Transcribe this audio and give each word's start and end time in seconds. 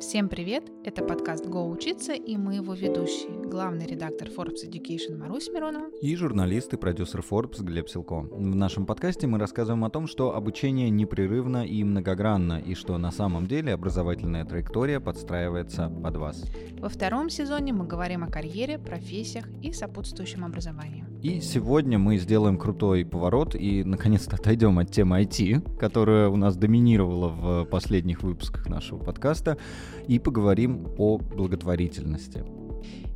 Всем 0.00 0.30
привет! 0.30 0.64
Это 0.82 1.04
подкаст 1.04 1.44
«Го 1.44 1.68
учиться» 1.68 2.14
и 2.14 2.38
мы 2.38 2.54
его 2.54 2.72
ведущие. 2.72 3.30
Главный 3.46 3.86
редактор 3.86 4.28
Forbes 4.28 4.66
Education 4.66 5.18
Марусь 5.18 5.50
Миронова. 5.52 5.90
И 6.00 6.16
журналист 6.16 6.72
и 6.72 6.78
продюсер 6.78 7.20
Forbes 7.20 7.62
Глеб 7.62 7.86
Силко. 7.86 8.22
В 8.22 8.56
нашем 8.56 8.86
подкасте 8.86 9.26
мы 9.26 9.38
рассказываем 9.38 9.84
о 9.84 9.90
том, 9.90 10.06
что 10.06 10.34
обучение 10.34 10.88
непрерывно 10.88 11.66
и 11.66 11.84
многогранно, 11.84 12.58
и 12.58 12.74
что 12.74 12.96
на 12.96 13.10
самом 13.10 13.46
деле 13.46 13.74
образовательная 13.74 14.46
траектория 14.46 15.00
подстраивается 15.00 15.90
под 15.90 16.16
вас. 16.16 16.46
Во 16.78 16.88
втором 16.88 17.28
сезоне 17.28 17.74
мы 17.74 17.86
говорим 17.86 18.24
о 18.24 18.28
карьере, 18.28 18.78
профессиях 18.78 19.44
и 19.60 19.70
сопутствующем 19.70 20.46
образовании. 20.46 21.09
И 21.22 21.42
сегодня 21.42 21.98
мы 21.98 22.16
сделаем 22.16 22.56
крутой 22.56 23.04
поворот 23.04 23.54
и 23.54 23.84
наконец-то 23.84 24.36
отойдем 24.36 24.78
от 24.78 24.90
темы 24.90 25.20
IT, 25.22 25.76
которая 25.78 26.30
у 26.30 26.36
нас 26.36 26.56
доминировала 26.56 27.28
в 27.28 27.64
последних 27.66 28.22
выпусках 28.22 28.68
нашего 28.68 28.98
подкаста, 28.98 29.58
и 30.06 30.18
поговорим 30.18 30.88
о 30.96 31.18
благотворительности. 31.18 32.42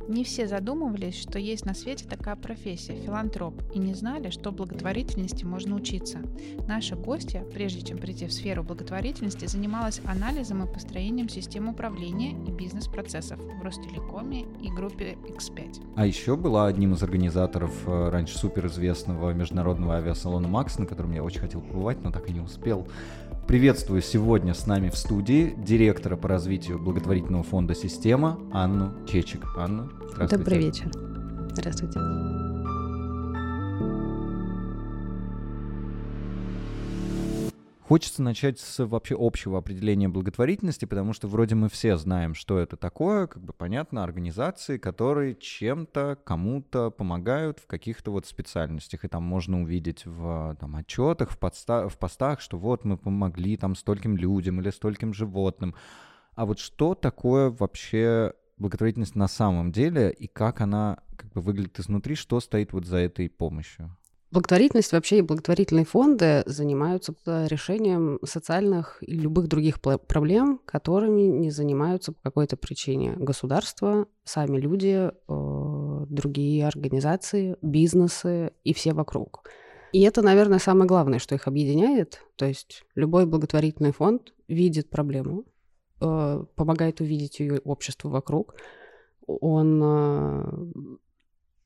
Не 0.07 0.23
все 0.23 0.47
задумывались, 0.47 1.19
что 1.19 1.39
есть 1.39 1.65
на 1.65 1.73
свете 1.73 2.05
такая 2.07 2.35
профессия– 2.35 2.95
филантроп, 3.05 3.63
и 3.73 3.79
не 3.79 3.95
знали, 3.95 4.29
что 4.29 4.51
благотворительности 4.51 5.45
можно 5.45 5.75
учиться. 5.75 6.19
Наша 6.67 6.95
гостья, 6.95 7.43
прежде 7.53 7.81
чем 7.81 7.97
прийти 7.97 8.27
в 8.27 8.33
сферу 8.33 8.61
благотворительности, 8.63 9.47
занималась 9.47 10.01
анализом 10.05 10.63
и 10.63 10.71
построением 10.71 11.27
систем 11.27 11.69
управления 11.69 12.33
и 12.47 12.51
бизнес-процессов 12.51 13.39
в 13.39 13.63
Ростелекоме 13.63 14.45
и 14.61 14.69
группе 14.69 15.17
X5. 15.27 15.93
А 15.95 16.05
еще 16.05 16.35
была 16.35 16.67
одним 16.67 16.93
из 16.93 17.01
организаторов 17.01 17.73
э, 17.87 18.09
раньше 18.09 18.37
суперизвестного 18.37 19.33
международного 19.33 19.95
авиасалона 19.95 20.47
«Макс», 20.47 20.77
на 20.77 20.85
котором 20.85 21.13
я 21.13 21.23
очень 21.23 21.39
хотел 21.39 21.61
побывать, 21.61 22.03
но 22.03 22.11
так 22.11 22.29
и 22.29 22.33
не 22.33 22.41
успел. 22.41 22.87
Приветствую 23.47 24.01
сегодня 24.01 24.55
с 24.55 24.65
нами 24.65 24.89
в 24.89 24.97
студии 24.97 25.53
директора 25.55 26.15
по 26.15 26.27
развитию 26.27 26.79
благотворительного 26.79 27.43
фонда 27.43 27.75
«Система» 27.75 28.39
Анну 28.51 29.05
Чечик. 29.05 29.45
Анна, 29.55 29.87
здравствуйте. 30.09 30.37
Добрый 30.37 30.57
вечер. 30.57 30.91
Здравствуйте. 31.51 31.99
Хочется 37.87 38.23
начать 38.23 38.59
с 38.59 38.83
вообще 38.83 39.15
общего 39.15 39.59
определения 39.59 40.09
благотворительности, 40.09 40.85
потому 40.85 41.13
что 41.13 41.27
вроде 41.27 41.53
мы 41.53 41.69
все 41.69 41.97
знаем, 41.97 42.33
что 42.33 42.57
это 42.57 42.77
такое, 42.77 43.27
как 43.27 43.43
бы 43.43 43.53
понятно, 43.53 44.03
организации, 44.03 44.79
которые 44.79 45.35
чем-то 45.35 46.17
кому-то 46.23 46.89
помогают 46.89 47.59
в 47.59 47.67
каких-то 47.67 48.09
вот 48.09 48.25
специальностях, 48.25 49.05
и 49.05 49.07
там 49.07 49.21
можно 49.21 49.61
увидеть 49.61 50.03
в 50.03 50.57
там, 50.59 50.75
отчетах, 50.77 51.29
в, 51.29 51.37
подста- 51.37 51.87
в 51.87 51.99
постах, 51.99 52.41
что 52.41 52.57
вот 52.57 52.85
мы 52.85 52.97
помогли 52.97 53.55
там 53.55 53.75
стольким 53.75 54.17
людям 54.17 54.59
или 54.59 54.71
стольким 54.71 55.13
животным. 55.13 55.75
А 56.33 56.47
вот 56.47 56.57
что 56.57 56.95
такое 56.95 57.51
вообще 57.51 58.33
благотворительность 58.57 59.13
на 59.13 59.27
самом 59.27 59.71
деле, 59.71 60.09
и 60.09 60.25
как 60.25 60.59
она 60.59 60.97
как 61.15 61.31
бы 61.33 61.41
выглядит 61.41 61.79
изнутри, 61.79 62.15
что 62.15 62.39
стоит 62.39 62.73
вот 62.73 62.87
за 62.87 62.97
этой 62.97 63.29
помощью? 63.29 63.95
Благотворительность 64.31 64.91
вообще 64.91 65.19
и 65.19 65.21
благотворительные 65.21 65.85
фонды 65.85 66.43
занимаются 66.45 67.13
решением 67.25 68.19
социальных 68.23 68.97
и 69.01 69.13
любых 69.13 69.47
других 69.47 69.79
проблем, 69.79 70.59
которыми 70.65 71.21
не 71.21 71.51
занимаются 71.51 72.11
по 72.11 72.21
какой-то 72.23 72.57
причине. 72.57 73.13
Государство, 73.17 74.07
сами 74.23 74.57
люди, 74.57 75.09
э, 75.09 76.05
другие 76.09 76.67
организации, 76.67 77.55
бизнесы 77.61 78.51
и 78.63 78.73
все 78.73 78.93
вокруг. 78.93 79.43
И 79.93 80.01
это, 80.01 80.21
наверное, 80.21 80.59
самое 80.59 80.87
главное, 80.87 81.19
что 81.19 81.35
их 81.35 81.47
объединяет. 81.47 82.21
То 82.35 82.45
есть 82.45 82.83
любой 82.95 83.25
благотворительный 83.25 83.93
фонд 83.93 84.33
видит 84.49 84.89
проблему, 84.89 85.45
э, 86.01 86.43
помогает 86.55 86.99
увидеть 86.99 87.39
ее 87.39 87.59
обществу 87.63 88.09
вокруг. 88.09 88.55
Он 89.27 89.81
э, 89.81 90.97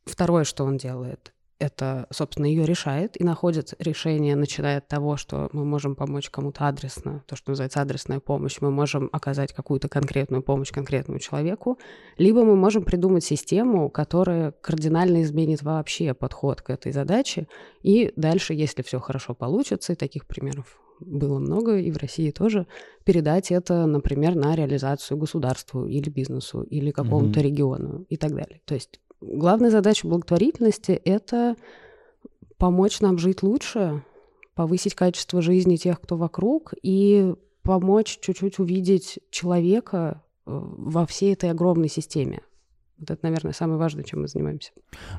второе, 0.05 0.43
что 0.43 0.65
он 0.65 0.77
делает, 0.77 1.33
это, 1.59 2.07
собственно, 2.09 2.45
ее 2.45 2.65
решает 2.65 3.19
и 3.19 3.23
находит 3.23 3.73
решение, 3.79 4.35
начиная 4.35 4.77
от 4.77 4.87
того, 4.87 5.17
что 5.17 5.49
мы 5.51 5.65
можем 5.65 5.95
помочь 5.95 6.29
кому-то 6.29 6.67
адресно, 6.67 7.23
то, 7.27 7.35
что 7.35 7.51
называется 7.51 7.81
адресная 7.81 8.19
помощь, 8.19 8.57
мы 8.61 8.71
можем 8.71 9.09
оказать 9.11 9.53
какую-то 9.53 9.89
конкретную 9.89 10.41
помощь 10.41 10.71
конкретному 10.71 11.19
человеку, 11.19 11.77
либо 12.17 12.43
мы 12.43 12.55
можем 12.55 12.83
придумать 12.83 13.23
систему, 13.23 13.89
которая 13.89 14.51
кардинально 14.61 15.21
изменит 15.21 15.61
вообще 15.61 16.13
подход 16.13 16.61
к 16.61 16.69
этой 16.69 16.93
задаче, 16.93 17.47
и 17.83 18.13
дальше, 18.15 18.53
если 18.53 18.81
все 18.81 18.99
хорошо 18.99 19.33
получится, 19.33 19.93
и 19.93 19.97
таких 19.97 20.25
примеров 20.25 20.79
было 21.01 21.39
много, 21.39 21.77
и 21.77 21.91
в 21.91 21.97
России 21.97 22.31
тоже, 22.31 22.67
передать 23.03 23.51
это, 23.51 23.85
например, 23.85 24.35
на 24.35 24.55
реализацию 24.55 25.17
государству 25.17 25.85
или 25.85 26.09
бизнесу, 26.09 26.61
или 26.61 26.91
какому-то 26.91 27.39
mm-hmm. 27.39 27.43
региону 27.43 28.05
и 28.09 28.17
так 28.17 28.31
далее. 28.31 28.61
То 28.65 28.75
есть 28.75 28.99
главная 29.21 29.69
задача 29.69 30.07
благотворительности— 30.07 30.91
это 31.05 31.55
помочь 32.57 32.99
нам 32.99 33.17
жить 33.17 33.43
лучше, 33.43 34.03
повысить 34.55 34.95
качество 34.95 35.41
жизни 35.41 35.77
тех, 35.77 36.01
кто 36.01 36.17
вокруг, 36.17 36.73
и 36.81 37.33
помочь 37.61 38.19
чуть-чуть 38.21 38.59
увидеть 38.59 39.19
человека 39.31 40.23
э, 40.45 40.51
во 40.51 41.05
всей 41.05 41.33
этой 41.33 41.51
огромной 41.51 41.89
системе. 41.89 42.41
Вот 42.97 43.11
это, 43.11 43.19
наверное, 43.23 43.53
самое 43.53 43.79
важное, 43.79 44.03
чем 44.03 44.21
мы 44.21 44.27
занимаемся. 44.27 44.71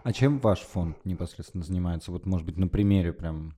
А 0.02 0.12
чем 0.12 0.38
ваш 0.38 0.60
фонд 0.60 0.98
непосредственно 1.04 1.64
занимается? 1.64 2.12
Вот, 2.12 2.26
может 2.26 2.46
быть, 2.46 2.58
на 2.58 2.68
примере 2.68 3.12
прям 3.12 3.54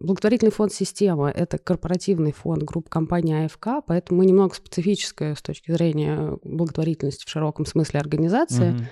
Благотворительный 0.00 0.52
фонд 0.52 0.72
«Система»— 0.72 1.30
это 1.34 1.56
корпоративный 1.56 2.32
фонд 2.32 2.62
группы 2.64 2.90
компании 2.90 3.46
АФК, 3.46 3.84
поэтому 3.86 4.18
мы 4.18 4.26
немного 4.26 4.54
специфическая 4.54 5.34
с 5.34 5.40
точки 5.40 5.70
зрения 5.70 6.36
благотворительности 6.42 7.24
в 7.24 7.28
широком 7.28 7.64
смысле 7.64 8.00
организация. 8.00 8.72
Mm-hmm. 8.72 8.84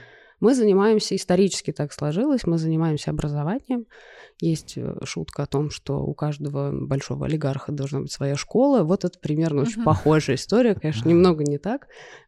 Мы 0.43 0.57
занимаемся, 0.57 1.15
исторически 1.15 1.71
так 1.71 1.93
сложилось, 1.93 2.49
мы 2.49 2.59
занимаемся 2.59 3.13
образованием. 3.13 3.87
Есть 4.41 4.77
э, 4.77 4.97
шутка 5.05 5.45
о 5.45 5.47
том, 5.47 5.71
что 5.71 6.01
у 6.01 6.15
каждого 6.15 6.73
большого 6.73 7.27
олигарха 7.27 7.71
должна 7.71 8.01
быть 8.01 8.11
своя 8.11 8.35
школа. 8.35 8.83
Вот 8.83 9.05
это 9.05 9.17
примерно 9.21 9.61
uh-huh. 9.61 9.69
очень 9.69 9.85
похожая 9.85 10.35
история, 10.35 10.75
конечно, 10.75 11.09
немного 11.09 11.45
не 11.45 11.59
так. 11.59 11.87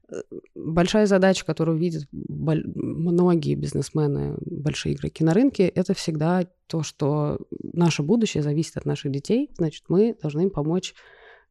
Э, 0.09 0.23
большая 0.55 1.07
задача, 1.07 1.45
которую 1.45 1.77
видят 1.77 2.05
многие 2.13 3.57
бизнесмены, 3.57 4.37
большие 4.47 4.95
игроки 4.95 5.25
на 5.25 5.35
рынке, 5.35 5.67
это 5.67 5.93
всегда 5.93 6.47
то, 6.69 6.85
что 6.85 7.41
наше 7.73 8.05
будущее 8.05 8.45
зависит 8.45 8.77
от 8.77 8.85
наших 8.85 9.11
детей. 9.11 9.51
Значит, 9.57 9.87
мы 9.89 10.17
должны 10.23 10.43
им 10.43 10.51
помочь 10.51 10.95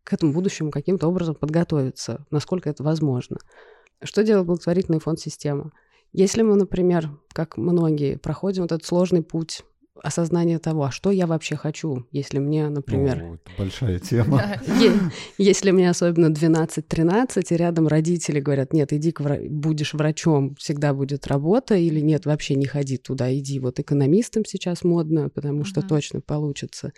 к 0.06 0.14
этому 0.14 0.32
будущему 0.32 0.72
каким-то 0.72 1.10
образом 1.10 1.36
подготовиться, 1.36 2.26
насколько 2.32 2.70
это 2.70 2.84
возможно. 2.84 3.36
Что 4.02 4.24
делает 4.24 4.48
благотворительный 4.48 5.02
фонд 5.02 5.20
«Система»? 5.20 5.74
Если 6.14 6.44
мы, 6.44 6.56
например, 6.56 7.10
как 7.34 7.58
многие, 7.58 8.18
проходим 8.18 8.64
этот 8.64 8.86
сложный 8.86 9.24
путь 9.24 9.64
осознания 10.02 10.60
того, 10.60 10.84
а 10.84 10.92
что 10.92 11.12
я 11.12 11.28
вообще 11.28 11.56
хочу, 11.56 12.06
если 12.12 12.38
мне, 12.38 12.68
например... 12.70 13.24
О, 13.24 13.36
это 13.36 13.52
большая 13.58 14.00
тема. 14.00 14.42
Если 15.38 15.72
мне 15.72 15.90
особенно 15.90 16.28
12-13, 16.28 17.46
и 17.50 17.56
рядом 17.56 17.88
родители 17.88 18.40
говорят, 18.40 18.74
нет, 18.74 18.92
иди 18.92 19.14
будешь 19.50 19.94
врачом, 19.94 20.56
всегда 20.56 20.94
будет 20.94 21.28
работа, 21.28 21.76
или 21.76 22.00
нет, 22.00 22.26
вообще 22.26 22.56
не 22.56 22.66
ходи 22.66 22.98
туда, 22.98 23.34
иди 23.34 23.60
вот 23.60 23.80
экономистом 23.80 24.44
сейчас 24.46 24.84
модно, 24.84 25.30
потому 25.30 25.64
что 25.64 25.82
точно 25.82 26.22
получится. 26.22 26.92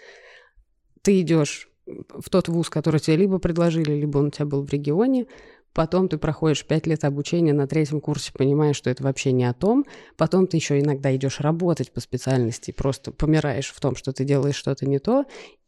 Ты 1.01 1.21
идешь 1.21 1.69
в 1.85 2.29
тот 2.29 2.47
вуз, 2.47 2.69
который 2.69 2.99
тебе 2.99 3.17
либо 3.17 3.37
предложили, 3.37 3.91
либо 3.91 4.17
он 4.17 4.27
у 4.27 4.31
тебя 4.31 4.45
был 4.45 4.63
в 4.63 4.69
регионе, 4.71 5.27
Потом 5.75 6.07
ты 6.07 6.17
проходишь 6.17 6.65
пять 6.65 6.87
лет 6.87 7.03
обучения 7.03 7.51
на 7.51 7.67
третьем 7.67 7.99
курсе, 7.99 8.31
понимаешь, 8.31 8.77
что 8.77 8.89
это 8.89 9.03
вообще 9.03 9.33
не 9.33 9.43
о 9.43 9.53
том. 9.53 9.85
Потом 10.15 10.47
ты 10.47 10.55
еще 10.55 10.79
иногда 10.79 11.13
идешь 11.13 11.41
работать 11.41 11.91
по 11.91 11.99
специальности, 11.99 12.71
просто 12.71 13.11
помираешь 13.11 13.67
в 13.67 13.79
том, 13.81 13.97
что 13.97 14.13
ты 14.13 14.23
делаешь 14.23 14.55
что-то 14.55 14.87
не 14.87 14.99
то. 14.99 15.25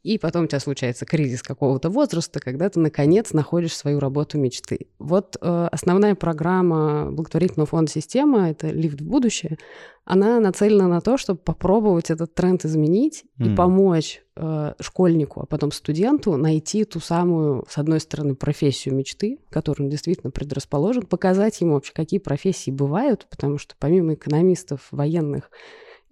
И 0.07 0.17
потом 0.17 0.45
у 0.45 0.47
тебя 0.47 0.61
случается 0.61 1.05
кризис 1.05 1.43
какого-то 1.43 1.89
возраста, 1.89 2.39
когда 2.39 2.69
ты, 2.69 2.79
наконец, 2.79 3.33
находишь 3.33 3.75
свою 3.75 3.99
работу 3.99 4.37
мечты. 4.37 4.87
Вот 4.99 5.35
э, 5.41 5.67
основная 5.69 6.15
программа 6.15 7.11
благотворительного 7.11 7.67
фонда 7.67 7.91
«Система»— 7.91 8.49
это 8.51 8.69
«Лифт 8.69 9.01
в 9.01 9.05
будущее». 9.05 9.57
Она 10.05 10.39
нацелена 10.39 10.87
на 10.87 11.01
то, 11.01 11.17
чтобы 11.17 11.41
попробовать 11.41 12.09
этот 12.09 12.33
тренд 12.33 12.63
изменить 12.63 13.25
mm. 13.37 13.51
и 13.51 13.55
помочь 13.57 14.23
э, 14.37 14.75
школьнику, 14.79 15.41
а 15.41 15.45
потом 15.45 15.73
студенту 15.73 16.37
найти 16.37 16.85
ту 16.85 17.01
самую, 17.01 17.65
с 17.67 17.77
одной 17.77 17.99
стороны, 17.99 18.33
профессию 18.33 18.95
мечты, 18.95 19.39
которую 19.49 19.87
он 19.87 19.91
действительно 19.91 20.31
предрасположен, 20.31 21.05
показать 21.05 21.59
ему 21.59 21.73
вообще, 21.73 21.91
какие 21.93 22.21
профессии 22.21 22.71
бывают, 22.71 23.27
потому 23.29 23.57
что 23.57 23.75
помимо 23.77 24.13
экономистов, 24.13 24.87
военных, 24.91 25.51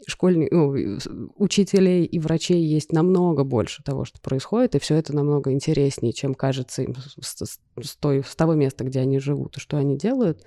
школьных, 0.08 0.50
ну, 0.52 0.76
учителей 1.36 2.06
и 2.06 2.20
врачей 2.20 2.62
есть 2.64 2.92
намного 2.92 3.44
больше 3.44 3.84
того, 3.84 4.06
что 4.06 4.20
происходит, 4.22 4.76
и 4.76 4.80
все 4.80 4.96
это 4.96 5.16
намного 5.16 5.52
интереснее, 5.52 6.14
чем 6.14 6.34
кажется 6.36 6.84
им 6.84 6.96
с, 6.96 7.46
с, 7.46 7.60
с, 7.82 7.96
той, 7.96 8.24
с 8.24 8.36
того 8.36 8.54
места, 8.54 8.84
где 8.84 9.00
они 9.00 9.20
живут, 9.20 9.58
и 9.58 9.60
что 9.60 9.78
они 9.78 9.98
делают. 9.98 10.44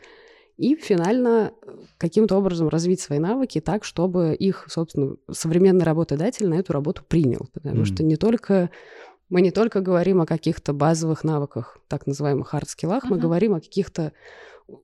И 0.56 0.75
финально 0.75 1.53
каким-то 1.99 2.37
образом 2.37 2.69
развить 2.69 3.00
свои 3.00 3.19
навыки 3.19 3.61
так, 3.61 3.85
чтобы 3.85 4.35
их, 4.35 4.67
собственно, 4.69 5.17
современный 5.31 5.85
работодатель 5.85 6.49
на 6.49 6.55
эту 6.55 6.73
работу 6.73 7.03
принял. 7.06 7.49
Потому 7.53 7.83
mm. 7.83 7.85
что 7.85 8.03
не 8.03 8.17
только 8.17 8.71
Мы 9.31 9.43
не 9.43 9.50
только 9.50 9.81
говорим 9.81 10.21
о 10.21 10.27
каких-то 10.27 10.73
базовых 10.73 11.23
навыках, 11.23 11.79
так 11.87 12.06
называемых 12.06 12.49
хард-скиллах, 12.55 13.05
uh-huh. 13.05 13.11
мы 13.11 13.19
говорим 13.19 13.55
о 13.55 13.61
каких-то 13.61 14.12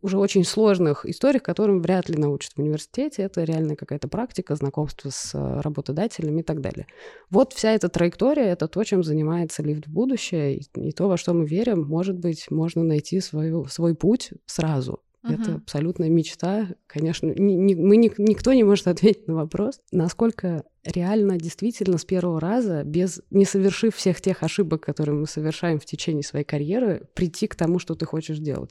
уже 0.02 0.18
очень 0.18 0.44
сложных 0.44 1.06
историях, 1.06 1.42
которым 1.42 1.80
вряд 1.80 2.08
ли 2.08 2.16
научат 2.16 2.52
в 2.52 2.58
университете. 2.58 3.22
Это 3.22 3.44
реальная 3.44 3.76
какая-то 3.76 4.08
практика, 4.08 4.54
знакомство 4.54 5.10
с 5.10 5.34
э, 5.34 5.60
работодателями 5.60 6.40
и 6.40 6.44
так 6.44 6.60
далее. 6.60 6.86
Вот 7.30 7.52
вся 7.52 7.72
эта 7.72 7.88
траектория— 7.88 8.44
это 8.52 8.68
то, 8.68 8.82
чем 8.84 9.02
занимается 9.02 9.62
лифт 9.62 9.86
в 9.86 9.92
будущее, 9.92 10.56
и, 10.56 10.66
и 10.76 10.92
то, 10.92 11.08
во 11.08 11.16
что 11.16 11.34
мы 11.34 11.46
верим. 11.46 11.84
Может 11.84 12.18
быть, 12.18 12.50
можно 12.50 12.82
найти 12.82 13.20
свою, 13.20 13.66
свой 13.66 13.94
путь 13.94 14.32
сразу. 14.46 15.00
Uh-huh. 15.24 15.40
Это 15.40 15.54
абсолютная 15.56 16.10
мечта. 16.10 16.68
Конечно, 16.86 17.28
ни, 17.28 17.52
ни, 17.54 17.74
мы, 17.74 17.96
ни, 17.96 18.12
никто 18.18 18.52
не 18.52 18.62
может 18.62 18.86
ответить 18.88 19.26
на 19.26 19.34
вопрос, 19.34 19.80
насколько 19.90 20.64
реально 20.84 21.38
действительно 21.38 21.98
с 21.98 22.04
первого 22.04 22.40
раза, 22.40 22.84
без 22.84 23.22
не 23.30 23.44
совершив 23.44 23.96
всех 23.96 24.20
тех 24.20 24.42
ошибок, 24.42 24.82
которые 24.82 25.16
мы 25.16 25.26
совершаем 25.26 25.78
в 25.78 25.86
течение 25.86 26.22
своей 26.22 26.44
карьеры, 26.44 27.08
прийти 27.14 27.46
к 27.46 27.54
тому, 27.54 27.78
что 27.78 27.94
ты 27.94 28.04
хочешь 28.04 28.38
делать. 28.38 28.70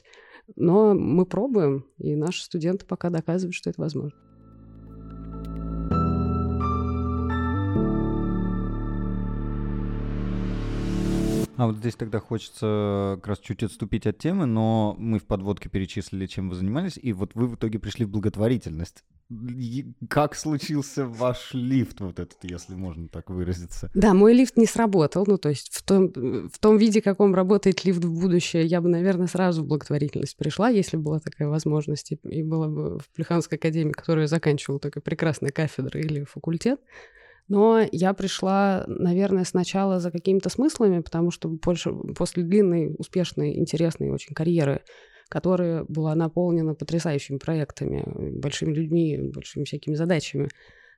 Но 0.56 0.94
мы 0.94 1.26
пробуем, 1.26 1.84
и 1.98 2.14
наши 2.16 2.42
студенты 2.44 2.86
пока 2.86 3.10
доказывают, 3.10 3.54
что 3.54 3.70
это 3.70 3.80
возможно. 3.80 4.18
А 11.56 11.66
вот 11.68 11.76
здесь 11.76 11.94
тогда 11.94 12.18
хочется 12.18 13.14
как 13.16 13.28
раз 13.28 13.38
чуть 13.38 13.62
отступить 13.62 14.06
от 14.06 14.18
темы, 14.18 14.44
но 14.44 14.96
мы 14.98 15.20
в 15.20 15.24
подводке 15.24 15.68
перечислили, 15.68 16.26
чем 16.26 16.48
вы 16.48 16.56
занимались, 16.56 16.98
и 17.00 17.12
вот 17.12 17.30
вы 17.34 17.46
в 17.46 17.54
итоге 17.54 17.78
пришли 17.78 18.04
в 18.04 18.10
благотворительность. 18.10 19.04
Как 20.08 20.34
случился 20.34 21.06
ваш 21.06 21.54
лифт 21.54 22.00
вот 22.00 22.18
этот, 22.18 22.38
если 22.42 22.74
можно 22.74 23.08
так 23.08 23.30
выразиться? 23.30 23.90
Да, 23.94 24.14
мой 24.14 24.34
лифт 24.34 24.56
не 24.56 24.66
сработал, 24.66 25.24
ну 25.26 25.38
то 25.38 25.48
есть 25.48 25.72
в 25.72 25.82
том, 25.82 26.12
в 26.12 26.58
том 26.58 26.76
виде, 26.76 27.00
каком 27.00 27.34
работает 27.34 27.84
лифт 27.84 28.04
в 28.04 28.20
будущее, 28.20 28.64
я 28.66 28.80
бы, 28.80 28.88
наверное, 28.88 29.26
сразу 29.26 29.62
в 29.62 29.66
благотворительность 29.66 30.36
пришла, 30.36 30.68
если 30.68 30.96
была 30.96 31.20
такая 31.20 31.48
возможность, 31.48 32.12
и 32.12 32.42
была 32.42 32.68
бы 32.68 32.98
в 32.98 33.08
Плеханской 33.14 33.58
академии, 33.58 33.92
которую 33.92 34.24
я 34.24 34.28
заканчивала, 34.28 34.80
такой 34.80 35.02
прекрасной 35.02 35.50
кафедрой 35.50 36.02
или 36.02 36.24
факультет. 36.24 36.80
Но 37.48 37.86
я 37.92 38.14
пришла, 38.14 38.84
наверное, 38.86 39.44
сначала 39.44 40.00
за 40.00 40.10
какими-то 40.10 40.48
смыслами, 40.48 41.00
потому 41.00 41.30
что 41.30 41.48
больше, 41.48 41.92
после 42.16 42.42
длинной, 42.42 42.94
успешной, 42.98 43.58
интересной 43.58 44.10
очень 44.10 44.34
карьеры, 44.34 44.82
которая 45.28 45.84
была 45.84 46.14
наполнена 46.14 46.74
потрясающими 46.74 47.38
проектами, 47.38 48.04
большими 48.38 48.72
людьми, 48.72 49.30
большими 49.34 49.64
всякими 49.64 49.94
задачами, 49.94 50.48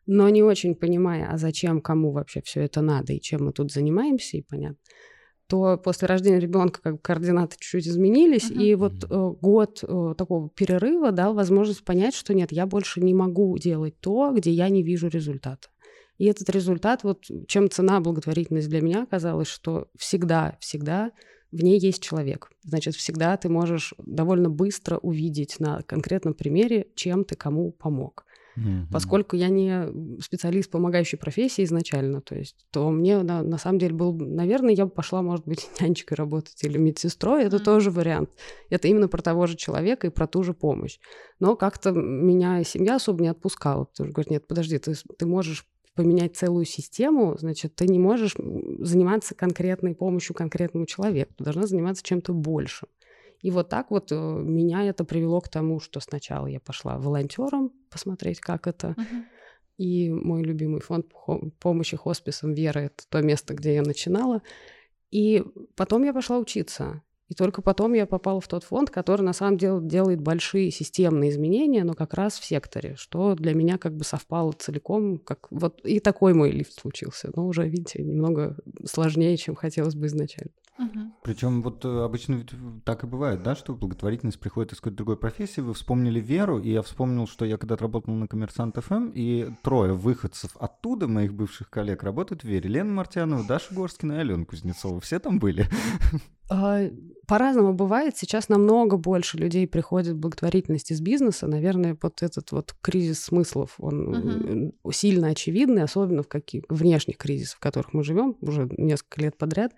но 0.06 0.28
не 0.28 0.42
очень 0.42 0.74
понимая, 0.74 1.28
а 1.30 1.36
зачем, 1.36 1.80
кому 1.80 2.12
вообще 2.12 2.40
все 2.42 2.62
это 2.62 2.80
надо 2.80 3.12
и 3.12 3.20
чем 3.20 3.46
мы 3.46 3.52
тут 3.52 3.72
занимаемся, 3.72 4.36
и 4.36 4.42
понятно, 4.42 4.78
то 5.48 5.76
после 5.76 6.08
рождения 6.08 6.40
ребенка 6.40 6.80
как 6.82 6.94
бы 6.94 6.98
координаты 6.98 7.56
чуть-чуть 7.58 7.88
изменились, 7.88 8.50
uh-huh. 8.50 8.62
и 8.62 8.74
вот 8.74 9.04
э, 9.04 9.32
год 9.40 9.82
э, 9.82 10.14
такого 10.16 10.48
перерыва 10.50 11.12
дал 11.12 11.34
возможность 11.34 11.84
понять, 11.84 12.14
что 12.14 12.34
нет, 12.34 12.50
я 12.50 12.66
больше 12.66 13.00
не 13.00 13.14
могу 13.14 13.56
делать 13.58 13.98
то, 14.00 14.32
где 14.32 14.50
я 14.50 14.68
не 14.68 14.82
вижу 14.82 15.08
результата. 15.08 15.68
И 16.18 16.24
этот 16.24 16.48
результат, 16.50 17.04
вот 17.04 17.24
чем 17.46 17.70
цена 17.70 18.00
благотворительность 18.00 18.68
для 18.68 18.80
меня 18.80 19.02
оказалась, 19.02 19.48
что 19.48 19.88
всегда, 19.96 20.56
всегда 20.60 21.12
в 21.52 21.62
ней 21.62 21.78
есть 21.78 22.02
человек. 22.02 22.50
Значит, 22.62 22.94
всегда 22.94 23.36
ты 23.36 23.48
можешь 23.48 23.94
довольно 23.98 24.50
быстро 24.50 24.98
увидеть 24.98 25.60
на 25.60 25.82
конкретном 25.82 26.34
примере, 26.34 26.88
чем 26.94 27.24
ты 27.24 27.34
кому 27.34 27.72
помог. 27.72 28.26
Mm-hmm. 28.56 28.86
Поскольку 28.90 29.36
я 29.36 29.48
не 29.48 30.20
специалист 30.22 30.70
помогающей 30.70 31.18
профессии 31.18 31.62
изначально, 31.64 32.22
то 32.22 32.34
есть, 32.34 32.56
то 32.70 32.90
мне 32.90 33.22
на, 33.22 33.42
на 33.42 33.58
самом 33.58 33.78
деле 33.78 33.94
был, 33.94 34.14
наверное, 34.14 34.74
я 34.74 34.86
бы 34.86 34.90
пошла, 34.90 35.20
может 35.22 35.46
быть, 35.46 35.68
нянечкой 35.80 36.16
работать 36.16 36.62
или 36.62 36.78
медсестрой, 36.78 37.44
это 37.44 37.56
mm-hmm. 37.56 37.64
тоже 37.64 37.90
вариант. 37.90 38.30
Это 38.70 38.88
именно 38.88 39.08
про 39.08 39.22
того 39.22 39.46
же 39.46 39.56
человека 39.56 40.06
и 40.06 40.10
про 40.10 40.26
ту 40.26 40.42
же 40.42 40.54
помощь. 40.54 40.98
Но 41.38 41.54
как-то 41.54 41.92
меня 41.92 42.64
семья 42.64 42.96
особо 42.96 43.22
не 43.22 43.28
отпускала, 43.28 43.84
потому 43.84 44.06
что 44.06 44.14
говорит, 44.14 44.30
нет, 44.30 44.46
подожди, 44.46 44.78
ты, 44.78 44.94
ты 44.94 45.26
можешь 45.26 45.66
поменять 45.96 46.36
целую 46.36 46.66
систему, 46.66 47.36
значит, 47.38 47.74
ты 47.74 47.88
не 47.88 47.98
можешь 47.98 48.34
заниматься 48.78 49.34
конкретной 49.34 49.94
помощью 49.94 50.36
конкретному 50.36 50.86
человеку. 50.86 51.32
Ты 51.36 51.44
должна 51.44 51.66
заниматься 51.66 52.04
чем-то 52.04 52.32
большим. 52.32 52.88
И 53.40 53.50
вот 53.50 53.68
так 53.68 53.90
вот 53.90 54.12
э, 54.12 54.14
меня 54.14 54.84
это 54.84 55.04
привело 55.04 55.40
к 55.40 55.48
тому, 55.48 55.80
что 55.80 56.00
сначала 56.00 56.46
я 56.46 56.60
пошла 56.60 56.98
волонтером 56.98 57.72
посмотреть, 57.90 58.40
как 58.40 58.66
это. 58.66 58.88
Uh-huh. 58.88 59.24
И 59.78 60.10
мой 60.10 60.42
любимый 60.42 60.80
фонд 60.80 61.06
помощи 61.60 61.96
хосписам 61.96 62.54
Вера 62.54 62.80
это 62.80 63.04
то 63.08 63.20
место, 63.20 63.54
где 63.54 63.74
я 63.74 63.82
начинала. 63.82 64.42
И 65.10 65.44
потом 65.76 66.02
я 66.04 66.12
пошла 66.12 66.38
учиться. 66.38 67.02
И 67.28 67.34
только 67.34 67.60
потом 67.60 67.94
я 67.94 68.06
попала 68.06 68.40
в 68.40 68.46
тот 68.46 68.62
фонд, 68.62 68.90
который 68.90 69.22
на 69.22 69.32
самом 69.32 69.58
деле 69.58 69.80
делает 69.80 70.20
большие 70.20 70.70
системные 70.70 71.30
изменения, 71.30 71.82
но 71.82 71.94
как 71.94 72.14
раз 72.14 72.38
в 72.38 72.44
секторе, 72.44 72.94
что 72.96 73.34
для 73.34 73.52
меня 73.54 73.78
как 73.78 73.96
бы 73.96 74.04
совпало 74.04 74.52
целиком, 74.52 75.18
как 75.18 75.48
вот 75.50 75.80
и 75.84 75.98
такой 75.98 76.34
мой 76.34 76.50
лифт 76.50 76.80
случился. 76.80 77.30
Но 77.34 77.46
уже, 77.46 77.68
видите, 77.68 78.02
немного 78.02 78.56
сложнее, 78.84 79.36
чем 79.36 79.56
хотелось 79.56 79.96
бы 79.96 80.06
изначально. 80.06 80.52
Угу. 80.78 81.12
Причем 81.22 81.62
вот 81.62 81.84
э, 81.84 82.04
обычно 82.04 82.44
так 82.84 83.04
и 83.04 83.06
бывает, 83.06 83.42
да, 83.42 83.56
что 83.56 83.74
благотворительность 83.74 84.38
приходит 84.38 84.72
из 84.72 84.78
какой-то 84.78 84.96
другой 84.98 85.16
профессии. 85.16 85.60
Вы 85.60 85.72
вспомнили 85.74 86.20
Веру, 86.20 86.58
и 86.58 86.70
я 86.70 86.82
вспомнил, 86.82 87.26
что 87.26 87.44
я 87.44 87.56
когда-то 87.56 87.84
работал 87.84 88.12
на 88.12 88.28
Коммерсант 88.28 88.76
ФМ, 88.76 89.10
и 89.14 89.50
трое 89.62 89.94
выходцев 89.94 90.56
оттуда, 90.58 91.08
моих 91.08 91.32
бывших 91.32 91.70
коллег, 91.70 92.02
работают 92.02 92.42
в 92.42 92.44
Вере. 92.44 92.68
Лена 92.68 92.92
Мартьянова, 92.92 93.44
Даша 93.44 93.74
Горскина 93.74 94.14
и 94.14 94.16
Алена 94.18 94.44
Кузнецова. 94.44 95.00
Все 95.00 95.18
там 95.18 95.38
были? 95.38 95.66
А, 96.48 96.88
по-разному 97.26 97.74
бывает. 97.74 98.16
Сейчас 98.16 98.48
намного 98.48 98.96
больше 98.96 99.36
людей 99.36 99.66
приходит 99.66 100.14
в 100.14 100.20
благотворительность 100.20 100.92
из 100.92 101.00
бизнеса. 101.00 101.48
Наверное, 101.48 101.98
вот 102.00 102.22
этот 102.22 102.52
вот 102.52 102.72
кризис 102.80 103.24
смыслов, 103.24 103.74
он 103.78 104.14
uh-huh. 104.14 104.92
сильно 104.92 105.28
очевидный, 105.28 105.82
особенно 105.82 106.22
в 106.22 106.28
каких 106.28 106.62
внешних 106.68 107.16
кризисах, 107.16 107.56
в 107.56 107.60
которых 107.60 107.92
мы 107.92 108.04
живем 108.04 108.36
уже 108.40 108.68
несколько 108.76 109.22
лет 109.22 109.36
подряд 109.36 109.72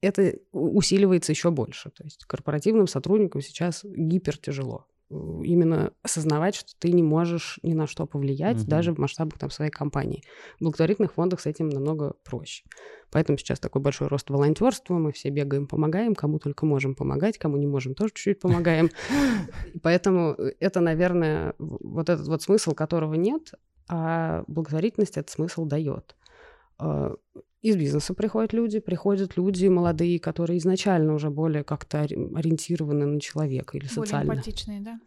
это 0.00 0.34
усиливается 0.52 1.32
еще 1.32 1.50
больше. 1.50 1.90
То 1.90 2.04
есть 2.04 2.24
корпоративным 2.24 2.86
сотрудникам 2.86 3.40
сейчас 3.40 3.84
гипер 3.84 4.36
тяжело 4.38 4.86
именно 5.08 5.92
осознавать, 6.02 6.56
что 6.56 6.72
ты 6.78 6.90
не 6.90 7.02
можешь 7.02 7.60
ни 7.62 7.74
на 7.74 7.86
что 7.86 8.06
повлиять, 8.06 8.62
угу. 8.62 8.66
даже 8.66 8.92
в 8.92 8.98
масштабах 8.98 9.38
там, 9.38 9.50
своей 9.50 9.70
компании. 9.70 10.24
В 10.58 10.64
благотворительных 10.64 11.12
фондах 11.12 11.40
с 11.40 11.46
этим 11.46 11.68
намного 11.68 12.14
проще. 12.24 12.64
Поэтому 13.12 13.38
сейчас 13.38 13.60
такой 13.60 13.80
большой 13.80 14.08
рост 14.08 14.28
волонтерства, 14.30 14.94
мы 14.94 15.12
все 15.12 15.30
бегаем, 15.30 15.68
помогаем, 15.68 16.14
кому 16.14 16.40
только 16.40 16.66
можем 16.66 16.96
помогать, 16.96 17.38
кому 17.38 17.56
не 17.56 17.68
можем, 17.68 17.94
тоже 17.94 18.12
чуть-чуть 18.14 18.40
помогаем. 18.40 18.90
Поэтому 19.82 20.32
это, 20.58 20.80
наверное, 20.80 21.54
вот 21.58 22.08
этот 22.08 22.26
вот 22.26 22.42
смысл, 22.42 22.72
которого 22.72 23.14
нет, 23.14 23.52
а 23.88 24.42
благотворительность 24.48 25.16
этот 25.16 25.30
смысл 25.30 25.66
дает. 25.66 26.16
Из 27.66 27.76
бизнеса 27.76 28.14
приходят 28.14 28.52
люди, 28.52 28.78
приходят 28.78 29.36
люди 29.36 29.66
молодые, 29.66 30.20
которые 30.20 30.58
изначально 30.58 31.14
уже 31.14 31.30
более 31.30 31.64
как-то 31.64 32.02
ориентированы 32.02 33.06
на 33.06 33.20
человека 33.20 33.76
или 33.76 33.86
социально. 33.86 34.26
Более 34.26 34.42
эмпатичные, 34.42 34.80
да? 34.82 35.00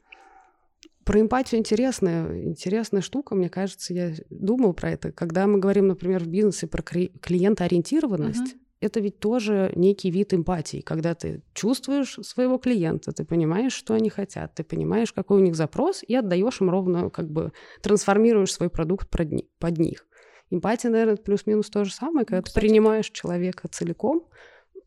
Про 1.05 1.21
эмпатию 1.21 1.59
интересная, 1.59 2.43
интересная 2.43 2.99
штука, 2.99 3.33
мне 3.33 3.49
кажется, 3.49 3.93
я 3.93 4.13
думал 4.29 4.73
про 4.73 4.91
это. 4.91 5.13
Когда 5.13 5.47
мы 5.47 5.59
говорим, 5.59 5.87
например, 5.87 6.21
в 6.21 6.27
бизнесе 6.27 6.67
про 6.67 6.81
клиентоориентированность, 6.81 8.55
uh-huh. 8.55 8.59
это 8.81 8.99
ведь 8.99 9.19
тоже 9.19 9.71
некий 9.77 10.11
вид 10.11 10.33
эмпатии, 10.33 10.81
когда 10.81 11.15
ты 11.15 11.41
чувствуешь 11.53 12.19
своего 12.23 12.57
клиента, 12.57 13.13
ты 13.13 13.23
понимаешь, 13.23 13.71
что 13.71 13.93
они 13.93 14.09
хотят, 14.09 14.53
ты 14.55 14.65
понимаешь, 14.65 15.13
какой 15.13 15.37
у 15.37 15.43
них 15.45 15.55
запрос, 15.55 16.03
и 16.05 16.13
отдаешь 16.13 16.59
им 16.59 16.69
ровно, 16.69 17.09
как 17.09 17.31
бы 17.31 17.53
трансформируешь 17.81 18.51
свой 18.51 18.69
продукт 18.69 19.09
под 19.09 19.77
них. 19.77 20.05
Эмпатия, 20.51 20.89
наверное, 20.89 21.17
плюс-минус 21.17 21.69
то 21.69 21.85
же 21.85 21.93
самое, 21.93 22.25
когда 22.25 22.37
ну, 22.37 22.43
ты 22.43 22.53
принимаешь 22.53 23.09
человека 23.09 23.67
целиком 23.67 24.27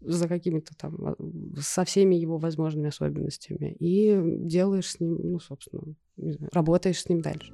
за 0.01 0.27
какими-то 0.29 0.75
там, 0.77 0.97
а, 1.05 1.15
со 1.61 1.85
всеми 1.85 2.17
его 2.17 2.39
возможными 2.39 2.89
особенностями 2.89 3.77
и 3.79 4.21
делаешь 4.45 4.91
с 4.91 5.01
ним, 5.01 5.19
ну, 5.23 5.39
собственно, 5.39 5.95
знаю, 6.17 6.51
работаешь 6.53 7.01
с 7.01 7.09
ним 7.09 7.21
дальше. 7.21 7.53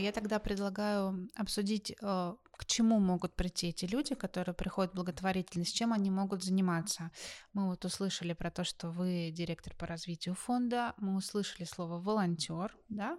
Я 0.00 0.12
тогда 0.12 0.38
предлагаю 0.38 1.28
обсудить, 1.36 1.92
э, 1.92 2.34
к 2.52 2.66
чему 2.66 2.98
могут 2.98 3.34
прийти 3.34 3.68
эти 3.68 3.84
люди, 3.86 4.14
которые 4.14 4.54
приходят 4.54 4.92
в 4.92 4.96
благотворительность, 4.96 5.74
чем 5.74 5.92
они 5.92 6.10
могут 6.10 6.42
заниматься. 6.42 7.10
Мы 7.52 7.68
вот 7.68 7.84
услышали 7.84 8.32
про 8.32 8.50
то, 8.50 8.64
что 8.64 8.90
вы 8.90 9.30
директор 9.32 9.74
по 9.74 9.86
развитию 9.86 10.34
фонда, 10.34 10.94
мы 10.98 11.16
услышали 11.16 11.64
слово 11.64 12.00
волонтер, 12.00 12.76
да? 12.88 13.18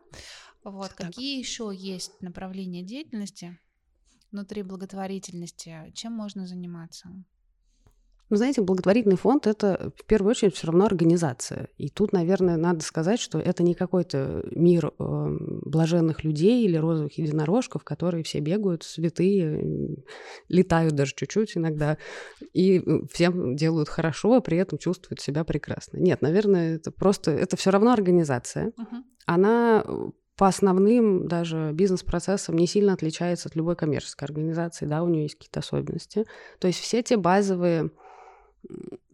Вот 0.63 0.89
так. 0.89 1.07
какие 1.07 1.39
еще 1.39 1.71
есть 1.73 2.21
направления 2.21 2.83
деятельности 2.83 3.59
внутри 4.31 4.63
благотворительности, 4.63 5.91
чем 5.93 6.13
можно 6.13 6.45
заниматься? 6.45 7.09
Ну, 8.31 8.38
знаете, 8.38 8.61
благотворительный 8.61 9.17
фонд— 9.17 9.45
это 9.45 9.91
в 9.97 10.05
первую 10.05 10.31
очередь 10.31 10.55
все 10.55 10.67
равно 10.67 10.85
организация. 10.85 11.67
И 11.77 11.89
тут, 11.89 12.13
наверное, 12.13 12.55
надо 12.55 12.81
сказать, 12.81 13.19
что 13.19 13.39
это 13.39 13.61
не 13.61 13.73
какой-то 13.73 14.45
мир 14.51 14.93
э, 14.97 15.38
блаженных 15.65 16.23
людей 16.23 16.63
или 16.63 16.77
розовых 16.77 17.17
единорожков, 17.17 17.83
которые 17.83 18.23
все 18.23 18.39
бегают, 18.39 18.83
святые, 18.83 19.97
летают 20.47 20.95
даже 20.95 21.13
чуть-чуть 21.13 21.57
иногда, 21.57 21.97
и 22.53 22.81
всем 23.11 23.57
делают 23.57 23.89
хорошо, 23.89 24.35
а 24.35 24.41
при 24.41 24.57
этом 24.57 24.77
чувствуют 24.77 25.19
себя 25.19 25.43
прекрасно. 25.43 25.97
Нет, 25.97 26.21
наверное, 26.21 26.75
это 26.75 26.89
просто... 26.89 27.31
Это 27.31 27.57
все 27.57 27.69
равно 27.69 27.91
организация. 27.91 28.67
Uh-huh. 28.67 29.03
Она 29.25 29.83
по 30.38 30.47
основным 30.47 31.27
даже 31.27 31.71
бизнес-процессам 31.73 32.55
не 32.55 32.65
сильно 32.65 32.93
отличается 32.93 33.50
от 33.50 33.55
любой 33.55 33.75
коммерческой 33.75 34.23
организации, 34.23 34.85
да, 34.85 35.03
у 35.03 35.07
нее 35.07 35.23
есть 35.23 35.35
какие-то 35.35 35.59
особенности. 35.59 36.25
То 36.59 36.67
есть 36.67 36.79
все 36.79 37.03
те 37.03 37.17
базовые 37.17 37.91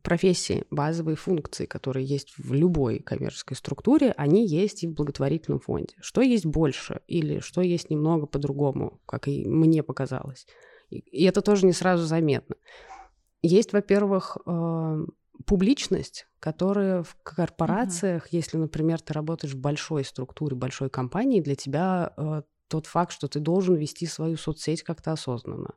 профессии, 0.02 0.64
базовые 0.72 1.16
функции, 1.16 1.66
которые 1.66 2.06
есть 2.06 2.34
в 2.38 2.54
любой 2.54 3.00
коммерческой 3.00 3.56
структуре, 3.56 4.14
они 4.16 4.48
есть 4.48 4.84
и 4.84 4.88
в 4.88 4.94
благотворительном 4.94 5.60
фонде. 5.60 5.96
Что 6.00 6.22
есть 6.22 6.46
больше 6.46 7.02
или 7.08 7.40
что 7.40 7.62
есть 7.62 7.90
немного 7.90 8.26
по-другому, 8.26 9.02
как 9.06 9.28
и 9.28 9.46
мне 9.46 9.84
показалось. 9.84 10.48
И 10.90 11.26
это 11.26 11.42
тоже 11.42 11.66
не 11.66 11.74
сразу 11.74 12.06
заметно. 12.06 12.56
Есть, 13.42 13.74
во-первых, 13.74 14.38
э, 14.46 15.06
публичность, 15.46 16.28
которая 16.40 17.04
в 17.04 17.18
корпорациях, 17.24 18.28
uh-huh. 18.28 18.32
если, 18.32 18.58
например, 18.58 19.02
ты 19.02 19.14
работаешь 19.14 19.54
в 19.54 19.60
большой 19.60 20.06
структуре, 20.06 20.56
большой 20.56 20.90
компании, 20.90 21.42
для 21.42 21.56
тебя 21.56 22.14
э, 22.16 22.42
тот 22.70 22.86
факт, 22.86 23.12
что 23.12 23.28
ты 23.28 23.40
должен 23.40 23.76
вести 23.76 24.06
свою 24.06 24.38
соцсеть 24.38 24.84
как-то 24.84 25.12
осознанно 25.12 25.76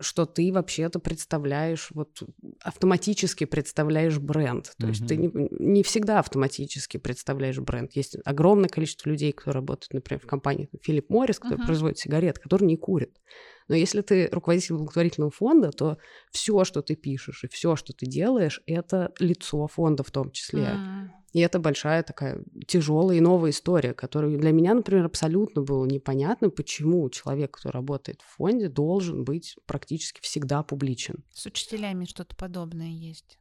что 0.00 0.26
ты 0.26 0.52
вообще-то 0.52 0.98
представляешь, 0.98 1.90
вот 1.92 2.22
автоматически 2.62 3.44
представляешь 3.44 4.18
бренд. 4.18 4.72
То 4.78 4.86
mm-hmm. 4.86 4.88
есть 4.88 5.06
ты 5.06 5.16
не, 5.16 5.30
не 5.50 5.82
всегда 5.82 6.18
автоматически 6.18 6.96
представляешь 6.96 7.58
бренд. 7.58 7.92
Есть 7.92 8.16
огромное 8.24 8.68
количество 8.68 9.08
людей, 9.08 9.32
кто 9.32 9.52
работает, 9.52 9.92
например, 9.92 10.20
в 10.20 10.26
компании 10.26 10.68
Филипп 10.82 11.10
Моррис, 11.10 11.38
который 11.38 11.58
uh-huh. 11.58 11.66
производит 11.66 11.98
сигарет, 11.98 12.38
который 12.38 12.64
не 12.64 12.76
курит. 12.76 13.20
Но 13.68 13.76
если 13.76 14.00
ты 14.00 14.28
руководитель 14.32 14.74
благотворительного 14.74 15.30
фонда, 15.30 15.70
то 15.70 15.98
все, 16.32 16.64
что 16.64 16.82
ты 16.82 16.96
пишешь 16.96 17.44
и 17.44 17.48
все, 17.48 17.76
что 17.76 17.92
ты 17.92 18.06
делаешь, 18.06 18.60
это 18.66 19.12
лицо 19.20 19.66
фонда 19.68 20.02
в 20.02 20.10
том 20.10 20.32
числе. 20.32 20.62
Mm. 20.64 21.08
И 21.32 21.40
это 21.40 21.58
большая 21.58 22.02
такая 22.02 22.42
тяжелая 22.66 23.18
и 23.18 23.20
новая 23.20 23.50
история, 23.50 23.94
которая 23.94 24.36
для 24.36 24.52
меня, 24.52 24.74
например, 24.74 25.04
абсолютно 25.04 25.62
было 25.62 25.84
непонятно, 25.86 26.50
почему 26.50 27.08
человек, 27.10 27.56
кто 27.56 27.70
работает 27.70 28.20
в 28.22 28.36
фонде, 28.36 28.68
должен 28.68 29.24
быть 29.24 29.56
практически 29.66 30.20
всегда 30.20 30.62
публичен. 30.62 31.24
С 31.32 31.46
учителями 31.46 32.04
что-то 32.04 32.34
подобное 32.34 32.90
есть 32.90 33.40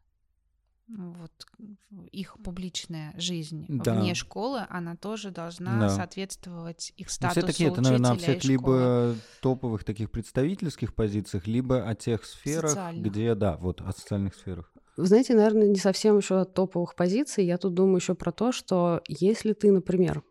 вот 0.98 1.32
их 2.12 2.38
публичная 2.44 3.14
жизнь 3.16 3.66
да. 3.68 4.00
вне 4.00 4.16
школы, 4.16 4.66
она 4.70 4.96
тоже 4.96 5.30
должна 5.30 5.80
да. 5.80 5.90
соответствовать 5.90 6.94
их 6.98 7.12
статусу 7.12 7.42
все 7.42 7.48
такие, 7.48 7.70
это, 7.70 7.82
наверное, 7.82 8.12
на 8.12 8.18
всех 8.18 8.44
либо 8.44 9.16
топовых 9.42 9.84
таких 9.84 10.10
представительских 10.10 10.96
позициях, 10.96 11.46
либо 11.46 11.88
о 11.88 11.94
тех 11.96 12.26
сферах, 12.26 12.96
где, 12.96 13.36
да, 13.36 13.58
вот 13.58 13.82
о 13.82 13.92
социальных 13.92 14.36
сферах. 14.36 14.74
Вы 15.00 15.06
знаете, 15.06 15.34
наверное, 15.34 15.68
не 15.68 15.78
совсем 15.78 16.18
еще 16.18 16.42
от 16.42 16.54
топовых 16.54 16.94
позиций. 16.94 17.46
Я 17.46 17.58
тут 17.58 17.74
думаю 17.74 17.98
еще 17.98 18.16
про 18.16 18.34
то, 18.34 18.52
что 18.52 19.02
если 19.08 19.54
ты, 19.54 19.72
например, 19.72 20.24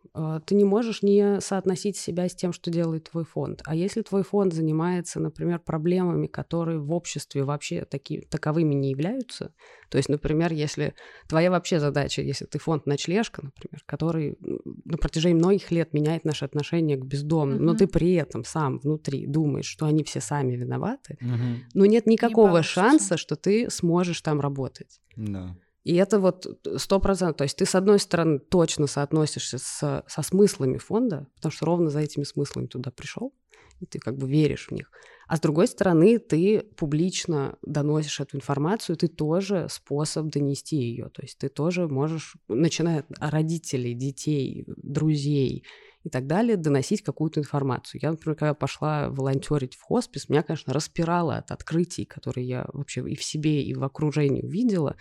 ты 0.47 0.55
не 0.55 0.65
можешь 0.65 1.03
не 1.03 1.41
соотносить 1.41 1.97
себя 1.97 2.29
с 2.29 2.35
тем, 2.35 2.53
что 2.53 2.71
делает 2.71 3.11
твой 3.11 3.25
фонд. 3.25 3.63
А 3.65 3.75
если 3.75 4.03
твой 4.03 4.23
фонд 4.23 4.53
занимается, 4.53 5.21
например, 5.21 5.61
проблемами, 5.61 6.27
которые 6.27 6.79
в 6.79 6.93
обществе 6.93 7.45
вообще 7.45 7.85
таки, 7.85 8.21
таковыми 8.31 8.75
не 8.75 8.91
являются, 8.91 9.53
то 9.91 9.97
есть, 9.99 10.09
например, 10.09 10.53
если 10.53 10.95
твоя 11.29 11.51
вообще 11.51 11.81
задача, 11.81 12.23
если 12.23 12.45
ты 12.47 12.59
фонд 12.59 12.87
ночлежка, 12.87 13.43
например, 13.45 13.83
который 13.87 14.37
на 14.85 14.99
протяжении 14.99 15.39
многих 15.39 15.71
лет 15.71 15.93
меняет 15.93 16.25
наши 16.25 16.45
отношения 16.45 16.97
к 16.97 17.05
бездомным, 17.05 17.59
mm-hmm. 17.59 17.63
но 17.63 17.75
ты 17.75 17.87
при 17.87 18.15
этом 18.15 18.45
сам 18.45 18.79
внутри 18.79 19.27
думаешь, 19.27 19.67
что 19.67 19.87
они 19.87 20.05
все 20.05 20.21
сами 20.21 20.57
виноваты, 20.57 21.19
mm-hmm. 21.23 21.57
но 21.75 21.87
нет 21.87 22.07
никакого 22.07 22.59
не 22.59 22.63
шанса, 22.63 23.17
что 23.17 23.37
ты 23.37 23.71
сможешь 23.71 24.21
там 24.21 24.41
работать. 24.41 25.01
Да. 25.17 25.57
И 25.89 25.95
это 25.95 26.21
вот 26.21 26.47
сто 26.77 27.01
процентов. 27.01 27.39
То 27.39 27.45
есть 27.45 27.57
ты, 27.57 27.65
с 27.65 27.75
одной 27.75 27.99
стороны, 27.99 28.41
точно 28.41 28.87
соотносишься 28.87 29.57
с, 29.57 30.05
со 30.07 30.23
смыслами 30.23 30.77
фонда, 30.77 31.27
потому 31.37 31.51
что 31.51 31.65
ровно 31.65 31.89
за 31.89 32.01
этими 32.01 32.25
смыслами 32.25 32.67
туда 32.67 32.91
пришел, 32.91 33.33
и 33.81 33.87
ты 33.87 33.99
как 33.99 34.19
бы 34.19 34.29
веришь 34.29 34.69
в 34.69 34.73
них. 34.73 34.91
А 35.29 35.39
с 35.39 35.41
другой 35.41 35.67
стороны, 35.67 36.19
ты 36.19 36.61
публично 36.77 37.57
доносишь 37.63 38.21
эту 38.21 38.37
информацию, 38.37 38.97
ты 38.97 39.09
тоже 39.09 39.67
способ 39.71 40.27
донести 40.27 40.77
ее. 40.77 41.09
То 41.09 41.23
есть 41.23 41.39
ты 41.39 41.49
тоже 41.49 41.89
можешь, 41.89 42.37
начиная 42.49 42.99
от 42.99 43.07
родителей, 43.19 43.95
детей, 43.95 44.67
друзей 44.67 45.65
и 46.05 46.11
так 46.11 46.27
далее, 46.27 46.57
доносить 46.57 47.03
какую-то 47.03 47.41
информацию. 47.41 48.01
Я, 48.03 48.11
например, 48.13 48.37
когда 48.37 48.55
пошла 48.55 49.11
волонтерить 49.11 49.75
в 49.75 49.83
хоспис, 49.83 50.29
меня, 50.29 50.43
конечно, 50.43 50.73
распирало 50.73 51.37
от 51.37 51.51
открытий, 51.51 52.05
которые 52.05 52.47
я 52.47 52.67
вообще 52.73 53.09
и 53.09 53.17
в 53.17 53.23
себе, 53.23 53.63
и 53.63 53.75
в 53.75 53.83
окружении 53.83 54.43
увидела, 54.43 54.97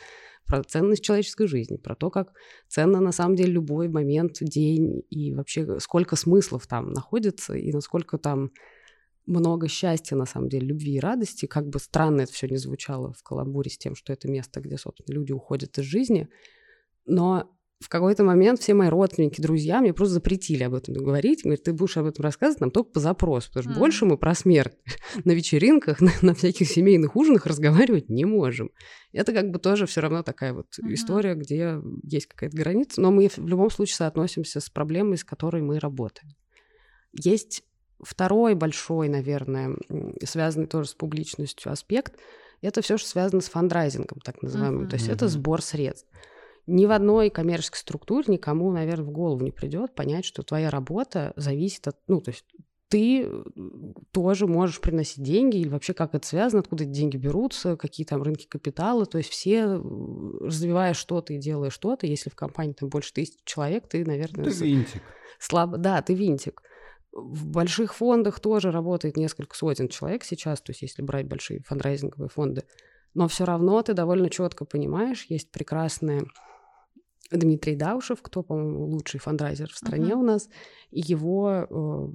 про 0.46 0.64
ценность 0.64 1.04
человеческой 1.04 1.48
жизни, 1.48 1.76
про 1.76 1.96
то, 1.96 2.10
как 2.10 2.34
ценно 2.68 3.02
на 3.02 3.12
самом 3.12 3.36
деле 3.36 3.52
любой 3.52 3.90
момент, 3.90 4.38
день 4.40 5.04
и 5.10 5.34
вообще 5.34 5.80
сколько 5.80 6.16
смыслов 6.16 6.68
там 6.68 6.92
находится 6.92 7.54
и 7.54 7.72
насколько 7.74 8.18
там 8.18 8.52
много 9.26 9.68
счастья, 9.68 10.16
на 10.16 10.26
самом 10.26 10.48
деле, 10.48 10.68
любви 10.68 10.96
и 10.96 11.00
радости. 11.00 11.46
Как 11.46 11.68
бы 11.68 11.80
странно 11.80 12.22
это 12.22 12.32
все 12.32 12.48
не 12.48 12.56
звучало 12.56 13.14
в 13.14 13.24
каламбуре 13.24 13.70
с 13.70 13.78
тем, 13.78 13.94
что 13.94 14.14
это 14.14 14.30
место, 14.30 14.62
где, 14.62 14.78
собственно, 14.78 15.14
люди 15.14 15.34
уходят 15.34 15.78
из 15.78 15.84
жизни. 15.84 16.30
Но 17.06 17.52
в 17.80 17.90
какой-то 17.90 18.24
момент 18.24 18.60
все 18.60 18.74
мои 18.74 18.90
родственники, 18.90 19.40
друзья 19.40 19.82
мне 19.82 19.94
просто 19.94 20.16
запретили 20.16 20.64
об 20.64 20.74
этом 20.74 20.96
говорить. 20.96 21.44
Говорят, 21.44 21.64
ты 21.64 21.74
будешь 21.74 21.98
об 21.98 22.08
этом 22.08 22.24
рассказывать 22.24 22.62
нам 22.62 22.72
только 22.72 22.92
по 22.92 23.00
запросу, 23.00 23.50
потому 23.50 23.64
что 23.64 23.72
mm. 23.74 23.80
больше 23.80 24.06
мы 24.06 24.18
про 24.18 24.34
смерть 24.34 24.76
на 25.24 25.32
вечеринках, 25.32 26.02
на, 26.02 26.12
на 26.22 26.34
всяких 26.34 26.68
семейных 26.68 27.16
ужинах 27.16 27.46
разговаривать 27.46 28.10
не 28.10 28.26
можем. 28.26 28.72
Это 29.14 29.32
как 29.32 29.52
бы 29.52 29.60
тоже 29.60 29.86
все 29.86 30.02
равно 30.02 30.24
такая 30.24 30.54
вот 30.54 30.68
mm-hmm. 30.68 30.94
история, 30.94 31.36
где 31.36 31.80
есть 32.04 32.28
какая-то 32.28 32.58
граница, 32.58 33.00
но 33.02 33.12
мы 33.12 33.30
в 33.30 33.48
любом 33.48 33.70
случае 33.70 33.96
соотносимся 33.96 34.60
с 34.60 34.70
проблемой, 34.70 35.18
с 35.18 35.24
которой 35.24 35.62
мы 35.62 35.80
работаем. 35.80 36.34
Есть 37.14 37.64
Второй 38.00 38.54
большой, 38.54 39.10
наверное, 39.10 39.76
связанный 40.24 40.68
тоже 40.68 40.90
с 40.90 40.94
публичностью 40.94 41.72
аспект, 41.72 42.16
это 42.62 42.82
все, 42.82 42.98
что 42.98 43.08
связано 43.08 43.42
с 43.42 43.50
фандрайзингом, 43.50 44.20
так 44.24 44.42
называемым. 44.42 44.86
Uh-huh. 44.86 44.90
То 44.90 44.96
есть 44.96 45.10
это 45.10 45.28
сбор 45.28 45.62
средств. 45.62 46.08
Ни 46.68 46.86
в 46.86 46.92
одной 46.92 47.30
коммерческой 47.30 47.80
структуре 47.80 48.26
никому, 48.28 48.72
наверное, 48.72 49.06
в 49.06 49.12
голову 49.12 49.42
не 49.44 49.52
придет 49.52 49.96
понять, 49.96 50.26
что 50.26 50.44
твоя 50.44 50.70
работа 50.70 51.34
зависит 51.38 51.88
от, 51.88 51.98
ну, 52.08 52.20
то 52.20 52.32
есть 52.32 52.46
ты 52.90 53.30
тоже 54.12 54.48
можешь 54.48 54.80
приносить 54.80 55.24
деньги, 55.24 55.58
или 55.58 55.70
вообще 55.70 55.94
как 55.94 56.16
это 56.16 56.26
связано, 56.26 56.62
откуда 56.62 56.84
эти 56.84 56.92
деньги 56.92 57.18
берутся, 57.18 57.76
какие 57.76 58.06
там 58.06 58.22
рынки 58.22 58.48
капитала. 58.48 59.06
То 59.06 59.18
есть 59.18 59.30
все, 59.30 59.66
развивая 59.76 60.94
что-то 60.94 61.34
и 61.34 61.38
делая 61.38 61.70
что-то, 61.70 62.08
если 62.08 62.30
в 62.30 62.36
компании 62.36 62.74
там 62.74 62.90
больше 62.90 63.14
тысяч 63.14 63.38
человек, 63.44 63.88
ты, 63.88 64.06
наверное... 64.06 64.46
Ты 64.46 64.52
винтик. 64.52 65.02
Слабо, 65.40 65.78
да, 65.78 66.02
ты 66.02 66.14
винтик. 66.14 66.62
В 67.12 67.48
больших 67.48 67.94
фондах 67.94 68.40
тоже 68.40 68.72
работает 68.72 69.18
несколько 69.18 69.56
сотен 69.56 69.90
человек 69.90 70.24
сейчас, 70.24 70.62
то 70.62 70.72
есть 70.72 70.82
если 70.82 71.02
брать 71.02 71.28
большие 71.28 71.62
фандрайзинговые 71.66 72.30
фонды. 72.30 72.64
Но 73.14 73.28
все 73.28 73.46
равно 73.46 73.82
ты 73.82 73.94
довольно 73.94 74.30
четко 74.30 74.64
понимаешь, 74.66 75.26
есть 75.30 75.52
прекрасные 75.52 76.26
Дмитрий 77.32 77.76
Даушев, 77.76 78.22
кто, 78.22 78.44
по-моему, 78.44 78.86
лучший 78.86 79.20
фандрайзер 79.20 79.72
в 79.72 79.78
стране 79.78 80.12
uh-huh. 80.12 80.20
у 80.20 80.24
нас, 80.24 80.50
его 80.92 81.68
э, 81.70 82.08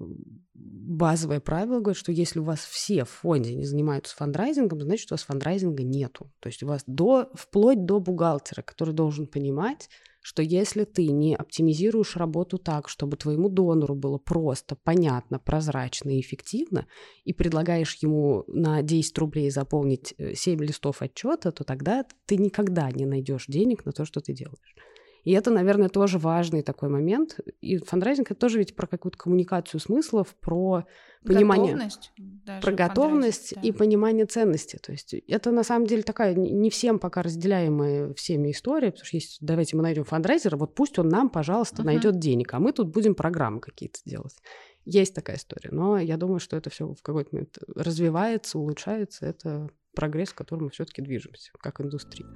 базовое 0.54 1.40
правило 1.40 1.80
говорит, 1.80 1.98
что 1.98 2.12
если 2.12 2.38
у 2.38 2.44
вас 2.44 2.60
все 2.60 3.04
в 3.04 3.10
фонде 3.10 3.54
не 3.54 3.64
занимаются 3.64 4.16
фандрайзингом, 4.16 4.80
значит, 4.80 5.10
у 5.10 5.14
вас 5.14 5.22
фандрайзинга 5.22 5.82
нету. 5.82 6.30
То 6.40 6.48
есть 6.48 6.62
у 6.62 6.66
вас 6.66 6.82
до, 6.86 7.30
вплоть 7.34 7.84
до 7.84 8.00
бухгалтера, 8.00 8.62
который 8.62 8.94
должен 8.94 9.26
понимать, 9.26 9.88
что 10.22 10.40
если 10.40 10.84
ты 10.84 11.08
не 11.08 11.34
оптимизируешь 11.34 12.16
работу 12.16 12.56
так, 12.56 12.88
чтобы 12.88 13.16
твоему 13.16 13.48
донору 13.48 13.96
было 13.96 14.18
просто, 14.18 14.76
понятно, 14.76 15.40
прозрачно 15.40 16.10
и 16.10 16.20
эффективно, 16.20 16.86
и 17.24 17.32
предлагаешь 17.32 17.96
ему 17.96 18.44
на 18.46 18.82
10 18.82 19.18
рублей 19.18 19.50
заполнить 19.50 20.14
7 20.16 20.62
э, 20.62 20.64
листов 20.64 21.02
отчета, 21.02 21.50
то 21.50 21.64
тогда 21.64 22.06
ты 22.26 22.36
никогда 22.36 22.90
не 22.92 23.04
найдешь 23.04 23.46
денег 23.48 23.84
на 23.84 23.92
то, 23.92 24.04
что 24.04 24.20
ты 24.20 24.32
делаешь. 24.32 24.76
И 25.24 25.32
это, 25.32 25.50
наверное, 25.50 25.88
тоже 25.88 26.18
важный 26.18 26.62
такой 26.62 26.88
момент. 26.88 27.38
И 27.60 27.78
фандрайзинг— 27.78 28.30
это 28.30 28.40
тоже 28.40 28.58
ведь 28.58 28.74
про 28.74 28.86
какую-то 28.86 29.18
коммуникацию 29.18 29.80
смыслов, 29.80 30.34
про 30.40 30.84
понимание... 31.24 31.72
Готовность. 31.72 32.12
Про 32.60 32.72
готовность 32.72 33.54
да. 33.54 33.60
и 33.60 33.72
понимание 33.72 34.26
ценности. 34.26 34.78
То 34.82 34.92
есть 34.92 35.14
это, 35.14 35.52
на 35.52 35.62
самом 35.62 35.86
деле, 35.86 36.02
такая 36.02 36.34
не 36.34 36.70
всем 36.70 36.98
пока 36.98 37.22
разделяемая 37.22 38.12
всеми 38.14 38.50
история, 38.50 38.90
потому 38.90 39.06
что 39.06 39.16
есть, 39.16 39.38
давайте 39.40 39.76
мы 39.76 39.82
найдем 39.82 40.04
фандрайзера, 40.04 40.56
вот 40.56 40.74
пусть 40.74 40.98
он 40.98 41.08
нам, 41.08 41.30
пожалуйста, 41.30 41.82
uh-huh. 41.82 41.86
найдет 41.86 42.18
денег, 42.18 42.52
а 42.54 42.58
мы 42.58 42.72
тут 42.72 42.88
будем 42.88 43.14
программы 43.14 43.60
какие-то 43.60 44.00
делать. 44.04 44.36
Есть 44.84 45.14
такая 45.14 45.36
история, 45.36 45.70
но 45.70 45.98
я 45.98 46.16
думаю, 46.16 46.40
что 46.40 46.56
это 46.56 46.68
все 46.68 46.88
в 46.88 47.02
какой-то 47.02 47.30
момент 47.32 47.58
развивается, 47.76 48.58
улучшается, 48.58 49.26
это 49.26 49.70
прогресс, 49.94 50.32
к 50.32 50.36
которому 50.36 50.64
мы 50.64 50.70
все-таки 50.70 51.02
движемся, 51.02 51.52
как 51.60 51.80
индустрия. 51.80 52.26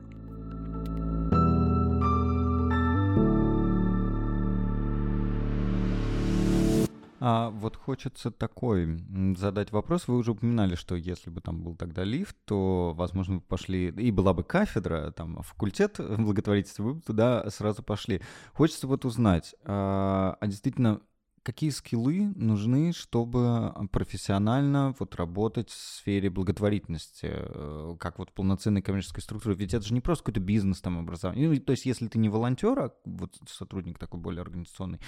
А 7.18 7.50
вот 7.50 7.76
хочется 7.76 8.30
такой 8.30 8.99
задать 9.37 9.73
вопрос. 9.73 10.08
Вы 10.08 10.16
уже 10.16 10.32
упоминали, 10.32 10.75
что 10.75 10.96
если 10.96 11.30
бы 11.30 11.40
там 11.40 11.62
был 11.62 11.75
тогда 11.75 12.04
лифт, 12.04 12.37
то, 12.44 12.92
возможно, 12.94 13.40
пошли, 13.40 13.88
и 13.88 14.11
была 14.11 14.35
бы 14.35 14.44
кафедра, 14.44 15.11
там, 15.12 15.42
факультет 15.42 15.96
благотворительства, 16.18 16.82
вы 16.82 16.94
бы 16.94 17.00
туда 17.00 17.49
сразу 17.50 17.82
пошли. 17.82 18.20
Хочется 18.52 18.87
вот 18.87 19.04
узнать, 19.04 19.54
а, 19.64 20.37
а 20.40 20.46
действительно, 20.46 21.00
какие 21.46 21.70
скиллы 21.70 22.32
нужны, 22.35 22.92
чтобы 22.92 23.73
профессионально 23.92 24.96
вот 24.99 25.14
работать 25.14 25.70
в 25.70 25.75
сфере 25.75 26.28
благотворительности, 26.28 27.28
э, 27.30 27.96
как 28.00 28.18
вот 28.18 28.32
полноценной 28.32 28.82
коммерческой 28.82 29.20
структуры? 29.20 29.54
Ведь 29.54 29.73
это 29.73 29.87
же 29.87 29.94
не 29.94 30.00
просто 30.00 30.25
какой-то 30.25 30.40
бизнес 30.40 30.80
там 30.80 30.99
образование. 30.99 31.49
Ну, 31.49 31.56
то 31.61 31.70
есть 31.70 31.87
если 31.87 32.08
ты 32.08 32.18
не 32.18 32.28
волонтер, 32.28 32.76
а 32.80 32.92
вот 33.04 33.37
сотрудник 33.49 33.96
такой 33.96 34.18
более 34.18 34.42
организационный, 34.42 34.99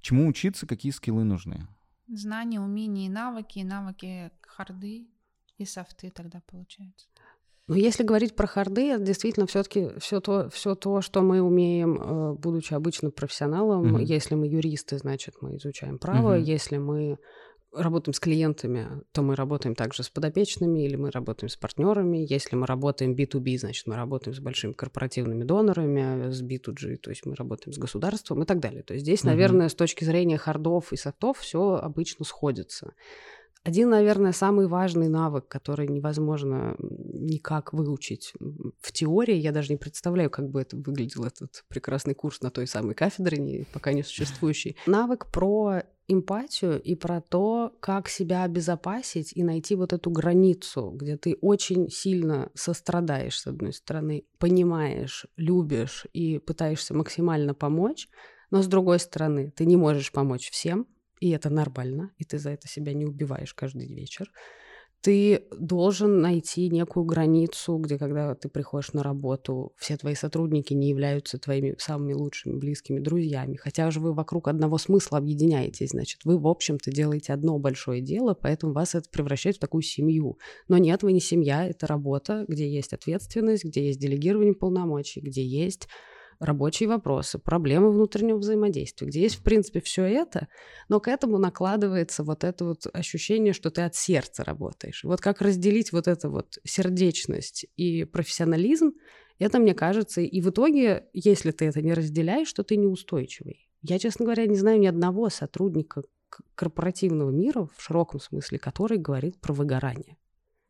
Чему 0.00 0.28
учиться, 0.28 0.66
какие 0.66 0.92
скиллы 0.92 1.24
нужны? 1.24 1.66
Знания, 2.08 2.60
умения 2.60 3.06
и 3.06 3.10
навыки, 3.10 3.58
и 3.58 3.64
навыки 3.64 4.30
харды 4.42 5.06
и 5.58 5.64
софты 5.64 6.10
тогда 6.10 6.40
получается. 6.46 7.08
Но 7.66 7.76
если 7.76 8.02
говорить 8.02 8.34
про 8.34 8.46
харды, 8.46 8.92
это 8.92 9.04
действительно 9.04 9.46
все-таки 9.46 9.90
все 9.98 10.20
то, 10.20 10.48
все 10.48 10.74
то, 10.74 11.02
что 11.02 11.20
мы 11.20 11.42
умеем, 11.42 12.00
э, 12.00 12.32
будучи 12.34 12.72
обычным 12.72 13.12
профессионалом. 13.12 13.96
Mm-hmm. 13.96 14.04
Если 14.04 14.34
мы 14.36 14.46
юристы, 14.46 14.96
значит, 14.96 15.34
мы 15.42 15.56
изучаем 15.56 15.98
право. 15.98 16.38
Mm-hmm. 16.38 16.44
Если 16.44 16.78
мы 16.78 17.18
работаем 17.72 18.14
с 18.14 18.20
клиентами, 18.20 19.02
то 19.12 19.22
мы 19.22 19.36
работаем 19.36 19.74
также 19.74 20.02
с 20.02 20.08
подопечными 20.08 20.84
или 20.84 20.96
мы 20.96 21.10
работаем 21.10 21.48
с 21.48 21.56
партнерами. 21.56 22.26
Если 22.28 22.56
мы 22.56 22.66
работаем 22.66 23.14
B2B, 23.14 23.58
значит, 23.58 23.86
мы 23.86 23.96
работаем 23.96 24.34
с 24.34 24.40
большими 24.40 24.72
корпоративными 24.72 25.44
донорами, 25.44 26.30
с 26.30 26.42
B2G, 26.42 26.96
то 26.96 27.10
есть 27.10 27.26
мы 27.26 27.34
работаем 27.34 27.72
с 27.72 27.78
государством 27.78 28.42
и 28.42 28.46
так 28.46 28.60
далее. 28.60 28.82
То 28.82 28.94
есть 28.94 29.04
здесь, 29.04 29.20
mm-hmm. 29.20 29.26
наверное, 29.26 29.68
с 29.68 29.74
точки 29.74 30.04
зрения 30.04 30.38
хардов 30.38 30.92
и 30.92 30.96
софтов 30.96 31.38
все 31.38 31.74
обычно 31.74 32.24
сходится. 32.24 32.94
Один, 33.64 33.90
наверное, 33.90 34.32
самый 34.32 34.66
важный 34.66 35.08
навык, 35.08 35.46
который 35.46 35.88
невозможно 35.88 36.74
никак 36.78 37.72
выучить 37.74 38.32
в 38.80 38.92
теории, 38.92 39.34
я 39.34 39.52
даже 39.52 39.72
не 39.72 39.76
представляю, 39.76 40.30
как 40.30 40.48
бы 40.48 40.62
это 40.62 40.76
выглядел 40.76 41.24
этот 41.24 41.64
прекрасный 41.68 42.14
курс 42.14 42.40
на 42.40 42.50
той 42.50 42.66
самой 42.66 42.94
кафедре, 42.94 43.66
пока 43.72 43.92
не 43.92 44.02
существующий. 44.02 44.76
Навык 44.86 45.30
про 45.30 45.82
эмпатию 46.08 46.80
и 46.80 46.94
про 46.94 47.20
то, 47.20 47.76
как 47.80 48.08
себя 48.08 48.42
обезопасить 48.44 49.32
и 49.34 49.44
найти 49.44 49.74
вот 49.74 49.92
эту 49.92 50.10
границу, 50.10 50.90
где 50.90 51.16
ты 51.16 51.36
очень 51.40 51.90
сильно 51.90 52.50
сострадаешь, 52.54 53.38
с 53.38 53.46
одной 53.46 53.72
стороны, 53.72 54.24
понимаешь, 54.38 55.26
любишь 55.36 56.06
и 56.12 56.38
пытаешься 56.38 56.94
максимально 56.94 57.54
помочь, 57.54 58.08
но 58.50 58.62
с 58.62 58.66
другой 58.66 58.98
стороны, 58.98 59.52
ты 59.54 59.66
не 59.66 59.76
можешь 59.76 60.10
помочь 60.10 60.50
всем, 60.50 60.86
и 61.20 61.30
это 61.30 61.50
нормально, 61.50 62.12
и 62.16 62.24
ты 62.24 62.38
за 62.38 62.50
это 62.50 62.68
себя 62.68 62.94
не 62.94 63.04
убиваешь 63.04 63.52
каждый 63.54 63.86
вечер 63.88 64.30
ты 65.00 65.44
должен 65.56 66.20
найти 66.20 66.68
некую 66.68 67.04
границу, 67.04 67.76
где 67.78 67.98
когда 67.98 68.34
ты 68.34 68.48
приходишь 68.48 68.92
на 68.92 69.02
работу, 69.02 69.72
все 69.76 69.96
твои 69.96 70.14
сотрудники 70.14 70.74
не 70.74 70.88
являются 70.88 71.38
твоими 71.38 71.76
самыми 71.78 72.14
лучшими 72.14 72.56
близкими 72.56 72.98
друзьями, 72.98 73.56
хотя 73.56 73.90
же 73.90 74.00
вы 74.00 74.12
вокруг 74.12 74.48
одного 74.48 74.76
смысла 74.78 75.18
объединяетесь, 75.18 75.90
значит, 75.90 76.24
вы, 76.24 76.38
в 76.38 76.46
общем-то, 76.48 76.90
делаете 76.90 77.32
одно 77.32 77.58
большое 77.58 78.00
дело, 78.00 78.34
поэтому 78.34 78.72
вас 78.72 78.94
это 78.94 79.08
превращает 79.10 79.56
в 79.56 79.60
такую 79.60 79.82
семью. 79.82 80.38
Но 80.66 80.78
нет, 80.78 81.02
вы 81.02 81.12
не 81.12 81.20
семья, 81.20 81.66
это 81.66 81.86
работа, 81.86 82.44
где 82.48 82.68
есть 82.68 82.92
ответственность, 82.92 83.64
где 83.64 83.86
есть 83.86 84.00
делегирование 84.00 84.54
полномочий, 84.54 85.20
где 85.20 85.44
есть 85.44 85.88
рабочие 86.40 86.88
вопросы, 86.88 87.38
проблемы 87.38 87.90
внутреннего 87.90 88.38
взаимодействия, 88.38 89.06
где 89.06 89.22
есть, 89.22 89.36
в 89.36 89.42
принципе, 89.42 89.80
все 89.80 90.04
это, 90.04 90.48
но 90.88 91.00
к 91.00 91.08
этому 91.08 91.38
накладывается 91.38 92.22
вот 92.22 92.44
это 92.44 92.64
вот 92.64 92.86
ощущение, 92.92 93.52
что 93.52 93.70
ты 93.70 93.82
от 93.82 93.94
сердца 93.94 94.44
работаешь. 94.44 95.04
Вот 95.04 95.20
как 95.20 95.40
разделить 95.40 95.92
вот 95.92 96.06
эту 96.08 96.30
вот 96.30 96.58
сердечность 96.64 97.66
и 97.76 98.04
профессионализм, 98.04 98.92
это, 99.38 99.58
мне 99.58 99.74
кажется, 99.74 100.20
и 100.20 100.40
в 100.40 100.50
итоге, 100.50 101.06
если 101.12 101.50
ты 101.50 101.66
это 101.66 101.80
не 101.82 101.94
разделяешь, 101.94 102.52
то 102.52 102.64
ты 102.64 102.76
неустойчивый. 102.76 103.68
Я, 103.82 103.98
честно 103.98 104.24
говоря, 104.24 104.46
не 104.46 104.56
знаю 104.56 104.80
ни 104.80 104.86
одного 104.86 105.28
сотрудника 105.30 106.02
корпоративного 106.54 107.30
мира 107.30 107.68
в 107.76 107.82
широком 107.82 108.20
смысле, 108.20 108.58
который 108.58 108.98
говорит 108.98 109.40
про 109.40 109.52
выгорание. 109.52 110.16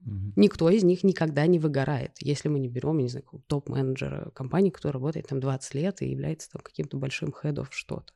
Угу. 0.04 0.32
Никто 0.37 0.70
из 0.70 0.84
них 0.84 1.04
никогда 1.04 1.46
не 1.46 1.58
выгорает. 1.58 2.12
Если 2.20 2.48
мы 2.48 2.58
не 2.58 2.68
берем, 2.68 2.98
не 2.98 3.08
знаю, 3.08 3.24
топ-менеджера 3.46 4.30
компании, 4.34 4.70
который 4.70 4.94
работает 4.94 5.28
там 5.28 5.40
20 5.40 5.74
лет 5.74 6.02
и 6.02 6.11
является 6.11 6.50
там 6.50 6.62
каким-то 6.62 6.96
большим 6.96 7.32
хедов 7.32 7.68
что-то. 7.70 8.12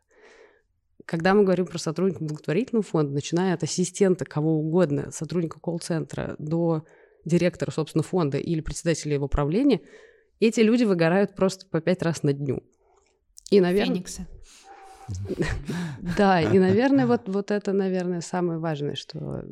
Когда 1.05 1.35
мы 1.35 1.43
говорим 1.43 1.67
про 1.67 1.79
сотрудника 1.79 2.25
благотворительного 2.25 2.85
фонда, 2.85 3.13
начиная 3.13 3.55
от 3.55 3.63
ассистента 3.63 4.25
кого 4.25 4.59
угодно, 4.59 5.11
сотрудника 5.11 5.59
колл-центра 5.59 6.37
до 6.39 6.85
директора, 7.25 7.71
собственно, 7.71 8.05
фонда 8.05 8.39
или 8.39 8.61
председателя 8.61 9.15
его 9.15 9.29
правления, 9.29 9.81
эти 10.39 10.61
люди 10.61 10.85
выгорают 10.85 11.35
просто 11.35 11.67
по 11.67 11.81
пять 11.81 12.03
раз 12.03 12.23
на 12.23 12.33
дню. 12.33 12.63
И, 13.51 13.61
наверное... 13.61 13.97
Фениксы. 13.97 14.27
Да, 16.17 16.41
и, 16.41 16.59
наверное, 16.59 17.07
вот, 17.07 17.29
вот 17.29 17.51
это, 17.51 17.73
наверное, 17.73 18.21
самое 18.21 18.59
важное, 18.59 18.95
что 18.95 19.45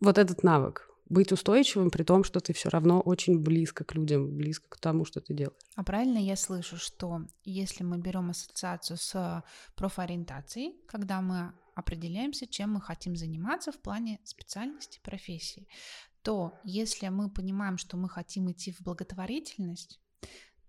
вот 0.00 0.18
этот 0.18 0.42
навык, 0.42 0.88
быть 1.08 1.32
устойчивым, 1.32 1.90
при 1.90 2.02
том, 2.02 2.24
что 2.24 2.40
ты 2.40 2.52
все 2.52 2.68
равно 2.68 3.00
очень 3.00 3.38
близко 3.38 3.84
к 3.84 3.94
людям, 3.94 4.36
близко 4.36 4.68
к 4.68 4.78
тому, 4.78 5.04
что 5.04 5.20
ты 5.20 5.34
делаешь. 5.34 5.58
А 5.74 5.84
правильно 5.84 6.18
я 6.18 6.36
слышу, 6.36 6.76
что 6.76 7.22
если 7.44 7.84
мы 7.84 7.98
берем 7.98 8.30
ассоциацию 8.30 8.96
с 8.96 9.44
профориентацией, 9.76 10.74
когда 10.86 11.20
мы 11.20 11.52
определяемся, 11.74 12.46
чем 12.46 12.72
мы 12.72 12.80
хотим 12.80 13.16
заниматься 13.16 13.70
в 13.70 13.78
плане 13.78 14.20
специальности, 14.24 15.00
профессии, 15.02 15.68
то 16.22 16.54
если 16.64 17.08
мы 17.08 17.30
понимаем, 17.30 17.78
что 17.78 17.96
мы 17.96 18.08
хотим 18.08 18.50
идти 18.50 18.72
в 18.72 18.80
благотворительность, 18.80 20.00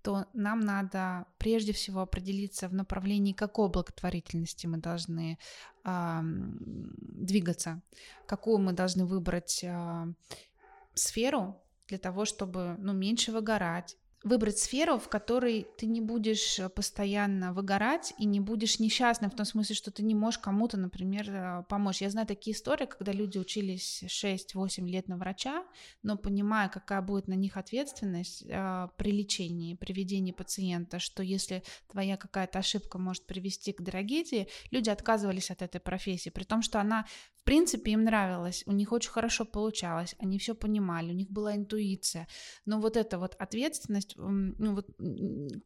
то 0.08 0.26
нам 0.32 0.62
надо 0.62 1.26
прежде 1.38 1.74
всего 1.74 2.00
определиться 2.00 2.70
в 2.70 2.74
направлении 2.74 3.34
какой 3.34 3.68
благотворительности 3.68 4.66
мы 4.66 4.78
должны 4.78 5.38
э, 5.84 6.20
двигаться, 6.24 7.82
какую 8.26 8.60
мы 8.60 8.72
должны 8.72 9.06
выбрать 9.06 9.66
э, 9.66 10.14
сферу 10.94 11.62
для 11.90 11.98
того, 11.98 12.24
чтобы 12.24 12.78
ну, 12.80 12.94
меньше 12.94 13.34
выгорать, 13.34 13.98
выбрать 14.24 14.58
сферу, 14.58 14.98
в 14.98 15.10
которой 15.10 15.68
ты 15.78 15.86
не 15.86 16.02
будешь 16.02 16.60
э, 16.60 16.70
постоянно 16.70 17.54
выгорать 17.54 18.14
и 18.18 18.26
не 18.26 18.40
будешь 18.40 18.80
несчастным 18.80 19.30
в 19.30 19.36
том 19.36 19.46
смысле, 19.46 19.76
что 19.76 19.92
ты 19.92 20.04
не 20.04 20.16
можешь 20.16 20.40
кому-то, 20.40 20.78
например, 20.78 21.30
э, 21.30 21.64
помочь. 21.70 22.02
Я 22.02 22.10
знаю 22.10 22.26
такие 22.26 22.56
истории, 22.56 22.86
когда 22.86 23.12
люди 23.12 23.38
учились 23.38 24.04
6-8 24.04 24.88
лет 24.88 25.08
на 25.08 25.18
врача, 25.18 25.64
но 26.02 26.18
понимая, 26.18 26.68
какая 26.68 27.02
будет 27.02 27.28
на 27.28 27.36
них 27.36 27.58
ответственность 27.58 28.44
э, 28.48 28.88
при 28.98 29.12
лечении, 29.12 29.76
при 29.76 29.94
ведении 29.94 30.32
пациента, 30.32 31.00
что 31.00 31.22
если 31.22 31.64
твоя 31.88 32.18
какая-то 32.18 32.60
ошибка 32.60 32.98
может 32.98 33.26
привести 33.28 33.72
к 33.72 33.84
трагедии, 33.84 34.48
люди 34.72 34.90
отказывались 34.90 35.52
от 35.52 35.62
этой 35.62 35.80
профессии, 35.80 36.30
при 36.30 36.44
том, 36.44 36.64
что 36.64 36.80
она 36.80 37.06
в 37.36 37.44
принципе 37.44 37.92
им 37.92 38.04
нравилась, 38.04 38.64
у 38.66 38.74
них 38.74 38.92
очень 38.92 39.12
хорошо 39.12 39.46
получалось, 39.46 40.16
они 40.20 40.38
все 40.38 40.54
понимали, 40.54 41.12
у 41.12 41.16
них 41.16 41.30
была 41.30 41.56
интуиция, 41.56 42.28
но 42.66 42.82
вот 42.82 42.98
эта 42.98 43.18
вот 43.18 43.36
ответственность 43.40 44.07
ну, 44.16 44.76
вот, 44.76 44.90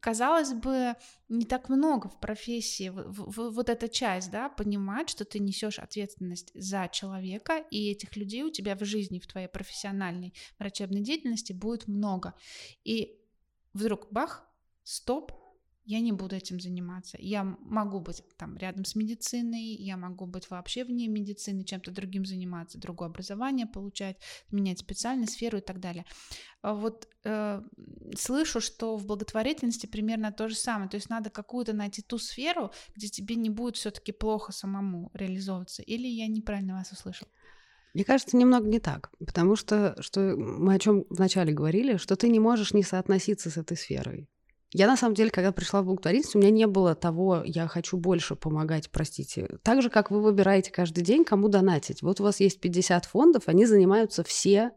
казалось 0.00 0.52
бы, 0.52 0.94
не 1.28 1.44
так 1.44 1.68
много 1.68 2.08
в 2.08 2.18
профессии, 2.20 2.88
в, 2.88 3.30
в, 3.30 3.50
вот 3.50 3.68
эта 3.68 3.88
часть, 3.88 4.30
да, 4.30 4.48
понимать, 4.48 5.08
что 5.08 5.24
ты 5.24 5.38
несешь 5.38 5.78
ответственность 5.78 6.50
за 6.54 6.88
человека, 6.90 7.64
и 7.70 7.90
этих 7.90 8.16
людей 8.16 8.42
у 8.42 8.50
тебя 8.50 8.76
в 8.76 8.84
жизни, 8.84 9.18
в 9.18 9.26
твоей 9.26 9.48
профессиональной 9.48 10.34
врачебной 10.58 11.00
деятельности 11.00 11.52
будет 11.52 11.88
много. 11.88 12.34
И 12.84 13.18
вдруг 13.72 14.08
бах, 14.10 14.48
стоп, 14.84 15.32
я 15.84 16.00
не 16.00 16.12
буду 16.12 16.36
этим 16.36 16.60
заниматься. 16.60 17.18
Я 17.20 17.44
могу 17.44 18.00
быть 18.00 18.22
там 18.36 18.56
рядом 18.56 18.84
с 18.84 18.94
медициной, 18.94 19.74
я 19.74 19.96
могу 19.96 20.26
быть 20.26 20.48
вообще 20.50 20.84
вне 20.84 21.08
медицины, 21.08 21.64
чем-то 21.64 21.90
другим 21.90 22.24
заниматься, 22.24 22.78
другое 22.78 23.08
образование 23.08 23.66
получать, 23.66 24.16
менять 24.50 24.78
специальность, 24.78 25.34
сферу 25.34 25.58
и 25.58 25.60
так 25.60 25.80
далее. 25.80 26.04
А 26.62 26.74
вот 26.74 27.08
э, 27.24 27.60
слышу, 28.16 28.60
что 28.60 28.96
в 28.96 29.06
благотворительности 29.06 29.86
примерно 29.86 30.30
то 30.30 30.48
же 30.48 30.54
самое. 30.54 30.88
То 30.88 30.96
есть 30.96 31.10
надо 31.10 31.30
какую-то 31.30 31.72
найти 31.72 32.02
ту 32.02 32.18
сферу, 32.18 32.70
где 32.94 33.08
тебе 33.08 33.34
не 33.34 33.50
будет 33.50 33.76
все-таки 33.76 34.12
плохо 34.12 34.52
самому 34.52 35.10
реализовываться. 35.14 35.82
Или 35.82 36.06
я 36.06 36.28
неправильно 36.28 36.74
вас 36.74 36.92
услышал? 36.92 37.26
Мне 37.94 38.04
кажется, 38.04 38.36
немного 38.36 38.68
не 38.68 38.80
так, 38.80 39.10
потому 39.18 39.54
что, 39.54 40.00
что 40.00 40.34
мы 40.36 40.74
о 40.74 40.78
чем 40.78 41.04
вначале 41.10 41.52
говорили, 41.52 41.98
что 41.98 42.16
ты 42.16 42.28
не 42.28 42.40
можешь 42.40 42.72
не 42.72 42.82
соотноситься 42.82 43.50
с 43.50 43.58
этой 43.58 43.76
сферой. 43.76 44.30
Я, 44.72 44.86
на 44.86 44.96
самом 44.96 45.14
деле, 45.14 45.30
когда 45.30 45.52
пришла 45.52 45.82
в 45.82 45.86
благотворительность, 45.86 46.34
у 46.34 46.38
меня 46.38 46.50
не 46.50 46.66
было 46.66 46.94
того, 46.94 47.42
я 47.44 47.68
хочу 47.68 47.96
больше 47.96 48.36
помогать, 48.36 48.90
простите. 48.90 49.58
Так 49.62 49.82
же, 49.82 49.90
как 49.90 50.10
вы 50.10 50.22
выбираете 50.22 50.70
каждый 50.70 51.02
день, 51.04 51.24
кому 51.24 51.48
донатить. 51.48 52.02
Вот 52.02 52.20
у 52.20 52.24
вас 52.24 52.40
есть 52.40 52.60
50 52.60 53.04
фондов, 53.04 53.44
они 53.46 53.66
занимаются 53.66 54.24
все 54.24 54.72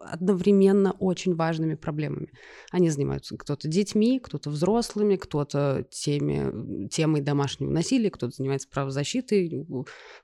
одновременно 0.00 0.92
очень 0.92 1.34
важными 1.34 1.74
проблемами. 1.74 2.30
Они 2.70 2.90
занимаются 2.90 3.36
кто-то 3.36 3.68
детьми, 3.68 4.20
кто-то 4.20 4.50
взрослыми, 4.50 5.16
кто-то 5.16 5.86
теми, 5.90 6.88
темой 6.88 7.20
домашнего 7.20 7.70
насилия, 7.70 8.10
кто-то 8.10 8.34
занимается 8.36 8.68
правозащитой, 8.68 9.66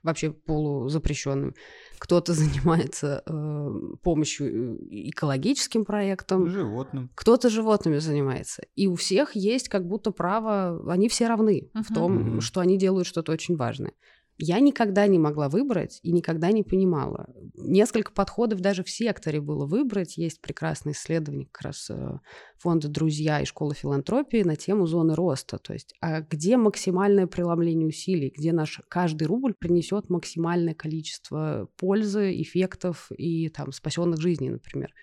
вообще 0.03 0.31
полузапрещенным, 0.31 1.55
кто-то 1.97 2.33
занимается 2.33 3.23
э, 3.25 3.67
помощью 4.03 4.75
э, 4.75 4.77
экологическим 5.09 5.85
проектам. 5.85 6.47
Животным. 6.47 7.11
Кто-то 7.15 7.49
животными 7.49 7.97
занимается. 7.97 8.63
И 8.75 8.87
у 8.87 8.95
всех 8.95 9.35
есть 9.35 9.69
как 9.69 9.85
будто 9.87 10.11
право, 10.11 10.91
они 10.91 11.09
все 11.09 11.27
равны 11.27 11.69
uh-huh. 11.73 11.83
в 11.83 11.93
том, 11.93 12.37
uh-huh. 12.37 12.41
что 12.41 12.61
они 12.61 12.77
делают 12.77 13.07
что-то 13.07 13.31
очень 13.31 13.55
важное. 13.55 13.93
Я 14.37 14.59
никогда 14.59 15.07
не 15.07 15.17
могла 15.17 15.47
выбрать 15.47 15.99
и 16.03 16.11
никогда 16.11 16.51
не 16.51 16.61
понимала. 16.61 17.27
Несколько 17.55 18.11
подходов 18.11 18.59
даже 18.59 18.83
в 18.83 18.89
секторе 18.89 19.39
было 19.39 19.65
выбрать. 19.65 20.17
Есть 20.17 20.41
прекрасное 20.41 20.91
исследование 20.91 21.47
как 21.49 21.61
раз 21.61 21.89
э, 21.89 22.19
фонда 22.57 22.89
«Друзья» 22.89 23.39
и 23.39 23.45
школы 23.45 23.75
филантропии 23.75 24.43
на 24.43 24.57
тему 24.57 24.87
зоны 24.87 25.15
роста. 25.15 25.57
То 25.57 25.71
есть, 25.71 25.93
а 26.01 26.19
где 26.19 26.57
максимальное 26.57 27.27
преломление 27.27 27.87
усилий, 27.87 28.33
где 28.35 28.51
наш 28.51 28.81
каждый 28.89 29.23
рубль 29.23 29.53
принесет 29.57 30.09
максимальное 30.09 30.73
количество 30.73 31.69
пользы, 31.77 32.41
эффектов 32.41 33.09
и 33.17 33.47
там 33.47 33.71
спасенных 33.71 34.19
жизней, 34.19 34.49
например. 34.49 34.93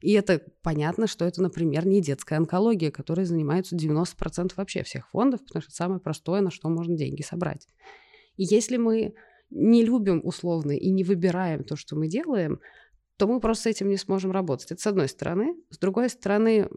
И 0.00 0.12
это 0.12 0.40
понятно, 0.62 1.06
что 1.06 1.26
это, 1.26 1.42
например, 1.42 1.86
не 1.86 2.00
детская 2.00 2.36
онкология, 2.36 2.90
которой 2.90 3.26
занимаются 3.26 3.76
90% 3.76 4.52
вообще 4.56 4.82
всех 4.82 5.10
фондов, 5.10 5.40
потому 5.40 5.60
что 5.60 5.68
это 5.68 5.76
самое 5.76 6.00
простое, 6.00 6.40
на 6.40 6.50
что 6.50 6.68
можно 6.70 6.96
деньги 6.96 7.20
собрать. 7.22 7.66
И 8.38 8.44
если 8.44 8.78
мы 8.78 9.14
не 9.50 9.84
любим 9.84 10.22
условно 10.24 10.72
и 10.72 10.90
не 10.90 11.04
выбираем 11.04 11.64
то, 11.64 11.76
что 11.76 11.96
мы 11.96 12.08
делаем, 12.08 12.60
то 13.18 13.26
мы 13.26 13.40
просто 13.40 13.64
с 13.64 13.66
этим 13.66 13.88
не 13.88 13.96
сможем 13.96 14.30
работать. 14.30 14.72
Это 14.72 14.80
с 14.80 14.86
одной 14.86 15.08
стороны. 15.08 15.54
С 15.70 15.78
другой 15.78 16.08
стороны, 16.08 16.68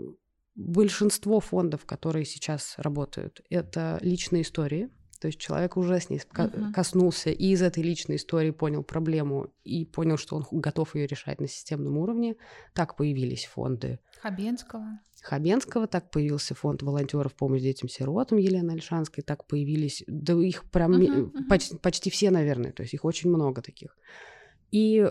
большинство 0.56 1.40
фондов, 1.40 1.86
которые 1.86 2.26
сейчас 2.26 2.74
работают, 2.78 3.42
это 3.50 3.98
личные 4.02 4.42
истории. 4.42 4.90
То 5.22 5.28
есть 5.28 5.40
человек 5.40 5.78
уже 5.78 6.00
с 6.00 6.10
ней 6.10 6.18
uh-huh. 6.18 6.74
коснулся 6.74 7.30
и 7.30 7.52
из 7.52 7.62
этой 7.62 7.84
личной 7.84 8.16
истории 8.16 8.50
понял 8.50 8.82
проблему 8.82 9.54
и 9.64 9.86
понял, 9.86 10.18
что 10.18 10.36
он 10.36 10.46
готов 10.50 10.96
ее 10.96 11.06
решать 11.06 11.40
на 11.40 11.48
системном 11.48 12.00
уровне. 12.00 12.38
Так 12.74 12.96
появились 12.96 13.46
фонды. 13.46 14.00
Хабенского. 14.20 15.00
Хабенского, 15.22 15.86
так 15.86 16.10
появился 16.10 16.56
фонд 16.56 16.82
волонтеров 16.82 17.36
помощи 17.36 17.62
детям-сиротам 17.62 18.40
Елены 18.40 18.72
Альшанской, 18.72 19.24
так 19.24 19.46
появились, 19.46 20.04
да 20.08 20.34
их 20.34 20.64
прям 20.72 20.94
uh-huh, 20.94 21.32
uh-huh. 21.32 21.48
Почти, 21.48 21.78
почти 21.78 22.10
все, 22.10 22.32
наверное, 22.32 22.72
то 22.72 22.82
есть 22.82 22.96
их 22.96 23.06
очень 23.06 23.30
много 23.30 23.62
таких. 23.62 23.96
И 24.72 25.08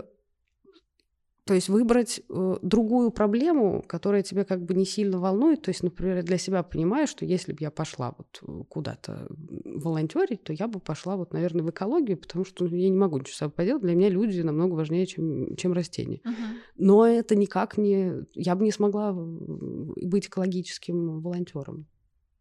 то 1.45 1.55
есть 1.55 1.69
выбрать 1.69 2.21
э, 2.29 2.57
другую 2.61 3.09
проблему, 3.09 3.83
которая 3.87 4.21
тебя 4.21 4.45
как 4.45 4.63
бы 4.63 4.75
не 4.75 4.85
сильно 4.85 5.19
волнует. 5.19 5.63
То 5.63 5.69
есть, 5.69 5.81
например, 5.81 6.23
для 6.23 6.37
себя 6.37 6.61
понимаю, 6.61 7.07
что 7.07 7.25
если 7.25 7.51
бы 7.51 7.57
я 7.61 7.71
пошла 7.71 8.13
вот 8.15 8.41
э, 8.43 8.63
куда-то 8.69 9.27
волонтерить, 9.65 10.43
то 10.43 10.53
я 10.53 10.67
бы 10.67 10.79
пошла 10.79 11.17
вот, 11.17 11.33
наверное, 11.33 11.63
в 11.63 11.69
экологию, 11.71 12.17
потому 12.17 12.45
что 12.45 12.65
ну, 12.65 12.75
я 12.75 12.89
не 12.89 12.97
могу 12.97 13.17
ничего 13.17 13.33
с 13.33 13.37
собой 13.37 13.53
поделать. 13.53 13.81
Для 13.81 13.95
меня 13.95 14.09
люди 14.09 14.39
намного 14.41 14.75
важнее, 14.75 15.07
чем, 15.07 15.55
чем 15.55 15.73
растения. 15.73 16.21
Uh-huh. 16.23 16.57
Но 16.77 17.07
это 17.07 17.35
никак 17.35 17.75
не... 17.77 18.23
Я 18.35 18.55
бы 18.55 18.63
не 18.63 18.71
смогла 18.71 19.11
быть 19.11 20.27
экологическим 20.27 21.21
волонтером. 21.21 21.87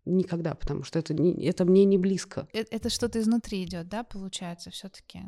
Никогда, 0.05 0.55
потому 0.55 0.83
что 0.83 0.99
это, 0.99 1.15
не, 1.15 1.47
это 1.47 1.65
мне 1.65 1.87
не 1.87 1.97
близко. 1.97 2.49
Это, 2.53 2.75
это 2.77 2.91
что-то 2.91 3.19
изнутри 3.19 3.65
идет, 3.65 3.89
да, 3.89 4.05
получается, 4.05 4.71
все-таки? 4.71 5.21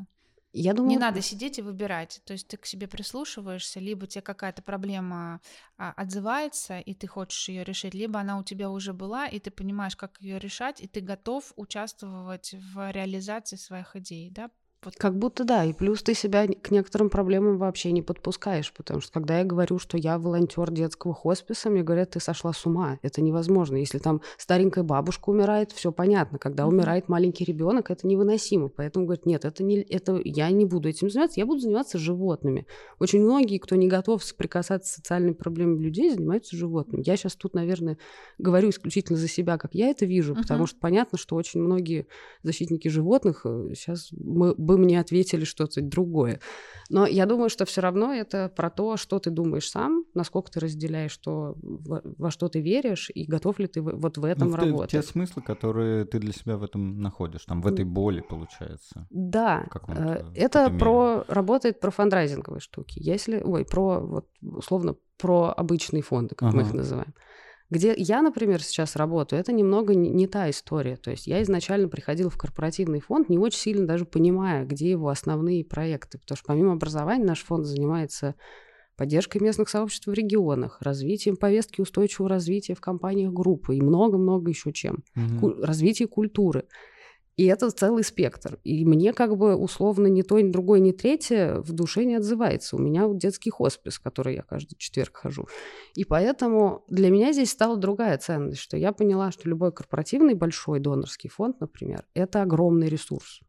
Я 0.53 0.75
думаю... 0.75 0.91
Не 0.91 0.99
надо 0.99 1.23
сидеть 1.23 1.59
и 1.59 1.63
выбирать. 1.63 2.21
То 2.25 2.35
есть 2.35 2.49
ты 2.49 2.57
к 2.57 2.67
себе 2.67 2.87
прислушиваешься, 2.87 3.81
либо 3.81 4.07
тебе 4.07 4.23
какая-то 4.23 4.63
проблема 4.63 5.41
а, 5.79 5.93
отзывается, 5.93 6.79
и 6.79 6.95
ты 6.95 7.07
хочешь 7.07 7.49
ее 7.49 7.65
решить, 7.65 7.95
либо 7.95 8.21
она 8.21 8.39
у 8.39 8.45
тебя 8.45 8.71
уже 8.71 8.93
была, 8.93 9.27
и 9.27 9.39
ты 9.39 9.51
понимаешь, 9.51 9.97
как 9.97 10.21
ее 10.21 10.39
решать, 10.39 10.81
и 10.81 10.87
ты 10.87 11.01
готов 11.01 11.53
участвовать 11.57 12.55
в 12.55 12.91
реализации 12.91 13.57
своих 13.57 13.97
идей, 13.97 14.31
да? 14.31 14.51
Вот. 14.85 14.97
Как 14.97 15.17
будто 15.17 15.45
да, 15.45 15.65
и 15.65 15.73
плюс 15.73 16.03
ты 16.03 16.13
себя 16.13 16.47
к 16.49 16.73
некоторым 16.73 17.09
проблемам 17.09 17.57
вообще 17.57 17.93
не 17.93 18.03
подпускаешь, 18.03 18.73
потому 18.73 19.01
что 19.01 19.13
когда 19.13 19.39
я 19.39 19.45
говорю, 19.45 19.79
что 19.79 19.97
я 19.97 20.19
волонтер 20.19 20.73
детского 20.73 21.15
хосписа, 21.15 21.71
мне 21.71 21.85
говорят, 21.85 22.11
ты 22.11 22.21
сошла 22.21 22.53
с 22.53 22.67
ума, 22.67 22.99
это 23.03 23.21
невозможно. 23.23 23.77
Если 23.77 23.99
там 23.99 24.23
старенькая 24.37 24.83
бабушка 24.83 25.31
умирает, 25.31 25.71
все 25.71 25.93
понятно. 25.93 26.39
Когда 26.39 26.65
mm-hmm. 26.65 26.69
умирает 26.69 27.09
маленький 27.09 27.45
ребенок, 27.45 27.93
это 27.93 28.09
невыносимо. 28.09 28.69
Поэтому 28.71 29.07
говорят, 29.07 29.25
нет, 29.25 29.45
это 29.45 29.63
не, 29.63 29.77
это 29.83 30.21
я 30.25 30.51
не 30.51 30.65
буду 30.65 30.89
этим 30.89 31.11
заниматься, 31.11 31.39
я 31.39 31.47
буду 31.47 31.61
заниматься 31.61 31.99
животными. 31.99 32.67
Очень 32.99 33.23
многие, 33.23 33.59
кто 33.59 33.77
не 33.77 33.87
готов 33.87 34.25
соприкасаться 34.25 34.93
с 34.93 34.97
социальными 34.97 35.35
проблемами 35.35 35.81
людей, 35.81 36.11
занимаются 36.11 36.57
животными. 36.57 37.05
Я 37.07 37.17
сейчас 37.17 37.37
тут, 37.37 37.55
наверное, 37.55 37.99
говорю 38.39 38.71
исключительно 38.71 39.17
за 39.17 39.29
себя, 39.29 39.59
как 39.59 39.75
я 39.75 39.91
это 39.91 40.07
вижу, 40.07 40.33
mm-hmm. 40.33 40.43
потому 40.43 40.67
что 40.67 40.81
понятно, 40.81 41.19
что 41.19 41.37
очень 41.37 41.61
многие 41.61 42.09
защитники 42.43 42.89
животных 42.89 43.47
сейчас 43.75 44.13
э, 44.13 44.17
мы 44.19 44.55
бы 44.73 44.79
мне 44.79 44.99
ответили 44.99 45.45
что-то 45.45 45.83
другое. 45.83 46.41
Но 46.89 47.07
я 47.07 47.27
думаю, 47.27 47.49
что 47.49 47.65
все 47.65 47.81
равно 47.81 48.13
это 48.13 48.51
про 48.55 48.71
то, 48.71 48.97
что 48.97 49.19
ты 49.19 49.31
думаешь 49.31 49.69
сам, 49.69 50.05
насколько 50.15 50.51
ты 50.51 50.61
разделяешь, 50.61 51.13
что, 51.13 51.55
во, 51.63 52.03
во 52.19 52.31
что 52.31 52.49
ты 52.49 52.61
веришь, 52.61 53.11
и 53.15 53.25
готов 53.25 53.59
ли 53.59 53.67
ты 53.67 53.81
вот 53.81 54.19
в 54.19 54.25
этом 54.25 54.51
ну, 54.51 54.57
работать. 54.57 54.91
Те 54.91 55.03
смыслы, 55.03 55.43
которые 55.43 56.05
ты 56.05 56.19
для 56.19 56.33
себя 56.33 56.57
в 56.57 56.63
этом 56.63 57.01
находишь, 57.01 57.45
там 57.45 57.63
в 57.63 57.67
этой 57.67 57.85
боли, 57.85 58.21
получается. 58.21 59.07
Да, 59.11 59.67
э, 59.89 60.25
это 60.35 60.71
про 60.71 61.25
работает 61.29 61.81
про 61.81 61.91
фандрайзинговые 61.91 62.61
штуки. 62.61 62.99
Если, 62.99 63.41
ой, 63.43 63.65
про 63.65 64.01
вот 64.01 64.29
условно 64.43 64.97
про 65.19 65.55
обычные 65.57 66.03
фонды, 66.03 66.35
как 66.35 66.49
ага. 66.49 66.57
мы 66.57 66.63
их 66.65 66.75
называем. 66.75 67.15
Где 67.73 67.95
я, 67.97 68.21
например, 68.21 68.63
сейчас 68.63 68.97
работаю, 68.97 69.41
это 69.41 69.51
немного 69.51 69.95
не, 69.95 70.11
не 70.11 70.27
та 70.27 70.51
история. 70.51 70.97
То 70.97 71.11
есть 71.11 71.27
я 71.27 71.43
изначально 71.43 71.89
приходила 71.89 72.29
в 72.29 72.37
корпоративный 72.37 73.01
фонд, 73.01 73.31
не 73.31 73.39
очень 73.39 73.59
сильно 73.59 73.87
даже 73.87 74.05
понимая, 74.05 74.67
где 74.67 74.91
его 74.91 75.09
основные 75.09 75.65
проекты. 75.65 76.19
Потому 76.19 76.37
что 76.37 76.47
помимо 76.49 76.73
образования 76.75 77.25
наш 77.25 77.43
фонд 77.43 77.65
занимается 77.65 78.35
поддержкой 78.95 79.39
местных 79.39 79.71
сообществ 79.71 80.07
в 80.07 80.13
регионах, 80.13 80.83
развитием 80.83 81.39
повестки 81.39 81.81
устойчивого 81.81 82.29
развития 82.29 82.75
в 82.75 82.83
компаниях 82.83 83.33
группы 83.33 83.75
и 83.75 83.81
много-много 83.81 84.51
еще 84.51 84.71
чем. 84.71 85.03
Угу. 85.17 85.41
Ку- 85.41 85.63
развитие 85.63 86.09
культуры. 86.09 86.67
И 87.37 87.47
это 87.47 87.71
целый 87.71 88.05
спектр. 88.05 88.59
И 88.63 88.85
мне 88.85 89.13
как 89.13 89.37
бы 89.37 89.57
условно 89.57 90.07
ни 90.07 90.23
то, 90.23 90.39
ни 90.39 90.51
другое, 90.51 90.81
ни 90.81 90.93
третье 90.93 91.57
в 91.61 91.73
душе 91.73 92.05
не 92.05 92.17
отзывается. 92.17 92.77
У 92.77 92.79
меня 92.79 93.07
вот 93.07 93.19
детский 93.19 93.51
хоспис, 93.51 93.95
в 93.95 94.03
который 94.03 94.35
я 94.35 94.43
каждый 94.43 94.77
четверг 94.77 95.17
хожу. 95.17 95.49
И 95.95 96.05
поэтому 96.05 96.85
для 96.89 97.11
меня 97.11 97.33
здесь 97.33 97.51
стала 97.51 97.77
другая 97.77 98.19
ценность, 98.19 98.61
что 98.61 98.77
я 98.77 98.93
поняла, 98.93 99.31
что 99.33 99.49
любой 99.49 99.73
корпоративный 99.73 100.35
большой 100.35 100.81
донорский 100.81 101.31
фонд, 101.31 101.61
например, 101.61 102.05
это 102.15 102.43
огромный 102.43 102.89
ресурс 102.89 103.41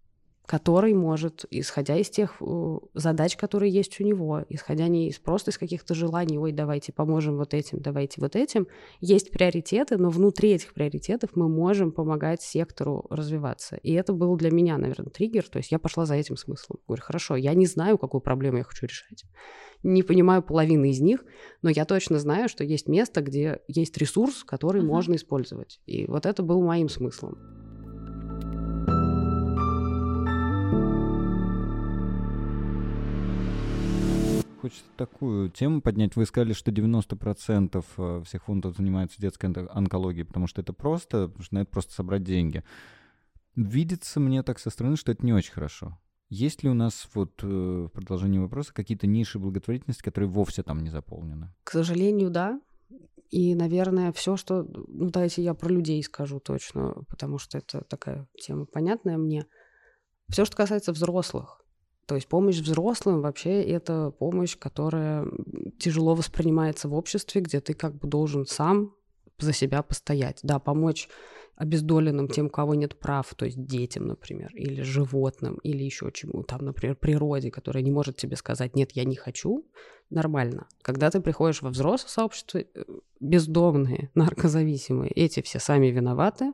который 0.45 0.93
может, 0.93 1.45
исходя 1.51 1.95
из 1.97 2.09
тех 2.09 2.35
э, 2.41 2.77
задач, 2.93 3.37
которые 3.37 3.71
есть 3.71 3.99
у 4.01 4.03
него, 4.03 4.43
исходя 4.49 4.87
не 4.87 5.07
из 5.07 5.17
просто 5.17 5.51
из 5.51 5.57
каких-то 5.57 5.93
желаний, 5.93 6.37
ой, 6.37 6.51
давайте 6.51 6.91
поможем 6.91 7.37
вот 7.37 7.53
этим, 7.53 7.79
давайте 7.79 8.19
вот 8.19 8.35
этим, 8.35 8.67
есть 8.99 9.31
приоритеты, 9.31 9.97
но 9.97 10.09
внутри 10.09 10.51
этих 10.51 10.73
приоритетов 10.73 11.31
мы 11.35 11.47
можем 11.47 11.91
помогать 11.91 12.41
сектору 12.41 13.05
развиваться. 13.09 13.77
И 13.77 13.93
это 13.93 14.11
был 14.11 14.35
для 14.35 14.51
меня, 14.51 14.77
наверное, 14.77 15.11
триггер, 15.11 15.47
то 15.47 15.57
есть 15.57 15.71
я 15.71 15.79
пошла 15.79 16.05
за 16.05 16.15
этим 16.15 16.35
смыслом. 16.35 16.79
Говорю, 16.87 17.03
хорошо, 17.03 17.37
я 17.37 17.53
не 17.53 17.65
знаю, 17.65 17.97
какую 17.97 18.21
проблему 18.21 18.57
я 18.57 18.63
хочу 18.63 18.85
решать, 18.85 19.23
не 19.81 20.03
понимаю 20.03 20.41
половины 20.41 20.91
из 20.91 20.99
них, 20.99 21.23
но 21.61 21.69
я 21.69 21.85
точно 21.85 22.19
знаю, 22.19 22.49
что 22.49 22.63
есть 22.63 22.87
место, 22.87 23.21
где 23.21 23.61
есть 23.67 23.97
ресурс, 23.97 24.43
который 24.43 24.81
uh-huh. 24.81 24.85
можно 24.85 25.15
использовать. 25.15 25.79
И 25.85 26.05
вот 26.05 26.25
это 26.25 26.41
был 26.41 26.61
моим 26.61 26.89
смыслом. 26.89 27.62
Хочется 34.63 34.85
такую 34.95 35.49
тему 35.49 35.81
поднять. 35.81 36.15
Вы 36.15 36.25
сказали, 36.25 36.53
что 36.53 36.71
90% 36.71 37.85
э, 37.97 38.23
всех 38.25 38.45
фондов 38.45 38.77
занимаются 38.77 39.19
детской 39.19 39.47
онкологией, 39.47 40.25
потому 40.25 40.47
что 40.47 40.61
это 40.61 40.71
просто, 40.71 41.27
потому 41.27 41.43
что 41.43 41.55
на 41.55 41.59
это 41.59 41.69
просто 41.69 41.93
собрать 41.93 42.23
деньги. 42.23 42.63
Видится 43.57 44.21
мне 44.21 44.41
так 44.41 44.59
со 44.59 44.69
стороны, 44.69 44.95
что 44.95 45.11
это 45.11 45.25
не 45.25 45.33
очень 45.33 45.51
хорошо. 45.51 45.99
Есть 46.29 46.63
ли 46.63 46.69
у 46.69 46.73
нас 46.73 47.09
вот 47.13 47.43
э, 47.43 47.45
в 47.45 47.89
продолжении 47.89 48.39
вопроса 48.39 48.73
какие-то 48.73 49.05
ниши 49.05 49.37
благотворительности, 49.37 50.01
которые 50.01 50.29
вовсе 50.29 50.63
там 50.63 50.81
не 50.81 50.89
заполнены? 50.89 51.53
К 51.65 51.71
сожалению, 51.71 52.29
да. 52.29 52.61
И, 53.31 53.55
наверное, 53.55 54.13
все, 54.13 54.37
что... 54.37 54.63
Ну, 54.63 55.09
давайте 55.09 55.43
я 55.43 55.55
про 55.55 55.67
людей 55.67 56.01
скажу 56.03 56.39
точно, 56.39 57.03
потому 57.09 57.37
что 57.37 57.57
это 57.57 57.83
такая 57.83 58.29
тема 58.39 58.65
понятная 58.65 59.17
мне. 59.17 59.45
Все, 60.29 60.45
что 60.45 60.55
касается 60.55 60.93
взрослых, 60.93 61.62
то 62.05 62.15
есть 62.15 62.27
помощь 62.27 62.59
взрослым 62.59 63.21
вообще 63.21 63.63
это 63.63 64.11
помощь, 64.11 64.57
которая 64.57 65.25
тяжело 65.79 66.15
воспринимается 66.15 66.89
в 66.89 66.93
обществе, 66.93 67.41
где 67.41 67.61
ты 67.61 67.73
как 67.73 67.95
бы 67.95 68.07
должен 68.07 68.45
сам 68.45 68.93
за 69.39 69.53
себя 69.53 69.83
постоять, 69.83 70.39
да, 70.43 70.59
помочь 70.59 71.09
обездоленным, 71.55 72.27
тем, 72.27 72.47
у 72.47 72.49
кого 72.49 72.73
нет 72.73 72.97
прав, 72.97 73.33
то 73.35 73.45
есть 73.45 73.63
детям, 73.63 74.07
например, 74.07 74.51
или 74.55 74.81
животным, 74.81 75.55
или 75.63 75.83
еще 75.83 76.11
чему, 76.11 76.43
там, 76.43 76.65
например, 76.65 76.95
природе, 76.95 77.51
которая 77.51 77.83
не 77.83 77.91
может 77.91 78.17
тебе 78.17 78.35
сказать, 78.35 78.75
нет, 78.75 78.91
я 78.93 79.03
не 79.03 79.15
хочу, 79.15 79.65
нормально. 80.09 80.67
Когда 80.81 81.11
ты 81.11 81.21
приходишь 81.21 81.61
во 81.61 81.69
взрослое 81.69 82.09
сообщество, 82.09 82.59
э, 82.59 82.83
бездомные, 83.19 84.09
наркозависимые, 84.15 85.11
эти 85.11 85.41
все 85.41 85.59
сами 85.59 85.87
виноваты, 85.87 86.53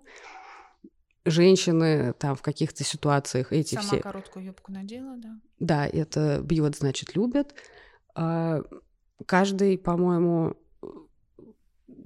женщины 1.26 2.14
там 2.14 2.36
в 2.36 2.42
каких-то 2.42 2.84
ситуациях 2.84 3.52
эти 3.52 3.76
Сама 3.76 3.88
все... 3.88 4.00
короткую 4.00 4.46
юбку 4.46 4.72
надела, 4.72 5.18
да? 5.18 5.40
Да, 5.60 5.88
это 5.88 6.42
бьет, 6.42 6.76
значит, 6.78 7.16
любят. 7.16 7.54
А, 8.16 8.62
каждый, 9.26 9.78
по-моему, 9.78 10.56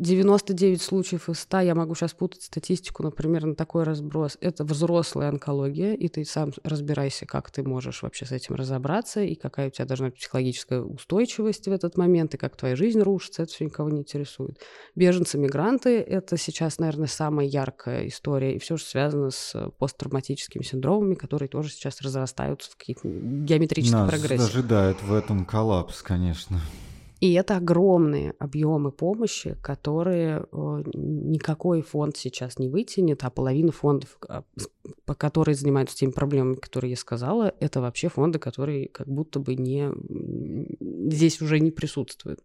99 0.03 0.81
случаев 0.81 1.29
из 1.29 1.39
100, 1.39 1.61
я 1.61 1.75
могу 1.75 1.95
сейчас 1.95 2.13
путать 2.13 2.43
статистику, 2.43 3.03
например, 3.03 3.45
на 3.45 3.55
такой 3.55 3.83
разброс, 3.83 4.37
это 4.41 4.63
взрослая 4.63 5.29
онкология, 5.29 5.93
и 5.93 6.07
ты 6.07 6.25
сам 6.25 6.51
разбирайся, 6.63 7.25
как 7.25 7.49
ты 7.51 7.63
можешь 7.63 8.03
вообще 8.03 8.25
с 8.25 8.31
этим 8.31 8.55
разобраться, 8.55 9.21
и 9.21 9.35
какая 9.35 9.67
у 9.67 9.69
тебя 9.71 9.85
должна 9.85 10.07
быть 10.07 10.15
психологическая 10.15 10.81
устойчивость 10.81 11.67
в 11.67 11.71
этот 11.71 11.97
момент, 11.97 12.33
и 12.33 12.37
как 12.37 12.55
твоя 12.55 12.75
жизнь 12.75 12.99
рушится, 13.01 13.43
это 13.43 13.51
все 13.53 13.65
никого 13.65 13.89
не 13.89 14.01
интересует. 14.01 14.59
Беженцы, 14.95 15.37
мигранты— 15.37 15.99
это 16.01 16.37
сейчас, 16.37 16.79
наверное, 16.79 17.07
самая 17.07 17.47
яркая 17.47 18.07
история, 18.07 18.55
и 18.55 18.59
все, 18.59 18.77
что 18.77 18.89
связано 18.89 19.31
с 19.31 19.71
посттравматическими 19.79 20.63
синдромами, 20.63 21.15
которые 21.15 21.49
тоже 21.49 21.69
сейчас 21.69 22.01
разрастаются 22.01 22.71
в 22.71 22.77
какие-то 22.77 23.07
геометрические 23.07 24.01
Нас 24.01 24.09
прогрессии. 24.09 24.43
ожидает 24.43 25.01
в 25.01 25.13
этом 25.13 25.45
коллапс, 25.45 26.01
конечно. 26.01 26.59
И 27.23 27.31
это 27.35 27.55
огромные 27.55 28.33
объемы 28.37 28.91
помощи, 28.91 29.55
которые 29.63 30.45
никакой 30.51 31.81
фонд 31.81 32.17
сейчас 32.17 32.59
не 32.59 32.67
вытянет, 32.67 33.23
а 33.23 33.29
половина 33.29 33.71
фондов, 33.71 34.17
а, 34.27 34.43
по 35.05 35.15
которые 35.15 35.55
занимаются 35.55 35.95
теми 35.95 36.11
проблемами, 36.11 36.55
которые 36.55 36.91
я 36.91 36.97
сказала, 36.97 37.55
это 37.61 37.79
вообще 37.79 38.09
фонды, 38.09 38.39
которые 38.39 38.89
как 38.89 39.07
будто 39.07 39.39
бы 39.39 39.55
не 39.55 39.89
здесь 41.09 41.41
уже 41.41 41.61
не 41.61 41.71
присутствуют. 41.71 42.43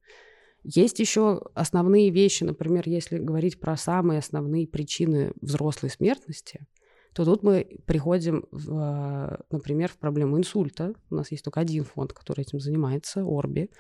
Есть 0.63 1.01
еще 1.01 1.43
основные 1.55 2.11
вещи, 2.11 2.45
например, 2.45 2.85
если 2.87 3.19
говорить 3.19 3.59
про 3.59 3.77
самые 3.77 4.21
основные 4.21 4.69
причины 4.69 5.33
взрослой 5.41 5.91
смертности, 5.91 6.69
то 7.15 7.25
тут 7.25 7.43
мы 7.43 7.81
приходим, 7.85 8.47
в, 8.53 8.79
э, 8.79 9.39
например, 9.51 9.89
в 9.89 9.99
проблему 9.99 10.39
инсульта. 10.39 10.95
У 11.11 11.17
нас 11.17 11.33
есть 11.33 11.43
только 11.43 11.59
один 11.59 11.83
фонд, 11.83 12.13
который 12.13 12.43
этим 12.43 12.61
занимается, 12.61 13.25
Орби 13.25 13.71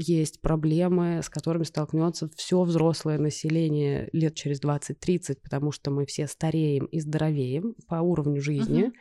есть 0.00 0.40
проблемы, 0.40 1.20
с 1.24 1.28
которыми 1.28 1.64
столкнется 1.64 2.30
все 2.36 2.62
взрослое 2.62 3.18
население 3.18 4.08
лет 4.12 4.34
через 4.36 4.62
20-30, 4.62 5.38
потому 5.42 5.72
что 5.72 5.90
мы 5.90 6.06
все 6.06 6.28
стареем 6.28 6.84
и 6.86 7.00
здоровеем 7.00 7.74
по 7.88 7.96
уровню 7.96 8.40
жизни. 8.40 8.84
Uh-huh. 8.84 8.92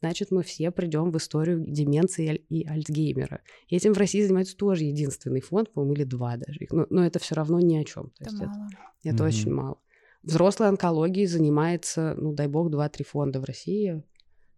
Значит, 0.00 0.30
мы 0.30 0.42
все 0.42 0.70
придем 0.70 1.10
в 1.10 1.16
историю 1.18 1.64
деменции 1.66 2.36
и 2.48 2.66
Альцгеймера. 2.66 3.42
И 3.66 3.76
этим 3.76 3.92
в 3.92 3.98
России 3.98 4.22
занимается 4.22 4.56
тоже 4.56 4.84
единственный 4.84 5.42
фонд, 5.42 5.70
по-моему, 5.72 5.94
или 5.94 6.04
два 6.04 6.36
даже. 6.38 6.60
Но, 6.70 6.86
но 6.88 7.04
это 7.04 7.18
все 7.18 7.34
равно 7.34 7.60
ни 7.60 7.76
о 7.76 7.84
чем. 7.84 8.12
это 8.18 8.34
мало. 8.36 8.68
Это, 9.02 9.14
это 9.14 9.24
uh-huh. 9.24 9.28
очень 9.28 9.52
мало. 9.52 9.78
Взрослой 10.22 10.68
онкологией 10.68 11.26
занимается, 11.26 12.14
ну, 12.16 12.32
дай 12.32 12.48
бог, 12.48 12.70
два-три 12.70 13.04
фонда 13.04 13.38
в 13.40 13.44
России 13.44 14.02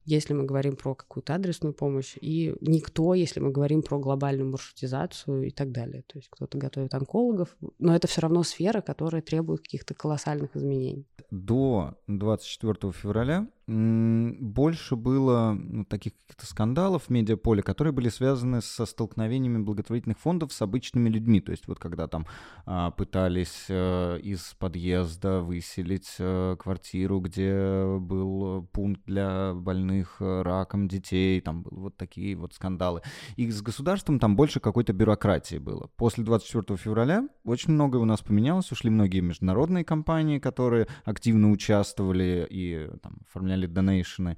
если 0.05 0.33
мы 0.35 0.45
говорим 0.45 0.77
про 0.77 0.95
какую-то 0.95 1.35
адресную 1.35 1.75
помощь, 1.75 2.17
и 2.21 2.55
никто, 2.61 3.15
если 3.15 3.41
мы 3.41 3.51
говорим 3.51 3.83
про 3.83 3.99
глобальную 3.99 4.51
маршрутизацию 4.51 5.45
и 5.45 5.51
так 5.51 5.73
далее. 5.73 6.03
То 6.07 6.19
есть 6.19 6.29
кто-то 6.31 6.59
готовит 6.59 6.95
онкологов, 6.95 7.57
но 7.79 7.95
это 7.95 8.09
все 8.09 8.21
равно 8.21 8.43
сфера, 8.43 8.81
которая 8.81 9.23
требует 9.23 9.61
каких-то 9.61 9.95
колоссальных 9.95 10.57
изменений. 10.57 11.07
До 11.31 11.95
24 12.07 12.93
февраля 12.93 13.49
больше 13.71 14.97
было 14.97 15.53
ну, 15.53 15.85
таких 15.85 16.13
каких-то 16.31 16.47
скандалов 16.47 17.05
в 17.05 17.11
медиаполе, 17.11 17.63
которые 17.63 17.93
были 17.93 18.09
связаны 18.09 18.63
со 18.63 18.87
столкновениями 18.87 19.63
благотворительных 19.63 20.19
фондов 20.19 20.53
с 20.53 20.63
обычными 20.63 21.09
людьми. 21.09 21.41
То 21.41 21.53
есть 21.53 21.67
вот 21.67 21.79
когда 21.79 22.07
там 22.07 22.27
а, 22.67 22.91
пытались 22.91 23.67
а, 23.69 24.17
из 24.17 24.55
подъезда 24.59 25.41
выселить 25.41 26.17
а, 26.19 26.57
квартиру, 26.57 27.21
где 27.21 27.85
был 27.99 28.63
пункт 28.73 29.03
для 29.07 29.53
больных 29.55 30.17
а, 30.21 30.43
раком 30.43 30.89
детей, 30.89 31.41
там 31.41 31.63
были 31.63 31.81
вот 31.81 31.97
такие 31.97 32.37
вот 32.37 32.55
скандалы. 32.55 33.03
И 33.37 33.51
с 33.51 33.63
государством 33.63 34.19
там 34.19 34.37
больше 34.37 34.61
какой-то 34.61 34.93
бюрократии 34.93 35.57
было. 35.57 35.91
После 35.97 36.25
24 36.25 36.77
февраля 36.77 37.29
очень 37.45 37.73
многое 37.73 38.01
у 38.01 38.05
нас 38.05 38.21
поменялось, 38.21 38.71
ушли 38.73 38.91
многие 38.91 39.21
международные 39.21 39.85
компании, 39.85 40.39
которые 40.39 40.87
активно 41.05 41.51
участвовали 41.51 42.47
и 42.49 42.89
там, 43.03 43.19
оформляли 43.29 43.60
или 43.61 43.67
донейшены. 43.67 44.37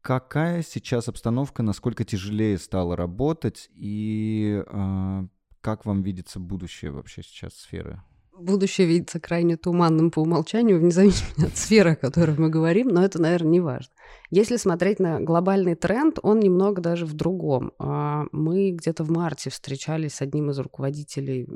Какая 0.00 0.62
сейчас 0.62 1.08
обстановка, 1.08 1.62
насколько 1.62 2.04
тяжелее 2.04 2.58
стало 2.58 2.96
работать 2.96 3.68
и 3.74 4.62
э, 4.64 5.26
как 5.60 5.84
вам 5.84 6.02
видится 6.02 6.38
будущее 6.38 6.92
вообще 6.92 7.22
сейчас 7.22 7.54
сферы? 7.54 8.00
Будущее 8.38 8.86
видится 8.86 9.18
крайне 9.18 9.56
туманным 9.56 10.10
по 10.10 10.20
умолчанию, 10.20 10.78
вне 10.78 10.90
зависимости 10.90 11.44
от 11.44 11.56
сферы, 11.56 11.92
о 11.92 11.96
которой 11.96 12.38
мы 12.38 12.50
говорим, 12.50 12.88
но 12.88 13.02
это, 13.02 13.20
наверное, 13.20 13.50
не 13.50 13.60
важно. 13.60 13.92
Если 14.30 14.56
смотреть 14.58 15.00
на 15.00 15.20
глобальный 15.20 15.74
тренд, 15.74 16.18
он 16.22 16.38
немного 16.38 16.82
даже 16.82 17.06
в 17.06 17.14
другом. 17.14 17.72
А, 17.78 18.26
мы 18.32 18.72
где-то 18.72 19.04
в 19.04 19.10
марте 19.10 19.48
встречались 19.48 20.16
с 20.16 20.22
одним 20.22 20.50
из 20.50 20.58
руководителей 20.58 21.48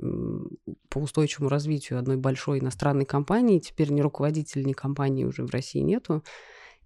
по 0.88 0.98
устойчивому 0.98 1.50
развитию 1.50 1.98
одной 1.98 2.16
большой 2.16 2.60
иностранной 2.60 3.04
компании. 3.04 3.58
Теперь 3.58 3.92
ни 3.92 4.00
руководителя, 4.00 4.64
ни 4.64 4.72
компании 4.72 5.24
уже 5.24 5.44
в 5.44 5.50
России 5.50 5.80
нету. 5.80 6.24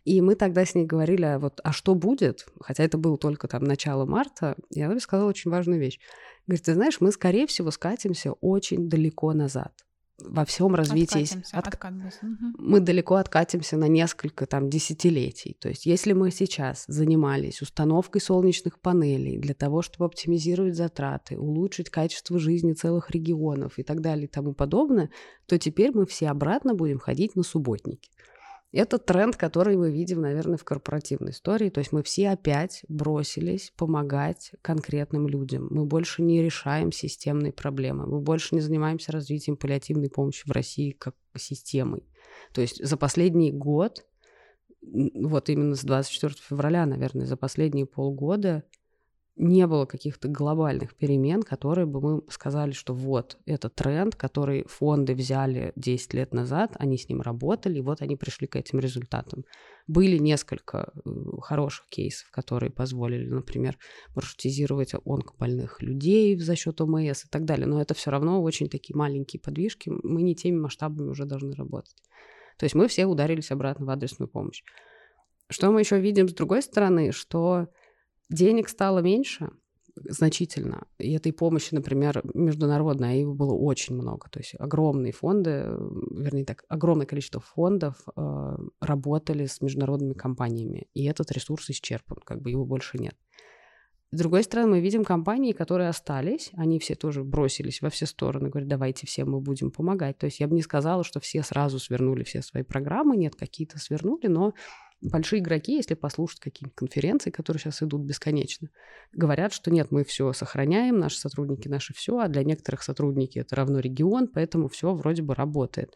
И 0.05 0.21
мы 0.21 0.35
тогда 0.35 0.65
с 0.65 0.75
ней 0.75 0.85
говорили, 0.85 1.25
а 1.25 1.39
вот, 1.39 1.61
а 1.65 1.73
что 1.73 1.95
будет? 1.95 2.47
Хотя 2.61 2.85
это 2.85 2.99
было 2.99 3.17
только 3.17 3.49
там 3.49 3.65
начало 3.65 4.05
марта, 4.05 4.55
и 4.71 4.83
она 4.83 4.93
мне 4.93 5.01
сказала 5.01 5.29
очень 5.29 5.51
важную 5.51 5.81
вещь. 5.81 5.99
Говорит, 6.47 6.65
ты 6.65 6.75
знаешь, 6.75 7.01
мы, 7.01 7.11
скорее 7.11 7.47
всего, 7.47 7.71
скатимся 7.71 8.33
очень 8.33 8.89
далеко 8.89 9.33
назад 9.33 9.73
во 10.19 10.45
всем 10.45 10.75
развитии. 10.75 11.23
Откатимся, 11.23 11.57
от... 11.57 11.67
откатимся. 11.67 12.19
Мы 12.59 12.81
далеко 12.81 13.17
откатимся 13.17 13.77
на 13.77 13.89
несколько 13.89 14.47
там 14.47 14.71
десятилетий. 14.71 15.57
То 15.59 15.69
есть 15.69 15.87
если 15.87 16.13
мы 16.13 16.31
сейчас 16.31 16.85
занимались 16.87 17.63
установкой 17.63 18.21
солнечных 18.21 18.81
панелей 18.81 19.39
для 19.39 19.55
того, 19.55 19.83
чтобы 19.83 20.05
оптимизировать 20.07 20.77
затраты, 20.77 21.39
улучшить 21.39 21.91
качество 21.91 22.39
жизни 22.39 22.75
целых 22.75 23.11
регионов 23.11 23.79
и 23.79 23.83
так 23.83 24.01
далее 24.01 24.27
и 24.27 24.31
тому 24.31 24.55
подобное, 24.55 25.11
то 25.47 25.59
теперь 25.59 25.91
мы 25.93 26.07
все 26.07 26.29
обратно 26.29 26.75
будем 26.75 26.99
ходить 26.99 27.35
на 27.35 27.43
субботники. 27.43 28.11
Это 28.75 28.99
тренд, 28.99 29.37
который 29.37 29.77
мы 29.77 29.93
видим, 29.93 30.21
наверное, 30.21 30.57
в 30.57 30.65
корпоративной 30.65 31.31
истории. 31.31 31.71
То 31.71 31.79
есть 31.79 31.93
мы 31.93 32.03
все 32.03 32.31
опять 32.31 32.85
бросились 32.89 33.73
помогать 33.77 34.51
конкретным 34.63 35.29
людям. 35.29 35.69
Мы 35.71 35.85
больше 35.85 36.23
не 36.23 36.43
решаем 36.43 36.91
системные 36.91 37.53
проблемы. 37.53 38.07
Мы 38.07 38.21
больше 38.21 38.53
не 38.57 38.61
занимаемся 38.61 39.13
развитием 39.13 39.57
паллиативной 39.57 40.11
помощи 40.11 40.43
в 40.45 40.51
России 40.51 40.91
как 40.91 41.15
системой. 41.37 42.03
То 42.53 42.63
есть 42.63 42.85
за 42.85 42.97
последний 42.97 43.53
год, 43.53 44.05
вот 44.83 45.49
именно 45.49 45.77
с 45.77 45.85
24 45.85 46.35
февраля, 46.41 46.85
наверное, 46.85 47.27
за 47.27 47.37
последние 47.37 47.87
полгода 47.87 48.65
не 49.37 49.67
было 49.67 49.85
каких-то 49.85 50.29
глобальных 50.29 50.95
перемен, 50.95 51.43
которые 51.43 51.87
бы 51.87 52.01
мы 52.01 52.23
сказали, 52.31 52.71
что 52.71 52.95
вот, 52.95 53.37
это 53.47 53.69
тренд, 53.69 54.15
который 54.15 54.65
фонды 54.69 55.15
взяли 55.15 55.73
10 55.75 56.15
лет 56.15 56.33
назад, 56.33 56.77
они 56.79 56.97
с 56.97 57.09
ним 57.09 57.21
работали, 57.21 57.79
и 57.79 57.83
вот 57.83 58.01
они 58.01 58.15
пришли 58.17 58.47
к 58.47 58.55
этим 58.55 58.79
результатам. 58.79 59.45
Были 59.89 60.19
несколько 60.19 60.93
э, 60.95 61.11
хороших 61.43 61.87
кейсов, 61.89 62.31
которые 62.31 62.71
позволили, 62.71 63.29
например, 63.29 63.77
маршрутизировать 64.15 64.95
онкобольных 65.05 65.83
людей 65.83 66.39
за 66.39 66.55
счет 66.55 66.81
ОМС 66.81 67.25
и 67.25 67.29
так 67.29 67.45
далее, 67.45 67.67
но 67.67 67.81
это 67.81 67.95
все 67.95 68.13
равно 68.13 68.41
очень 68.41 68.69
такие 68.69 68.97
маленькие 68.97 69.41
подвижки, 69.41 69.91
мы 70.05 70.23
не 70.23 70.37
теми 70.37 70.61
масштабами 70.61 71.09
уже 71.09 71.25
должны 71.25 71.55
работать. 71.55 71.97
То 72.57 72.65
есть 72.65 72.77
мы 72.77 72.87
все 72.87 73.07
ударились 73.07 73.51
обратно 73.51 73.87
в 73.87 73.91
адресную 73.91 74.29
помощь. 74.29 74.63
Что 75.51 75.73
мы 75.73 75.81
еще 75.81 76.01
видим 76.01 76.29
с 76.29 76.33
другой 76.35 76.63
стороны, 76.63 77.11
что 77.11 77.67
Денег 78.35 78.69
стало 78.69 78.99
меньше 78.99 79.51
значительно. 79.95 80.89
И 80.99 81.13
этой 81.13 81.33
помощи, 81.33 81.73
например, 81.73 82.21
международной, 82.35 83.11
а 83.11 83.13
его 83.13 83.33
было 83.33 83.55
очень 83.55 83.95
много. 83.95 84.29
То 84.29 84.41
есть 84.41 84.55
огромные 84.59 85.13
фонды, 85.13 85.67
вернее 86.11 86.45
так, 86.45 86.65
огромное 86.69 87.07
количество 87.07 87.41
фондов 87.41 87.95
э, 88.17 88.57
работали 88.81 89.47
с 89.47 89.61
международными 89.61 90.15
компаниями. 90.15 90.89
И 90.95 91.05
этот 91.05 91.31
ресурс 91.31 91.71
исчерпан, 91.71 92.17
как 92.25 92.43
бы 92.43 92.51
его 92.51 92.65
больше 92.65 92.99
нет. 92.99 93.15
С 94.11 94.19
другой 94.19 94.43
стороны, 94.43 94.69
мы 94.69 94.81
видим 94.81 95.05
компании, 95.05 95.53
которые 95.53 95.89
остались, 95.89 96.51
они 96.55 96.79
все 96.79 96.95
тоже 96.95 97.25
бросились 97.25 97.83
во 97.83 97.91
все 97.91 98.07
стороны, 98.07 98.49
говорят, 98.49 98.69
давайте 98.69 99.07
все 99.07 99.25
мы 99.25 99.41
будем 99.41 99.71
помогать. 99.71 100.19
То 100.19 100.27
есть 100.27 100.41
я 100.41 100.47
бы 100.47 100.55
не 100.55 100.63
сказала, 100.63 101.03
что 101.03 101.19
все 101.19 101.43
сразу 101.43 101.79
свернули 101.81 102.23
все 102.23 102.43
свои 102.43 102.63
программы, 102.63 103.17
нет, 103.17 103.35
какие-то 103.35 103.79
свернули, 103.79 104.29
но 104.29 104.55
большие 105.05 105.41
игроки, 105.41 105.77
если 105.77 105.95
послушать 105.95 106.41
какие-нибудь 106.41 106.77
конференции, 106.77 107.31
которые 107.31 107.61
сейчас 107.61 107.83
идут 107.83 108.03
бесконечно, 108.03 108.69
говорят, 109.13 109.53
что 109.53 109.71
нет, 109.71 109.91
мы 109.91 110.05
все 110.05 110.33
сохраняем, 110.33 110.99
наши 110.99 111.19
сотрудники 111.19 111.69
наши 111.69 111.95
все, 111.95 112.19
а 112.19 112.29
для 112.29 112.45
некоторых 112.45 112.83
сотрудники 112.83 113.39
это 113.39 113.57
равно 113.57 113.81
регион, 113.81 114.29
поэтому 114.29 114.69
все 114.69 114.95
вроде 114.95 115.23
бы 115.23 115.35
работает. 115.35 115.95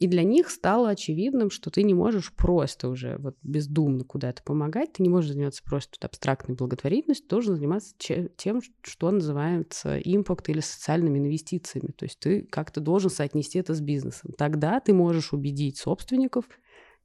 И 0.00 0.08
для 0.08 0.24
них 0.24 0.50
стало 0.50 0.88
очевидным, 0.90 1.50
что 1.50 1.70
ты 1.70 1.84
не 1.84 1.94
можешь 1.94 2.32
просто 2.34 2.88
уже 2.88 3.16
вот 3.18 3.36
бездумно 3.42 4.02
куда-то 4.04 4.42
помогать, 4.42 4.94
ты 4.94 5.02
не 5.04 5.08
можешь 5.08 5.30
заниматься 5.30 5.62
просто 5.62 6.04
абстрактной 6.04 6.56
благотворительностью, 6.56 7.28
ты 7.28 7.30
должен 7.30 7.54
заниматься 7.54 7.94
тем, 8.36 8.60
что 8.82 9.10
называется 9.12 9.98
импакт 10.00 10.48
или 10.48 10.60
социальными 10.60 11.20
инвестициями. 11.20 11.92
То 11.96 12.06
есть 12.06 12.18
ты 12.18 12.42
как-то 12.42 12.80
должен 12.80 13.08
соотнести 13.08 13.60
это 13.60 13.72
с 13.72 13.80
бизнесом. 13.80 14.32
Тогда 14.36 14.80
ты 14.80 14.92
можешь 14.92 15.32
убедить 15.32 15.78
собственников 15.78 16.46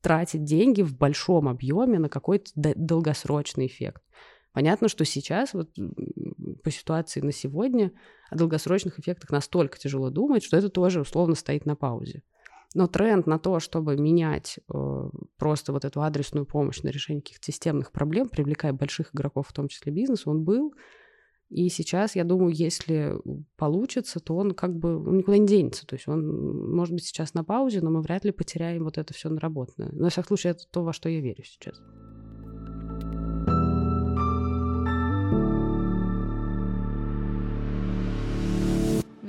тратить 0.02 0.44
деньги 0.44 0.82
в 0.82 0.98
большом 0.98 1.48
объеме 1.48 2.00
на 2.00 2.10
какой-то 2.10 2.52
долгосрочный 2.56 3.68
эффект. 3.68 4.02
Понятно, 4.52 4.88
что 4.90 5.06
сейчас, 5.06 5.54
вот 5.54 5.70
по 6.64 6.72
ситуации 6.72 7.22
на 7.22 7.32
сегодня, 7.32 7.92
о 8.30 8.36
долгосрочных 8.36 9.00
эффектах 9.00 9.30
настолько 9.30 9.78
тяжело 9.78 10.10
думать, 10.10 10.44
что 10.44 10.58
это 10.58 10.70
тоже 10.70 11.02
условно 11.02 11.36
стоит 11.36 11.66
на 11.66 11.76
паузе. 11.76 12.24
Но 12.76 12.88
тренд 12.88 13.26
на 13.26 13.40
то, 13.40 13.60
чтобы 13.60 13.98
менять 13.98 14.60
э, 14.72 15.10
просто 15.38 15.74
вот 15.74 15.86
эту 15.86 16.02
адресную 16.04 16.46
помощь 16.46 16.82
на 16.84 16.90
решение 16.90 17.22
каких-то 17.22 17.52
системных 17.52 17.92
проблем, 17.92 18.30
привлекая 18.30 18.74
больших 18.74 19.14
игроков, 19.14 19.48
в 19.48 19.54
том 19.54 19.68
числе 19.68 19.92
бизнес, 19.92 20.28
он 20.28 20.44
был. 20.44 20.74
И 21.50 21.68
сейчас, 21.70 22.16
я 22.16 22.24
думаю, 22.24 22.54
если 22.54 23.16
получится, 23.58 24.20
то 24.20 24.36
он 24.36 24.54
как 24.54 24.78
бы 24.78 24.98
он 24.98 25.18
никуда 25.18 25.38
не 25.38 25.48
денется. 25.48 25.86
То 25.86 25.96
есть 25.96 26.08
он, 26.08 26.76
может 26.76 26.94
быть, 26.94 27.06
сейчас 27.06 27.34
на 27.34 27.44
паузе, 27.44 27.82
но 27.82 27.90
мы 27.90 28.02
вряд 28.02 28.24
ли 28.24 28.32
потеряем 28.32 28.84
вот 28.84 28.98
это 28.98 29.14
все 29.14 29.30
наработанное. 29.30 29.90
Но, 29.92 30.04
во 30.04 30.10
всяком 30.10 30.28
случае, 30.28 30.52
это 30.52 30.64
то, 30.70 30.84
во 30.84 30.94
что 30.94 31.10
я 31.10 31.22
верю 31.22 31.44
сейчас. 31.44 31.82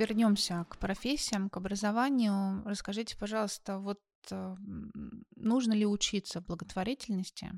вернемся 0.01 0.65
к 0.67 0.77
профессиям, 0.77 1.47
к 1.49 1.57
образованию. 1.57 2.63
Расскажите, 2.65 3.15
пожалуйста, 3.15 3.77
вот 3.77 3.99
нужно 4.29 5.73
ли 5.73 5.85
учиться 5.85 6.41
благотворительности? 6.41 7.51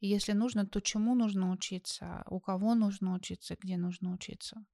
И 0.00 0.08
если 0.08 0.32
нужно, 0.32 0.66
то 0.66 0.80
чему 0.80 1.14
нужно 1.14 1.52
учиться? 1.52 2.24
У 2.28 2.40
кого 2.40 2.74
нужно 2.74 3.14
учиться? 3.14 3.56
Где 3.60 3.76
нужно 3.76 4.12
учиться? 4.12 4.64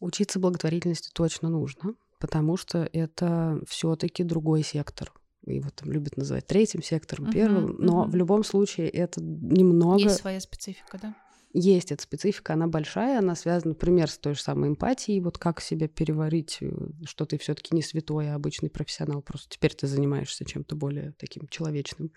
Учиться 0.00 0.40
благотворительности 0.40 1.10
точно 1.12 1.48
нужно, 1.48 1.94
потому 2.18 2.56
что 2.56 2.88
это 2.92 3.60
все-таки 3.68 4.24
другой 4.24 4.62
сектор. 4.62 5.12
Его 5.46 5.70
там 5.70 5.90
любят 5.90 6.16
называть 6.16 6.46
третьим 6.46 6.82
сектором, 6.82 7.30
первым, 7.30 7.72
uh-huh, 7.72 7.76
но 7.78 8.04
uh-huh. 8.04 8.10
в 8.10 8.14
любом 8.14 8.44
случае 8.44 8.88
это 8.88 9.20
немного... 9.20 10.00
Есть 10.00 10.20
своя 10.20 10.40
специфика, 10.40 10.98
да? 10.98 11.16
Есть 11.52 11.92
эта 11.92 12.02
специфика, 12.02 12.54
она 12.54 12.66
большая, 12.66 13.18
она 13.18 13.34
связана, 13.34 13.70
например, 13.70 14.10
с 14.10 14.18
той 14.18 14.34
же 14.34 14.40
самой 14.40 14.70
эмпатией, 14.70 15.20
вот 15.20 15.38
как 15.38 15.60
себя 15.60 15.88
переварить, 15.88 16.58
э, 16.60 16.70
что 17.04 17.26
ты 17.26 17.38
все 17.38 17.54
таки 17.54 17.74
не 17.74 17.82
святой, 17.82 18.30
а 18.30 18.34
обычный 18.34 18.70
профессионал, 18.70 19.22
просто 19.22 19.48
теперь 19.50 19.74
ты 19.74 19.86
занимаешься 19.86 20.44
чем-то 20.44 20.76
более 20.76 21.12
таким 21.18 21.46
человечным. 21.48 22.12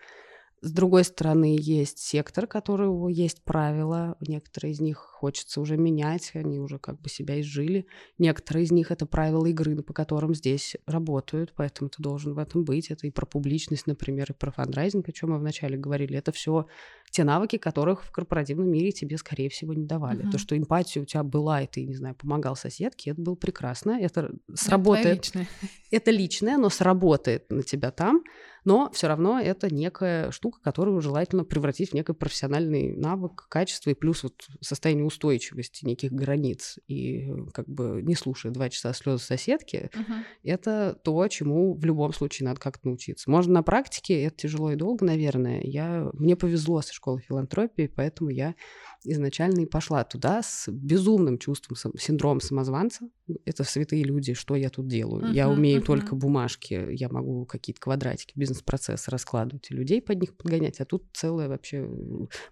С 0.61 0.71
другой 0.71 1.03
стороны, 1.03 1.55
есть 1.59 1.99
сектор, 1.99 2.47
которого 2.47 3.07
есть 3.09 3.43
правила. 3.43 4.17
Некоторые 4.19 4.71
из 4.71 4.79
них 4.79 4.97
хочется 4.97 5.61
уже 5.61 5.77
менять, 5.77 6.31
они 6.33 6.59
уже 6.59 6.79
как 6.79 6.99
бы 7.01 7.09
себя 7.09 7.39
изжили. 7.39 7.85
Некоторые 8.17 8.63
из 8.63 8.71
них— 8.71 8.89
это 8.91 9.05
правила 9.05 9.45
игры, 9.45 9.75
по 9.83 9.93
которым 9.93 10.33
здесь 10.33 10.75
работают, 10.87 11.53
поэтому 11.55 11.89
ты 11.89 12.01
должен 12.01 12.33
в 12.33 12.39
этом 12.39 12.63
быть. 12.63 12.89
Это 12.89 13.05
и 13.05 13.11
про 13.11 13.25
публичность, 13.25 13.85
например, 13.85 14.31
и 14.31 14.33
про 14.33 14.51
фандрайзинг, 14.51 15.07
о 15.07 15.11
чем 15.11 15.31
мы 15.31 15.39
вначале 15.39 15.77
говорили. 15.77 16.17
Это 16.17 16.31
все 16.31 16.67
те 17.11 17.23
навыки, 17.23 17.57
которых 17.57 18.03
в 18.03 18.11
корпоративном 18.11 18.69
мире 18.69 18.91
тебе, 18.91 19.17
скорее 19.17 19.49
всего, 19.49 19.73
не 19.73 19.85
давали. 19.85 20.25
Uh-huh. 20.25 20.31
То, 20.31 20.37
что 20.37 20.57
эмпатия 20.57 21.01
у 21.01 21.05
тебя 21.05 21.23
была, 21.23 21.61
и 21.61 21.67
ты, 21.67 21.85
не 21.85 21.95
знаю, 21.95 22.15
помогал 22.15 22.55
соседке, 22.55 23.11
это 23.11 23.21
было 23.21 23.35
прекрасно. 23.35 23.99
Это 24.01 24.31
сработает. 24.53 25.29
Это, 25.33 25.45
это 25.91 26.11
личное, 26.11 26.57
но 26.57 26.69
сработает 26.69 27.49
на 27.49 27.63
тебя 27.63 27.91
там 27.91 28.23
но 28.65 28.89
все 28.91 29.08
равно 29.08 29.39
это 29.39 29.73
некая 29.73 30.32
штука, 30.32 30.60
которую 30.62 30.99
желательно 31.01 31.45
превратить 31.45 31.91
в 31.91 31.93
некий 31.93 32.13
профессиональный 32.13 32.95
навык, 32.95 33.47
качество 33.47 33.91
и 33.91 33.93
плюс 33.93 34.23
вот 34.23 34.47
состояние 34.60 35.06
устойчивости, 35.06 35.86
неких 35.86 36.12
границ. 36.12 36.80
И 36.88 37.32
как 37.54 37.67
бы 37.67 38.01
не 38.01 38.15
слушая 38.15 38.51
два 38.51 38.69
часа 38.69 38.93
слезы 38.93 39.23
соседки, 39.23 39.91
uh-huh. 39.93 40.23
это 40.43 40.99
то, 41.04 41.28
чему 41.28 41.75
в 41.75 41.86
любом 41.86 42.13
случае 42.13 42.47
надо 42.47 42.60
как-то 42.60 42.88
научиться. 42.88 43.30
Можно 43.30 43.54
на 43.54 43.63
практике, 43.63 44.23
это 44.23 44.36
тяжело 44.38 44.71
и 44.71 44.75
долго, 44.75 45.06
наверное. 45.06 45.62
Я, 45.63 46.10
мне 46.13 46.36
повезло 46.36 46.82
со 46.82 46.93
школы 46.93 47.21
филантропии, 47.21 47.91
поэтому 47.93 48.32
я 48.32 48.56
изначально 49.05 49.61
и 49.61 49.65
пошла 49.65 50.03
туда 50.03 50.41
с 50.41 50.69
безумным 50.69 51.37
чувством 51.37 51.75
синдрома 51.97 52.39
самозванца. 52.39 53.09
Это 53.45 53.63
святые 53.63 54.03
люди, 54.03 54.33
что 54.33 54.55
я 54.55 54.69
тут 54.69 54.87
делаю? 54.87 55.25
Uh-huh, 55.25 55.33
я 55.33 55.49
умею 55.49 55.81
uh-huh. 55.81 55.85
только 55.85 56.15
бумажки, 56.15 56.87
я 56.91 57.09
могу 57.09 57.45
какие-то 57.45 57.79
квадратики, 57.79 58.33
бизнес-процессы 58.35 59.09
раскладывать 59.09 59.71
и 59.71 59.73
людей 59.73 60.01
под 60.01 60.21
них 60.21 60.35
подгонять, 60.35 60.79
а 60.79 60.85
тут 60.85 61.05
целая 61.13 61.47
вообще 61.47 61.89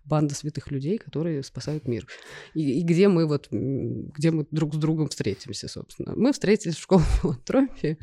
банда 0.06 0.36
святых 0.36 0.72
людей, 0.72 0.98
которые 0.98 1.44
спасают 1.44 1.88
мир. 1.88 2.08
И, 2.54 2.80
и 2.80 2.84
где 2.84 3.08
мы 3.08 3.28
вот, 3.28 3.48
где 3.52 4.32
мы 4.32 4.48
друг 4.52 4.76
с 4.76 4.78
другом 4.78 5.10
встретимся, 5.10 5.68
собственно? 5.68 6.14
Мы 6.16 6.34
встретились 6.34 6.76
в 6.76 6.82
школе 6.82 7.04
филантропии. 7.22 7.98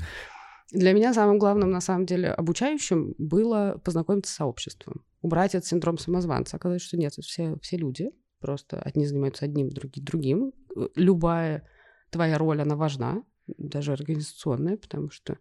Для 0.72 0.92
меня 0.92 1.12
самым 1.12 1.38
главным, 1.38 1.70
на 1.70 1.80
самом 1.80 2.06
деле, 2.06 2.28
обучающим 2.28 3.14
было 3.18 3.80
познакомиться 3.84 4.32
с 4.32 4.36
сообществом. 4.36 5.02
Убрать 5.20 5.54
этот 5.54 5.66
синдром 5.66 5.98
самозванца. 5.98 6.56
Оказалось, 6.56 6.82
что 6.82 6.96
нет, 6.96 7.12
это 7.12 7.22
все, 7.22 7.56
все 7.60 7.76
люди, 7.76 8.10
Просто 8.40 8.80
одни 8.80 9.06
занимаются 9.06 9.44
одним, 9.44 9.68
другие 9.68 10.04
другим. 10.04 10.52
Э, 10.76 10.88
любая 10.94 11.68
твоя 12.10 12.38
роль, 12.38 12.60
она 12.60 12.76
важна, 12.76 13.22
даже 13.58 13.92
организационная, 13.92 14.76
потому 14.76 15.10
что 15.10 15.38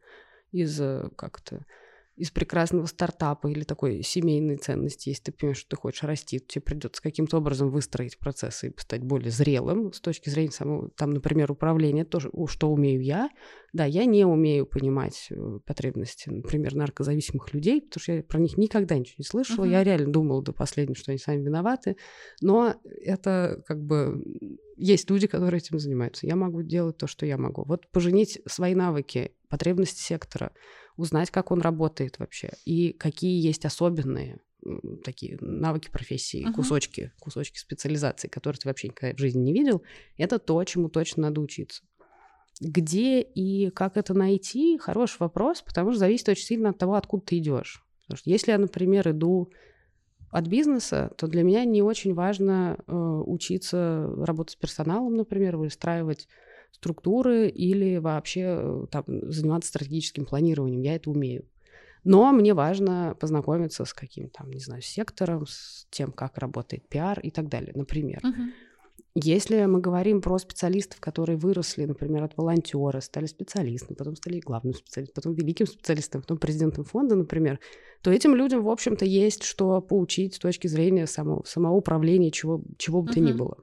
из 0.51 0.79
э, 0.79 1.09
как-то 1.15 1.65
из 2.19 2.31
прекрасного 2.31 2.85
стартапа 2.85 3.47
или 3.47 3.63
такой 3.63 4.03
семейной 4.03 4.57
ценности, 4.57 5.09
если 5.09 5.23
ты 5.23 5.31
понимаешь, 5.31 5.59
что 5.59 5.69
ты 5.69 5.75
хочешь 5.77 6.03
расти, 6.03 6.39
то 6.39 6.47
тебе 6.47 6.61
придется 6.61 7.01
каким-то 7.01 7.37
образом 7.37 7.69
выстроить 7.69 8.19
процессы 8.19 8.67
и 8.67 8.73
стать 8.77 9.03
более 9.03 9.31
зрелым 9.31 9.93
с 9.93 10.01
точки 10.01 10.29
зрения 10.29 10.51
самого, 10.51 10.89
там, 10.89 11.11
например, 11.13 11.49
управления, 11.49 12.03
тоже, 12.03 12.29
что 12.47 12.69
умею 12.69 13.01
я. 13.01 13.29
Да, 13.71 13.85
я 13.85 14.03
не 14.03 14.25
умею 14.25 14.65
понимать 14.65 15.27
э, 15.29 15.59
потребности, 15.65 16.29
например, 16.29 16.75
наркозависимых 16.75 17.53
людей, 17.53 17.81
потому 17.81 18.01
что 18.01 18.11
я 18.11 18.23
про 18.23 18.39
них 18.39 18.57
никогда 18.57 18.97
ничего 18.97 19.15
не 19.19 19.25
слышала. 19.25 19.63
Uh-huh. 19.63 19.71
Я 19.71 19.83
реально 19.85 20.11
думала 20.11 20.43
до 20.43 20.51
последнего, 20.51 20.95
что 20.95 21.11
они 21.11 21.19
сами 21.19 21.41
виноваты. 21.41 21.95
Но 22.41 22.75
это 22.83 23.63
как 23.65 23.81
бы 23.81 24.21
есть 24.75 25.09
люди, 25.09 25.27
которые 25.27 25.59
этим 25.59 25.79
занимаются. 25.79 26.27
Я 26.27 26.35
могу 26.35 26.63
делать 26.63 26.97
то, 26.97 27.07
что 27.07 27.25
я 27.25 27.37
могу. 27.37 27.63
Вот 27.63 27.87
поженить 27.91 28.41
свои 28.45 28.75
навыки, 28.75 29.31
потребности 29.49 30.01
сектора, 30.01 30.51
узнать, 30.99 31.31
как 31.31 31.51
он 31.51 31.61
работает 31.61 32.19
вообще, 32.19 32.51
и 32.65 32.91
какие 32.93 33.41
есть 33.41 33.65
особенные 33.65 34.39
такие 35.05 35.37
навыки 35.39 35.89
профессии, 35.89 36.45
uh-huh. 36.45 36.53
кусочки, 36.53 37.13
кусочки 37.19 37.57
специализации, 37.57 38.27
которые 38.27 38.59
ты 38.59 38.67
вообще 38.67 38.89
никогда 38.89 39.15
в 39.15 39.19
жизни 39.19 39.39
не 39.39 39.53
видел, 39.53 39.83
это 40.17 40.37
то, 40.37 40.61
чему 40.65 40.89
точно 40.89 41.23
надо 41.23 41.39
учиться. 41.39 41.83
Где 42.59 43.21
и 43.21 43.69
как 43.69 43.95
это 43.95 44.13
найти? 44.13 44.77
Хороший 44.77 45.19
вопрос, 45.19 45.61
потому 45.61 45.91
что 45.91 45.99
зависит 45.99 46.27
очень 46.27 46.45
сильно 46.45 46.71
от 46.71 46.77
того, 46.77 46.95
откуда 46.95 47.23
ты 47.25 47.37
идешь. 47.37 47.81
Потому 48.01 48.17
что 48.17 48.29
если 48.29 48.51
я, 48.51 48.57
например, 48.57 49.09
иду 49.09 49.49
от 50.29 50.47
бизнеса, 50.47 51.11
то 51.17 51.27
для 51.27 51.43
меня 51.43 51.63
не 51.63 51.81
очень 51.81 52.13
важно 52.13 52.77
э, 52.85 52.93
учиться 52.93 54.13
работать 54.17 54.53
с 54.53 54.57
персоналом, 54.57 55.15
например, 55.15 55.55
выстраивать 55.55 56.27
структуры 56.71 57.47
или 57.49 57.97
вообще 57.97 58.41
э, 58.45 58.85
там, 58.91 59.03
заниматься 59.07 59.69
стратегическим 59.69 60.25
планированием. 60.25 60.81
Я 60.81 60.95
это 60.95 61.09
умею. 61.09 61.45
Но 62.03 62.31
мне 62.31 62.53
важно 62.53 63.15
познакомиться 63.19 63.85
с 63.85 63.93
каким-то, 63.93 64.39
там, 64.39 64.51
не 64.51 64.59
знаю, 64.59 64.81
сектором, 64.81 65.45
с 65.47 65.85
тем, 65.89 66.11
как 66.11 66.37
работает 66.37 66.87
пиар 66.87 67.19
и 67.19 67.29
так 67.29 67.49
далее, 67.49 67.73
например. 67.75 68.21
Uh-huh. 68.23 68.51
Если 69.15 69.65
мы 69.65 69.81
говорим 69.81 70.21
про 70.21 70.37
специалистов, 70.37 71.01
которые 71.01 71.37
выросли, 71.37 71.83
например, 71.83 72.23
от 72.23 72.37
волонтера, 72.37 73.01
стали 73.01 73.25
специалистами, 73.25 73.97
потом 73.97 74.15
стали 74.15 74.39
главным 74.39 74.73
специалистом, 74.73 75.15
потом 75.15 75.33
великим 75.33 75.67
специалистом, 75.67 76.21
потом 76.21 76.37
президентом 76.37 76.85
фонда, 76.85 77.15
например, 77.15 77.59
то 78.01 78.11
этим 78.11 78.33
людям, 78.33 78.63
в 78.63 78.69
общем-то, 78.69 79.03
есть 79.03 79.43
что 79.43 79.81
поучить 79.81 80.35
с 80.35 80.39
точки 80.39 80.67
зрения 80.67 81.05
само, 81.05 81.43
самоуправления, 81.45 82.31
чего, 82.31 82.61
чего 82.77 83.01
бы 83.01 83.09
uh-huh. 83.09 83.13
то 83.13 83.19
ни 83.19 83.33
было. 83.33 83.57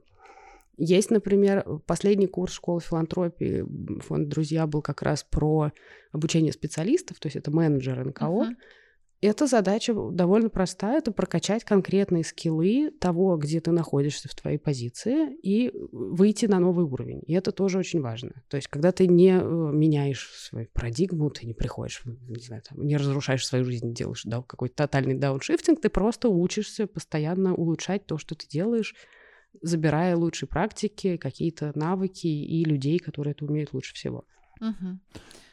Есть, 0.77 1.09
например, 1.09 1.65
последний 1.87 2.27
курс 2.27 2.53
школы 2.53 2.81
филантропии 2.81 3.65
фонд 4.01 4.29
«Друзья» 4.29 4.67
был 4.67 4.81
как 4.83 5.01
раз 5.01 5.23
про 5.23 5.71
обучение 6.11 6.53
специалистов, 6.53 7.19
то 7.19 7.27
есть 7.27 7.35
это 7.35 7.49
менеджер 7.51 8.05
НКО. 8.05 8.25
Uh-huh. 8.25 8.55
Эта 9.19 9.47
задача 9.47 9.95
довольно 10.11 10.49
простая, 10.49 10.99
это 10.99 11.11
прокачать 11.11 11.63
конкретные 11.63 12.23
скиллы 12.23 12.91
того, 12.99 13.35
где 13.37 13.59
ты 13.59 13.71
находишься 13.71 14.29
в 14.29 14.35
твоей 14.35 14.59
позиции, 14.59 15.35
и 15.41 15.71
выйти 15.91 16.45
на 16.45 16.59
новый 16.59 16.85
уровень. 16.85 17.23
И 17.25 17.33
это 17.33 17.51
тоже 17.51 17.79
очень 17.79 18.01
важно. 18.01 18.43
То 18.47 18.57
есть, 18.57 18.67
когда 18.67 18.91
ты 18.91 19.07
не 19.07 19.31
э, 19.31 19.41
меняешь 19.41 20.29
свою 20.35 20.67
парадигму, 20.71 21.31
ты 21.31 21.47
не 21.47 21.55
приходишь, 21.55 22.03
не 22.05 22.43
знаю, 22.43 22.61
там, 22.69 22.85
не 22.85 22.95
разрушаешь 22.95 23.47
свою 23.47 23.65
жизнь, 23.65 23.91
делаешь 23.91 24.21
да, 24.23 24.43
какой-то 24.43 24.75
тотальный 24.75 25.15
дауншифтинг, 25.15 25.81
ты 25.81 25.89
просто 25.89 26.29
учишься 26.29 26.85
постоянно 26.85 27.55
улучшать 27.55 28.05
то, 28.05 28.19
что 28.19 28.35
ты 28.35 28.47
делаешь, 28.47 28.93
забирая 29.61 30.15
лучшие 30.15 30.47
практики, 30.47 31.17
какие-то 31.17 31.71
навыки 31.75 32.27
и 32.27 32.63
людей, 32.63 32.99
которые 32.99 33.31
это 33.33 33.45
умеют 33.45 33.73
лучше 33.73 33.93
всего. 33.93 34.25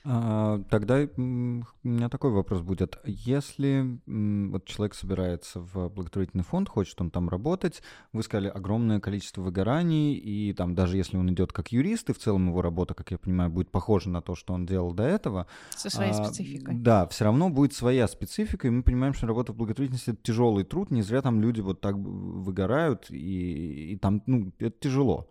А, 0.07 0.63
Тогда 0.69 1.07
у 1.17 1.21
меня 1.21 2.09
такой 2.11 2.31
вопрос 2.31 2.61
будет. 2.61 2.99
Если 3.05 3.99
вот 4.07 4.67
человек 4.67 4.95
собирается 4.95 5.61
в 5.61 5.89
благотворительный 5.89 6.45
фонд, 6.45 6.69
хочет 6.69 7.01
он 7.01 7.11
там 7.11 7.31
работать, 7.31 7.83
вы 8.13 8.23
сказали 8.23 8.49
огромное 8.49 9.01
количество 9.01 9.41
выгораний, 9.41 10.15
и 10.15 10.53
там 10.53 10.75
даже 10.75 10.99
если 10.99 11.17
он 11.17 11.31
идет 11.33 11.53
как 11.53 11.73
юрист, 11.73 12.11
и 12.11 12.13
в 12.13 12.19
целом 12.19 12.49
его 12.49 12.61
работа, 12.61 12.93
как 12.93 13.13
я 13.13 13.19
понимаю, 13.19 13.51
будет 13.51 13.71
похожа 13.71 14.11
на 14.11 14.21
то, 14.21 14.35
что 14.35 14.53
он 14.53 14.67
делал 14.67 14.93
до 14.93 15.05
этого, 15.05 15.47
Со 15.71 15.89
своей 15.89 16.13
а, 16.13 16.25
спецификой. 16.25 16.75
Да, 16.75 17.07
все 17.09 17.25
равно 17.25 17.49
будет 17.49 17.73
своя 17.73 18.07
специфика, 18.07 18.69
и 18.69 18.71
мы 18.71 18.83
понимаем, 18.83 19.15
что 19.15 19.27
работа 19.27 19.53
в 19.53 19.57
благотворительности 19.57 20.11
это 20.11 20.23
тяжелый 20.23 20.65
труд, 20.65 20.91
не 20.91 21.01
зря 21.01 21.23
там 21.23 21.41
люди 21.41 21.63
вот 21.63 21.81
так 21.81 21.97
выгорают, 21.97 23.07
и, 23.11 23.93
и 23.93 23.97
там, 23.97 24.23
ну, 24.27 24.53
это 24.59 24.79
тяжело. 24.79 25.29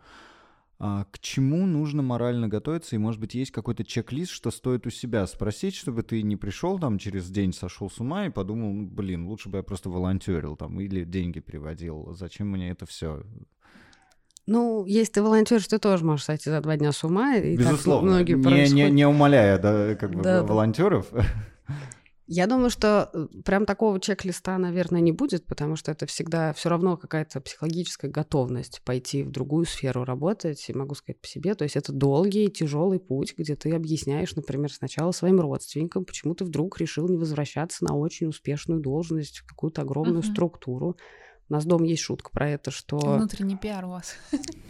А 0.86 1.06
к 1.10 1.20
чему 1.20 1.66
нужно 1.66 2.02
морально 2.02 2.50
готовиться, 2.50 2.98
и, 2.98 3.00
может 3.00 3.22
быть, 3.22 3.36
есть 3.36 3.52
какой-то 3.52 3.86
чек-лист, 3.86 4.32
что 4.32 4.52
стоит 4.52 4.86
у 4.86 4.90
себя 4.90 5.26
спросить, 5.28 5.76
чтобы 5.76 6.04
ты 6.04 6.22
не 6.24 6.36
пришел 6.36 6.78
там 6.78 6.98
через 6.98 7.30
день, 7.30 7.54
сошел 7.54 7.90
с 7.90 8.02
ума 8.02 8.26
и 8.26 8.30
подумал, 8.30 8.74
ну, 8.74 8.86
блин, 8.86 9.26
лучше 9.26 9.48
бы 9.48 9.60
я 9.60 9.64
просто 9.64 9.90
волонтерил 9.90 10.58
там 10.58 10.82
или 10.82 11.06
деньги 11.06 11.40
приводил, 11.40 12.14
зачем 12.20 12.50
мне 12.50 12.72
это 12.72 12.86
все? 12.86 13.24
Ну, 14.46 14.84
если 14.86 15.14
ты 15.14 15.24
волонтер, 15.24 15.66
ты 15.66 15.80
тоже 15.80 16.04
можешь 16.04 16.26
сойти 16.26 16.50
за 16.50 16.60
два 16.60 16.76
дня 16.76 16.92
с 16.92 17.02
ума. 17.06 17.38
И 17.38 17.56
так 17.56 17.66
Безусловно, 17.66 18.12
многие 18.12 18.34
не, 18.34 18.40
не, 18.40 18.44
происходят. 18.44 18.92
не 18.92 19.08
умоляя, 19.08 19.58
да, 19.60 19.96
как 19.96 20.14
бы 20.14 20.22
Да, 20.22 20.44
да. 20.44 20.46
Я 22.26 22.48
думаю, 22.48 22.70
что 22.70 23.10
э, 23.14 23.28
прям 23.44 23.66
такого 23.66 24.00
чек-листа, 24.00 24.58
наверное, 24.58 25.02
не 25.02 25.12
будет, 25.12 25.46
потому 25.46 25.76
что 25.76 25.92
это 25.92 26.06
всегда 26.06 26.54
все 26.54 26.70
равно 26.70 26.96
какая-то 26.96 27.42
психологическая 27.42 28.10
готовность 28.10 28.82
пойти 28.86 29.24
в 29.24 29.30
другую 29.32 29.66
сферу 29.66 30.06
работать, 30.06 30.70
и 30.70 30.74
могу 30.74 30.96
сказать 30.96 31.20
по 31.20 31.28
себе. 31.28 31.54
То 31.54 31.64
есть 31.64 31.76
это 31.76 31.92
долгий, 31.92 32.50
тяжелый 32.50 33.00
путь, 33.00 33.34
где 33.38 33.56
ты 33.58 33.74
объясняешь, 33.74 34.36
например, 34.36 34.72
сначала 34.72 35.12
своим 35.12 35.42
родственникам, 35.42 36.06
почему 36.06 36.34
ты 36.34 36.46
вдруг 36.46 36.80
решил 36.80 37.10
не 37.10 37.18
возвращаться 37.18 37.84
на 37.84 37.96
очень 37.98 38.28
успешную 38.28 38.80
должность 38.80 39.40
в 39.40 39.46
какую-то 39.46 39.82
огромную 39.82 40.20
Мгм. 40.20 40.24
структуру. 40.24 40.98
У 41.50 41.54
нас 41.54 41.66
дома 41.66 41.86
есть 41.86 42.02
шутка 42.02 42.32
про 42.32 42.50
это, 42.50 42.72
что... 42.72 42.98
Внутренний 42.98 43.58
пиар 43.58 43.86
у 43.86 43.90
вас. 43.90 44.16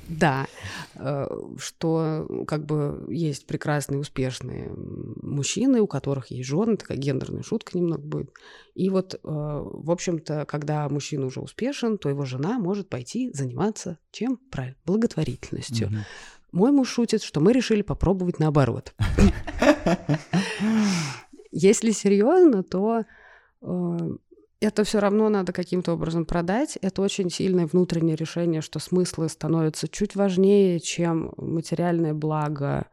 Да, 0.09 0.47
э, 0.95 1.28
что 1.57 2.28
как 2.45 2.65
бы 2.65 3.05
есть 3.09 3.47
прекрасные, 3.47 3.99
успешные 3.99 4.69
мужчины, 4.76 5.82
у 5.82 5.88
которых 5.88 6.28
есть 6.28 6.47
жены, 6.47 6.76
такая 6.76 6.97
гендерная 6.97 7.43
шутка 7.43 7.78
немного 7.78 8.01
будет. 8.01 8.34
И 8.76 8.89
вот, 8.89 9.13
э, 9.13 9.17
в 9.24 9.91
общем-то, 9.91 10.45
когда 10.45 10.89
мужчина 10.89 11.28
уже 11.28 11.39
успешен, 11.39 11.97
то 11.97 12.09
его 12.09 12.26
жена 12.26 12.59
может 12.59 12.89
пойти 12.89 13.32
заниматься 13.34 13.97
чем? 14.11 14.38
Правильно, 14.51 14.76
благотворительностью. 14.86 15.88
Мгм. 15.88 15.99
Мой 16.51 16.71
муж 16.71 16.89
шутит, 16.89 17.24
что 17.24 17.39
мы 17.39 17.53
решили 17.53 17.82
попробовать 17.82 18.39
наоборот. 18.39 18.93
Если 21.51 21.91
серьезно, 21.91 22.63
то 22.63 23.05
э, 23.61 23.97
это 24.64 24.84
все 24.84 24.99
равно 24.99 25.30
надо 25.30 25.51
каким-то 25.51 25.93
образом 25.93 26.26
продать. 26.26 26.78
Это 26.82 27.01
очень 27.01 27.30
сильное 27.30 27.68
внутреннее 27.68 28.16
решение, 28.16 28.61
что 28.61 28.80
смыслы 28.80 29.30
становятся 29.30 29.88
чуть 29.88 30.16
важнее, 30.16 30.80
чем 30.80 31.34
материальное 31.38 32.14
благо, 32.14 32.88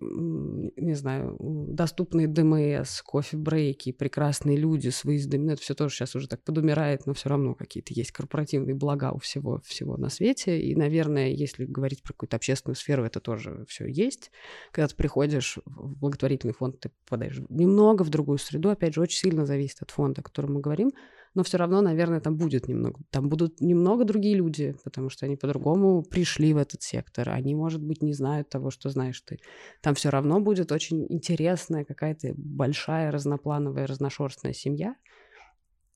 не 0.00 0.94
знаю, 0.94 1.36
доступные 1.38 2.26
ДМС, 2.26 3.02
кофе-брейки, 3.02 3.92
прекрасные 3.92 4.56
люди 4.56 4.88
с 4.88 5.04
выездами. 5.04 5.46
Ну, 5.46 5.52
это 5.52 5.62
все 5.62 5.74
тоже 5.74 5.94
сейчас 5.94 6.14
уже 6.14 6.28
так 6.28 6.42
подумирает, 6.42 7.06
но 7.06 7.14
все 7.14 7.28
равно 7.28 7.54
какие-то 7.54 7.92
есть 7.94 8.12
корпоративные 8.12 8.74
блага 8.74 9.12
у 9.12 9.18
всего, 9.18 9.60
всего 9.64 9.96
на 9.96 10.08
свете. 10.08 10.60
И, 10.60 10.74
наверное, 10.74 11.28
если 11.28 11.64
говорить 11.64 12.02
про 12.02 12.12
какую-то 12.12 12.36
общественную 12.36 12.76
сферу, 12.76 13.04
это 13.04 13.20
тоже 13.20 13.64
все 13.68 13.86
есть. 13.86 14.30
Когда 14.72 14.88
ты 14.88 14.96
приходишь 14.96 15.58
в 15.64 15.96
благотворительный 15.98 16.54
фонд, 16.54 16.80
ты 16.80 16.90
попадаешь 17.04 17.40
немного 17.48 18.02
в 18.02 18.10
другую 18.10 18.38
среду. 18.38 18.70
Опять 18.70 18.94
же, 18.94 19.00
очень 19.00 19.18
сильно 19.18 19.46
зависит 19.46 19.82
от 19.82 19.90
фонда, 19.90 20.20
о 20.20 20.24
котором 20.24 20.54
мы 20.54 20.60
говорим. 20.60 20.90
Но 21.34 21.42
все 21.42 21.58
равно, 21.58 21.80
наверное, 21.80 22.20
там 22.20 22.36
будет 22.36 22.68
немного. 22.68 23.00
Там 23.10 23.28
будут 23.28 23.60
немного 23.60 24.04
другие 24.04 24.34
люди, 24.36 24.74
потому 24.84 25.10
что 25.10 25.26
они 25.26 25.36
по-другому 25.36 26.02
пришли 26.02 26.52
в 26.52 26.56
этот 26.56 26.82
сектор. 26.82 27.28
Они, 27.30 27.54
может 27.54 27.82
быть, 27.82 28.02
не 28.02 28.12
знают 28.12 28.48
того, 28.48 28.70
что 28.70 28.88
знаешь 28.88 29.20
ты. 29.20 29.38
Там 29.80 29.94
все 29.94 30.10
равно 30.10 30.40
будет 30.40 30.72
очень 30.72 31.06
интересная 31.08 31.84
какая-то 31.84 32.32
большая 32.36 33.10
разноплановая 33.10 33.86
разношерстная 33.86 34.52
семья. 34.52 34.94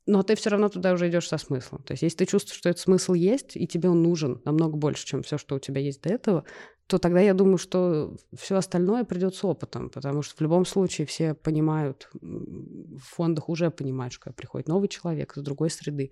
Но 0.07 0.23
ты 0.25 0.35
все 0.35 0.51
равно 0.51 0.69
туда 0.69 0.93
уже 0.93 1.09
идешь 1.09 1.29
со 1.29 1.39
смыслом. 1.39 1.83
То 1.85 1.93
есть, 1.93 2.03
если 2.03 2.19
ты 2.19 2.27
чувствуешь, 2.27 2.59
что 2.59 2.69
этот 2.69 2.81
смысл 2.81 3.15
есть, 3.15 3.57
и 3.57 3.69
тебе 3.69 3.89
он 3.89 4.03
нужен 4.03 4.43
намного 4.45 4.77
больше, 4.77 5.07
чем 5.07 5.23
все, 5.23 5.39
что 5.39 5.55
у 5.55 5.59
тебя 5.61 5.81
есть 5.81 6.03
до 6.03 6.09
этого, 6.09 6.45
то 6.93 6.99
тогда 6.99 7.21
я 7.21 7.33
думаю, 7.33 7.57
что 7.57 8.15
все 8.35 8.57
остальное 8.57 9.05
придет 9.05 9.35
с 9.35 9.43
опытом, 9.47 9.89
потому 9.89 10.21
что 10.21 10.37
в 10.37 10.41
любом 10.43 10.67
случае 10.67 11.07
все 11.07 11.33
понимают, 11.33 12.11
в 12.21 12.99
фондах 12.99 13.49
уже 13.49 13.71
понимают, 13.71 14.13
что 14.13 14.31
приходит 14.31 14.69
новый 14.69 14.89
человек 14.89 15.35
из 15.35 15.43
другой 15.43 15.71
среды. 15.71 16.11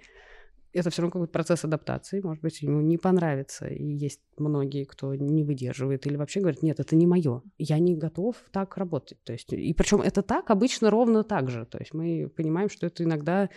Это 0.73 0.89
все 0.89 1.03
равно 1.03 1.13
какой-то 1.13 1.33
процесс 1.33 1.65
адаптации, 1.67 2.23
может 2.23 2.43
быть, 2.43 2.63
ему 2.63 2.81
не 2.81 2.97
понравится. 2.97 3.67
И 3.67 3.85
есть 3.85 4.23
многие, 4.39 4.85
кто 4.85 5.15
не 5.15 5.45
выдерживает 5.45 6.07
или 6.07 6.17
вообще 6.17 6.41
говорит, 6.41 6.63
нет, 6.63 6.81
это 6.81 6.97
не 6.97 7.07
мое, 7.07 7.43
я 7.59 7.79
не 7.79 7.95
готов 7.95 8.37
так 8.51 8.79
работать. 8.79 9.23
То 9.25 9.35
есть, 9.35 9.53
и 9.53 9.75
причем 9.75 10.01
это 10.01 10.23
так 10.23 10.51
обычно 10.51 10.89
ровно 10.89 11.25
так 11.25 11.51
же. 11.51 11.67
То 11.67 11.77
есть 11.77 11.93
мы 11.93 12.33
понимаем, 12.35 12.71
что 12.71 12.87
это 12.87 13.05
иногда 13.05 13.51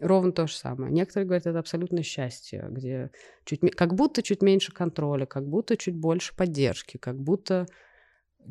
ровно 0.00 0.32
то 0.32 0.46
же 0.46 0.54
самое. 0.54 0.92
Некоторые 0.92 1.26
говорят, 1.26 1.46
это 1.46 1.58
абсолютное 1.58 2.02
счастье, 2.02 2.66
где 2.70 3.10
чуть, 3.44 3.60
как 3.76 3.94
будто 3.94 4.22
чуть 4.22 4.42
меньше 4.42 4.72
контроля, 4.72 5.26
как 5.26 5.46
будто 5.46 5.76
чуть 5.76 5.96
больше 5.96 6.34
поддержки, 6.36 6.96
как 6.96 7.20
будто 7.20 7.66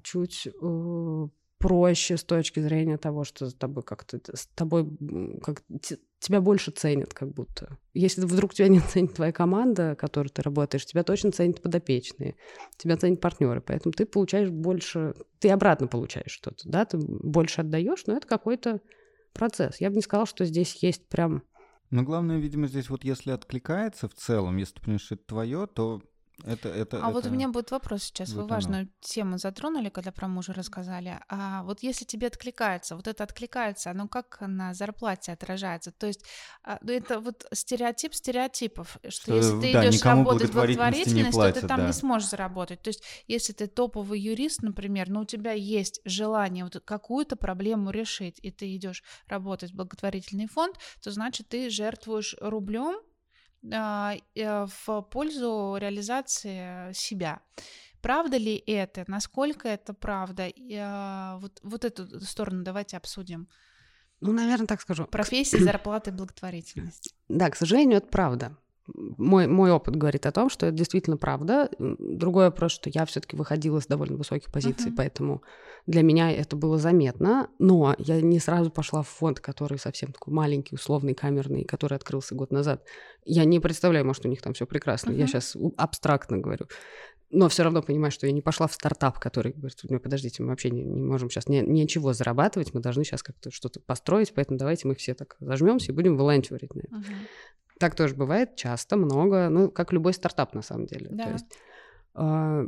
чуть 0.04 0.48
э, 0.48 1.28
проще 1.64 2.18
с 2.18 2.24
точки 2.24 2.60
зрения 2.60 2.98
того, 2.98 3.24
что 3.24 3.50
с 3.50 3.54
тобой 3.54 3.84
как-то 3.84 4.20
с 4.34 4.48
тобой 4.48 4.86
как 5.42 5.64
те- 5.82 6.00
тебя 6.20 6.42
больше 6.42 6.72
ценят, 6.72 7.14
как 7.14 7.30
будто. 7.30 7.78
Если 7.94 8.22
вдруг 8.22 8.54
тебя 8.54 8.68
не 8.68 8.80
ценит 8.94 9.14
твоя 9.14 9.32
команда, 9.32 9.96
которой 9.96 10.30
ты 10.30 10.42
работаешь, 10.42 10.86
тебя 10.86 11.04
точно 11.04 11.32
ценят 11.32 11.62
подопечные, 11.62 12.36
тебя 12.78 12.98
ценят 12.98 13.22
партнеры, 13.22 13.62
поэтому 13.62 13.94
ты 13.94 14.06
получаешь 14.06 14.50
больше, 14.50 15.14
ты 15.40 15.50
обратно 15.50 15.88
получаешь 15.88 16.32
что-то, 16.32 16.68
да, 16.68 16.86
ты 16.86 16.98
больше 16.98 17.62
отдаешь, 17.62 18.06
но 18.08 18.18
это 18.18 18.28
какой-то 18.28 18.82
процесс. 19.34 19.82
Я 19.82 19.90
бы 19.90 19.96
не 19.98 20.02
сказала, 20.02 20.26
что 20.26 20.46
здесь 20.46 20.76
есть 20.84 21.08
прям 21.10 21.44
Но 21.90 22.04
главное, 22.04 22.38
видимо, 22.38 22.68
здесь 22.68 22.90
вот 22.90 23.04
если 23.04 23.32
откликается 23.32 24.08
в 24.08 24.14
целом, 24.14 24.58
если 24.58 24.76
ты 24.76 24.82
понимаешь, 24.82 25.02
что 25.02 25.16
это 25.16 25.26
твое, 25.26 25.68
то 25.68 26.02
это... 26.46 26.70
это 26.70 27.04
А 27.04 27.10
вот 27.10 27.26
у 27.26 27.28
это- 27.28 27.30
меня 27.30 27.50
будет 27.50 27.72
вопрос 27.72 28.04
сейчас. 28.04 28.30
Вы 28.30 28.42
вот 28.42 28.52
оно. 28.52 28.56
важную 28.56 28.90
тему 29.02 29.38
затронули, 29.38 29.90
когда 29.90 30.12
про 30.12 30.28
мужа 30.28 30.54
рассказали. 30.54 31.20
А 31.30 31.64
вот 31.64 31.84
если 31.84 32.06
тебе 32.06 32.28
откликается, 32.28 32.96
вот 32.96 33.08
это 33.08 33.24
откликается, 33.24 33.92
оно 33.92 34.08
как 34.08 34.38
на 34.42 34.74
зарплате 34.74 35.32
отражается? 35.32 35.92
То 35.92 36.08
есть 36.08 36.26
а, 36.64 36.80
ну, 36.82 36.92
это 36.92 37.20
вот 37.20 37.46
стереотип 37.54 38.14
стереотипов, 38.14 38.98
что, 39.08 39.22
Что, 39.22 39.36
если 39.36 39.62
ты 39.62 39.74
да, 39.74 39.90
идешь 39.90 40.02
работать 40.04 40.50
в 40.50 40.54
благотворительность, 40.54 41.32
то 41.32 41.46
ты 41.48 41.54
платят, 41.54 41.68
там 41.68 41.82
да. 41.82 41.88
не 41.88 41.94
сможешь 41.94 42.30
заработать. 42.30 42.82
То 42.82 42.90
есть 42.90 43.04
если 43.28 43.54
ты 43.54 43.68
топовый 43.68 44.20
юрист, 44.20 44.62
например, 44.64 45.10
но 45.10 45.22
у 45.22 45.26
тебя 45.26 45.52
есть 45.52 46.02
желание 46.06 46.64
вот 46.64 46.82
какую-то 46.84 47.36
проблему 47.36 47.92
решить, 47.92 48.40
и 48.42 48.52
ты 48.52 48.76
идешь 48.76 49.04
работать 49.28 49.72
в 49.72 49.76
благотворительный 49.76 50.48
фонд, 50.48 50.78
то 51.02 51.12
значит 51.12 51.50
ты 51.50 51.70
жертвуешь 51.70 52.36
рублем 52.40 53.00
в 53.64 55.02
пользу 55.10 55.78
реализации 55.80 56.92
себя. 56.94 57.40
Правда 58.02 58.36
ли 58.38 58.56
это? 58.68 59.06
Насколько 59.08 59.70
это 59.70 59.94
правда? 59.94 60.48
И, 60.48 60.76
а, 60.78 61.38
Вот, 61.38 61.60
вот 61.64 61.86
эту 61.86 62.20
сторону 62.20 62.64
давайте 62.64 62.98
обсудим. 62.98 63.48
ну, 64.20 64.34
наверное, 64.34 64.68
так 64.68 64.82
скажу. 64.82 65.06
Профессия, 65.06 65.60
зарплаты, 65.60 66.12
благотворительность. 66.12 67.16
Да, 67.30 67.50
к 67.50 67.56
сожалению, 67.56 68.00
это 68.00 68.08
правда. 68.08 68.58
Мой, 68.86 69.48
мой 69.48 69.72
опыт 69.72 69.96
говорит 69.96 70.26
о 70.26 70.32
том, 70.32 70.50
что 70.50 70.66
это 70.66 70.76
действительно 70.76 71.16
правда. 71.16 71.70
Другой 71.80 72.46
вопрос, 72.46 72.74
что 72.74 72.90
я 72.90 73.06
все-таки 73.06 73.38
выходила 73.38 73.80
с 73.80 73.88
довольно 73.88 74.18
высоких 74.18 74.52
позиций, 74.52 74.88
Мгм. 74.88 74.96
поэтому 74.98 75.42
для 75.88 76.02
меня 76.02 76.32
это 76.32 76.58
было 76.58 76.78
заметно. 76.78 77.50
Но 77.60 77.96
я 77.98 78.20
не 78.22 78.40
сразу 78.40 78.72
пошла 78.72 79.02
в 79.02 79.08
фонд, 79.08 79.40
который 79.40 79.80
совсем 79.80 80.12
такой 80.12 80.34
маленький, 80.34 80.76
условный, 80.76 81.14
камерный, 81.14 81.64
который 81.64 81.96
открылся 81.96 82.36
год 82.36 82.52
назад. 82.52 82.84
Я 83.24 83.46
не 83.46 83.60
представляю, 83.62 84.06
может, 84.06 84.26
у 84.26 84.30
них 84.30 84.42
там 84.42 84.54
все 84.54 84.66
прекрасно. 84.66 85.12
Я 85.12 85.20
Мгм. 85.24 85.28
сейчас 85.28 85.56
абстрактно 85.78 86.38
говорю. 86.38 86.68
но 87.36 87.50
все 87.50 87.64
равно 87.64 87.82
понимаю, 87.82 88.12
что 88.12 88.28
я 88.28 88.32
не 88.32 88.42
пошла 88.42 88.68
в 88.68 88.74
стартап, 88.76 89.18
который 89.18 89.54
говорит, 89.54 89.80
ну, 89.90 90.00
подождите, 90.00 90.44
мы 90.44 90.50
вообще 90.50 90.70
не, 90.70 90.84
не 90.84 91.02
можем 91.02 91.32
сейчас 91.32 91.48
ни, 91.48 91.62
ничего 91.62 92.14
зарабатывать, 92.14 92.76
мы 92.76 92.80
должны 92.80 93.04
сейчас 93.04 93.24
как-то 93.24 93.50
что-то 93.50 93.80
построить, 93.80 94.32
поэтому 94.36 94.60
давайте 94.60 94.88
мы 94.88 94.94
все 94.94 95.16
так 95.16 95.36
зажмемся 95.40 95.92
и 95.92 95.96
будем 95.96 96.16
волонтерить 96.16 96.76
на 96.76 96.82
это. 96.82 96.96
Uh-huh. 96.96 97.16
Так 97.84 97.96
тоже 97.96 98.16
бывает 98.16 98.56
часто, 98.56 98.96
много, 98.96 99.50
ну, 99.50 99.70
как 99.70 99.92
любой 99.92 100.14
стартап 100.14 100.54
на 100.54 100.62
самом 100.62 100.86
деле. 100.86 101.10
Да. 101.12 101.24
То 101.26 101.32
есть, 101.32 101.46
э, 102.16 102.68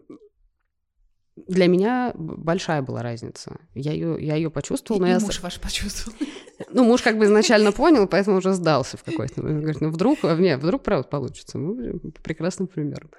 для 1.38 1.68
меня 1.68 2.12
большая 2.16 2.82
была 2.82 3.02
разница. 3.02 3.56
Я 3.74 3.94
ее, 3.94 4.18
я 4.20 4.36
ее 4.36 4.50
почувствовала. 4.50 5.04
но 5.04 5.08
и 5.08 5.12
я... 5.12 5.20
муж 5.22 5.42
ваш 5.42 5.62
почувствовал. 5.62 6.18
Ну, 6.70 6.84
муж 6.84 7.02
как 7.02 7.18
бы 7.18 7.24
изначально 7.24 7.72
понял, 7.84 8.08
поэтому 8.08 8.40
уже 8.40 8.52
сдался 8.52 8.98
в 8.98 9.04
какой-то 9.06 9.42
момент. 9.42 9.62
Говорит, 9.62 9.82
ну 9.82 9.90
вдруг, 9.90 10.22
не, 10.24 10.58
вдруг 10.58 10.84
правда 10.84 11.08
получится. 11.08 11.58
Мы 11.58 11.98
прекрасным 12.22 12.68
примером. 12.68 13.10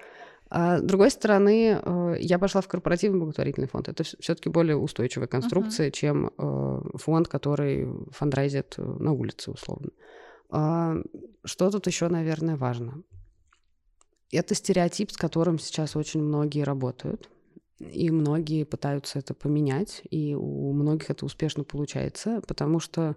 А 0.51 0.77
с 0.77 0.81
другой 0.83 1.09
стороны, 1.09 1.81
э, 1.83 2.15
я 2.19 2.37
пошла 2.37 2.61
в 2.61 2.67
корпоративный 2.67 3.17
благотворительный 3.17 3.67
фонд. 3.67 3.89
Это 3.89 4.03
все-таки 4.03 4.49
более 4.49 4.77
устойчивая 4.77 5.25
конструкция, 5.25 5.87
uh-huh. 5.87 5.91
чем 5.91 6.31
фонд, 6.93 7.27
который 7.27 7.87
фандрайзит 8.11 8.75
э, 8.77 8.83
на 8.83 9.13
улице, 9.13 9.49
условно. 9.49 9.89
А, 9.89 9.97
что 10.49 11.71
тут 11.71 11.87
еще, 11.87 12.07
наверное, 12.07 12.57
важно? 12.57 13.03
Это 14.31 14.55
стереотип, 14.55 15.11
с 15.11 15.17
которым 15.17 15.57
сейчас 15.59 15.95
очень 15.95 16.21
многие 16.21 16.63
работают. 16.63 17.29
И 17.79 18.09
многие 18.09 18.63
пытаются 18.63 19.19
это 19.19 19.33
поменять, 19.35 20.01
и 20.09 20.33
у 20.33 20.73
многих 20.73 21.11
это 21.11 21.25
успешно 21.25 21.63
получается, 21.63 22.41
потому 22.47 22.79
что 22.79 23.15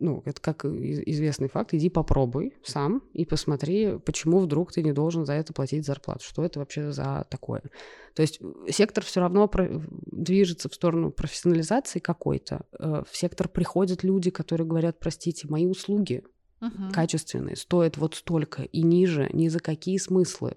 ну, 0.00 0.22
это 0.24 0.40
как 0.40 0.64
известный 0.64 1.48
факт, 1.48 1.74
иди 1.74 1.90
попробуй 1.90 2.54
сам 2.62 3.02
и 3.12 3.24
посмотри, 3.24 3.98
почему 3.98 4.38
вдруг 4.38 4.72
ты 4.72 4.82
не 4.82 4.92
должен 4.92 5.26
за 5.26 5.32
это 5.32 5.52
платить 5.52 5.84
зарплату, 5.84 6.24
что 6.24 6.44
это 6.44 6.60
вообще 6.60 6.92
за 6.92 7.26
такое. 7.28 7.62
То 8.14 8.22
есть 8.22 8.38
э, 8.40 8.70
сектор 8.70 9.02
все 9.02 9.20
равно 9.20 9.50
движется 10.06 10.68
в 10.68 10.74
сторону 10.74 11.10
профессионализации 11.10 11.98
какой-то. 11.98 12.64
Э, 12.78 13.02
в 13.10 13.16
сектор 13.16 13.48
приходят 13.48 14.04
люди, 14.04 14.30
которые 14.30 14.68
говорят, 14.68 15.00
простите, 15.00 15.48
мои 15.48 15.66
услуги 15.66 16.22
угу. 16.60 16.92
качественные, 16.92 17.56
стоят 17.56 17.96
вот 17.96 18.14
столько 18.14 18.62
и 18.62 18.82
ниже 18.82 19.28
ни 19.32 19.48
за 19.48 19.60
какие 19.60 19.98
смыслы, 19.98 20.56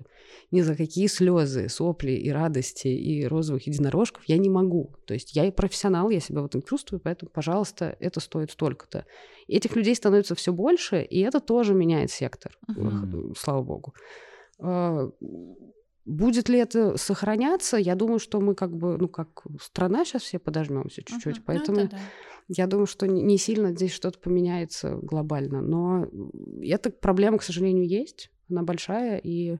ни 0.51 0.61
за 0.61 0.75
какие 0.75 1.07
слезы, 1.07 1.69
сопли 1.69 2.11
и 2.11 2.29
радости 2.29 2.87
и 2.87 3.25
розовых 3.25 3.67
единорожков 3.67 4.23
я 4.27 4.37
не 4.37 4.49
могу. 4.49 4.95
То 5.05 5.13
есть 5.13 5.35
я 5.35 5.45
и 5.45 5.51
профессионал, 5.51 6.09
я 6.09 6.19
себя 6.19 6.41
в 6.41 6.45
этом 6.45 6.61
чувствую, 6.61 6.99
поэтому, 6.99 7.31
пожалуйста, 7.31 7.95
это 7.99 8.19
стоит 8.19 8.51
столько-то. 8.51 9.05
Этих 9.47 9.75
людей 9.75 9.95
становится 9.95 10.35
все 10.35 10.53
больше, 10.53 11.01
и 11.01 11.19
это 11.19 11.39
тоже 11.39 11.73
меняет 11.73 12.11
сектор, 12.11 12.57
угу. 12.67 13.33
слава 13.35 13.63
богу. 13.63 13.93
А, 14.59 15.09
будет 16.05 16.49
ли 16.49 16.59
это 16.59 16.97
сохраняться? 16.97 17.77
Я 17.77 17.95
думаю, 17.95 18.19
что 18.19 18.39
мы 18.39 18.55
как 18.55 18.75
бы, 18.75 18.97
ну, 18.97 19.07
как 19.07 19.43
страна 19.61 20.05
сейчас 20.05 20.23
все 20.23 20.39
подожмемся 20.39 21.03
чуть-чуть. 21.03 21.37
Uh-huh. 21.37 21.43
Поэтому 21.45 21.79
ну, 21.81 21.87
да. 21.89 21.97
Я 22.47 22.67
думаю, 22.67 22.85
что 22.85 23.07
не 23.07 23.37
сильно 23.37 23.71
здесь 23.71 23.93
что-то 23.93 24.19
поменяется 24.19 24.95
глобально. 25.01 25.61
Но 25.61 26.07
эта 26.61 26.89
проблема, 26.89 27.37
к 27.37 27.43
сожалению, 27.43 27.87
есть. 27.87 28.31
Она 28.49 28.63
большая. 28.63 29.17
И 29.17 29.57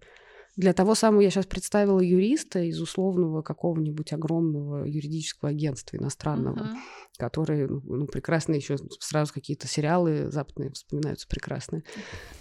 для 0.58 0.74
того 0.74 0.96
самого 0.96 1.22
я 1.22 1.30
сейчас 1.30 1.46
представила 1.46 2.02
юриста 2.02 2.60
из 2.60 2.82
условного 2.82 3.42
какого-нибудь 3.42 4.12
огромного 4.12 4.86
юридического 4.86 5.50
агентства 5.50 5.98
иностранного, 5.98 6.58
uh-huh. 6.58 6.78
который, 7.18 7.68
ну, 7.68 7.82
ну, 7.86 8.06
прекрасно 8.06 8.56
еще 8.56 8.78
сразу 9.00 9.34
какие-то 9.34 9.68
сериалы 9.68 10.30
западные 10.30 10.72
вспоминаются 10.72 11.28
прекрасные 11.28 11.84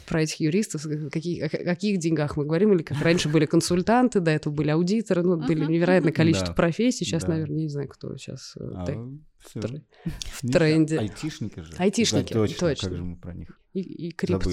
про 0.08 0.22
этих 0.22 0.40
юристов, 0.40 0.86
какие, 1.12 1.42
о 1.42 1.48
каких 1.48 1.98
деньгах 1.98 2.36
мы 2.36 2.44
говорим, 2.44 2.72
или 2.72 2.82
как 2.82 2.98
раньше 3.02 3.28
были 3.28 3.46
консультанты, 3.46 4.20
до 4.20 4.32
этого 4.32 4.52
были 4.52 4.70
аудиторы, 4.70 5.22
ну, 5.22 5.36
uh-huh. 5.36 5.46
были 5.46 5.64
невероятное 5.64 6.12
количество 6.12 6.48
да. 6.48 6.54
профессий, 6.54 7.04
сейчас, 7.04 7.22
да. 7.22 7.34
наверное, 7.34 7.58
не 7.58 7.68
знаю, 7.68 7.88
кто 7.88 8.16
сейчас 8.16 8.54
э, 8.58 8.64
а, 8.74 8.86
в, 9.38 9.54
в 9.54 10.52
тренде. 10.52 10.98
Айтишники 10.98 11.60
же. 11.60 11.72
Айтишники, 11.78 12.32
точно, 12.32 12.58
точно. 12.58 12.88
Как 12.88 12.98
же 12.98 13.04
мы 13.04 13.16
про 13.16 13.34
них 13.34 13.60
и, 13.72 14.08
и 14.08 14.10
крипто. 14.10 14.50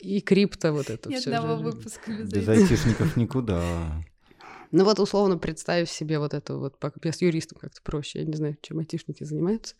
И 0.00 0.20
крипто 0.20 0.72
вот 0.72 0.90
это 0.90 1.08
Ни 1.08 1.16
все. 1.16 1.34
одного 1.34 1.58
же. 1.58 1.64
выпуска 1.64 2.10
без, 2.12 2.30
без 2.30 2.48
айтишников 2.48 3.16
никуда. 3.16 3.62
Ну 4.72 4.84
вот 4.84 4.98
условно 4.98 5.38
представив 5.38 5.90
себе 5.90 6.18
вот 6.18 6.34
это 6.34 6.56
вот, 6.56 6.76
с 7.12 7.22
юристом 7.22 7.58
как-то 7.58 7.80
проще, 7.82 8.20
я 8.20 8.24
не 8.24 8.34
знаю, 8.34 8.56
чем 8.62 8.78
айтишники 8.78 9.24
занимаются. 9.24 9.74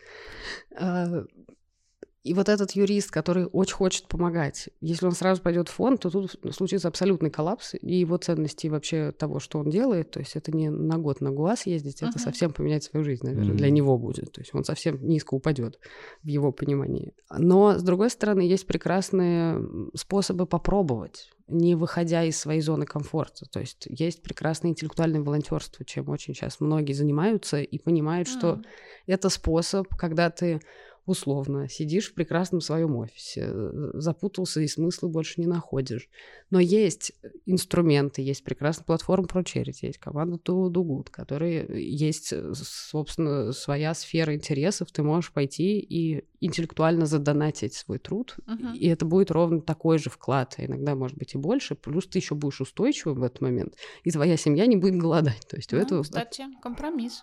И 2.27 2.35
вот 2.35 2.49
этот 2.49 2.73
юрист, 2.73 3.13
который 3.13 3.47
очень 3.47 3.75
хочет 3.75 4.09
помогать, 4.09 4.69
если 4.81 5.07
он 5.07 5.13
сразу 5.13 5.41
пойдет 5.41 5.69
в 5.69 5.73
фонд, 5.73 6.01
то 6.01 6.11
тут 6.11 6.35
случится 6.51 6.89
абсолютный 6.89 7.31
коллапс 7.31 7.75
и 7.81 7.95
его 7.95 8.17
ценности 8.17 8.67
вообще 8.67 9.13
того, 9.13 9.39
что 9.39 9.61
он 9.61 9.71
делает. 9.71 10.11
То 10.11 10.19
есть 10.19 10.35
это 10.35 10.51
не 10.51 10.69
на 10.69 10.99
год 10.99 11.21
на 11.21 11.31
глаз 11.31 11.67
ездить, 11.67 12.03
uh-huh. 12.03 12.09
это 12.09 12.19
совсем 12.19 12.53
поменять 12.53 12.83
свою 12.83 13.05
жизнь, 13.05 13.25
наверное, 13.25 13.55
uh-huh. 13.55 13.59
для 13.59 13.71
него 13.71 13.97
будет. 13.97 14.33
То 14.33 14.41
есть 14.41 14.53
он 14.55 14.65
совсем 14.65 15.07
низко 15.07 15.35
упадет 15.35 15.79
в 16.25 16.27
его 16.27 16.51
понимании. 16.51 17.15
Но, 17.31 17.79
с 17.79 17.83
другой 17.83 18.11
стороны, 18.11 18.41
есть 18.41 18.67
прекрасные 18.67 19.65
способы 19.95 20.47
попробовать 20.47 21.31
не 21.49 21.77
выходя 21.77 22.25
из 22.25 22.37
своей 22.39 22.61
зоны 22.61 22.87
комфорта. 22.87 23.47
То 23.47 23.61
есть 23.61 23.87
есть 23.89 24.23
прекрасное 24.23 24.73
интеллектуальное 24.73 25.21
волонтерство, 25.21 25.85
чем 25.85 26.09
очень 26.09 26.35
сейчас 26.35 26.59
многие 26.59 26.93
занимаются 26.93 27.61
и 27.61 27.79
понимают, 27.79 28.29
mm. 28.29 28.31
что 28.33 28.63
это 29.07 29.29
способ, 29.29 29.87
когда 29.95 30.31
ты 30.31 30.61
условно, 31.07 31.69
сидишь 31.69 32.11
в 32.11 32.15
прекрасном 32.15 32.61
своем 32.61 32.97
офисе, 32.97 33.49
э, 33.49 33.91
запутался 33.95 34.61
и 34.61 34.67
смысла 34.67 35.09
больше 35.09 35.41
не 35.41 35.47
находишь. 35.47 36.09
Но 36.51 36.59
есть 36.59 37.13
инструменты, 37.47 38.23
есть 38.23 38.43
прекрасная 38.43 38.85
платформа 38.85 39.29
про 39.29 39.43
Charity, 39.43 39.87
есть 39.87 39.99
команда 39.99 40.37
Do, 40.37 40.69
Do 40.69 40.83
Good, 40.83 41.11
которые 41.11 41.67
есть, 41.89 42.33
э, 42.33 42.53
собственно, 42.55 43.53
своя 43.53 43.95
сфера 43.95 44.35
интересов, 44.35 44.91
ты 44.91 45.05
можешь 45.05 45.33
пойти 45.33 45.79
и 45.79 46.25
интеллектуально 46.41 47.07
задонатить 47.07 47.75
свой 47.75 47.99
труд, 47.99 48.37
uh-huh. 48.47 48.77
и 48.77 48.89
это 48.89 49.05
будет 49.05 49.31
ровно 49.31 49.61
такой 49.61 49.99
же 49.99 50.11
вклад, 50.11 50.57
а 50.59 50.65
иногда, 50.65 50.95
может 50.95 51.17
быть, 51.17 51.35
и 51.35 51.39
больше, 51.39 51.77
плюс 51.77 52.07
ты 52.07 52.19
еще 52.19 52.35
будешь 52.35 52.61
устойчивым 52.61 53.21
в 53.21 53.23
этот 53.23 53.41
момент, 53.41 53.75
и 54.03 54.11
твоя 54.11 54.37
семья 54.37 54.67
не 54.67 54.77
будет 54.77 54.97
голодать. 54.97 55.47
То 55.49 55.57
есть 55.57 55.73
ну, 55.73 55.79
у 55.79 55.81
этого... 55.81 56.03
Кстати, 56.03 56.45
компромисс. 56.61 57.23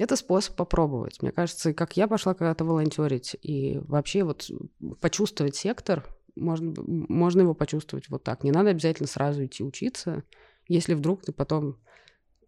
Это 0.00 0.16
способ 0.16 0.56
попробовать. 0.56 1.20
Мне 1.20 1.30
кажется, 1.30 1.74
как 1.74 1.94
я 1.98 2.08
пошла 2.08 2.32
когда-то 2.32 2.64
волонтерить, 2.64 3.36
и 3.42 3.82
вообще 3.86 4.24
вот 4.24 4.50
почувствовать 4.98 5.56
сектор, 5.56 6.06
можно, 6.34 6.72
можно 6.86 7.42
его 7.42 7.52
почувствовать 7.52 8.08
вот 8.08 8.24
так. 8.24 8.42
Не 8.42 8.50
надо 8.50 8.70
обязательно 8.70 9.06
сразу 9.06 9.44
идти 9.44 9.62
учиться. 9.62 10.22
Если 10.68 10.94
вдруг 10.94 11.22
ты 11.22 11.32
потом 11.32 11.76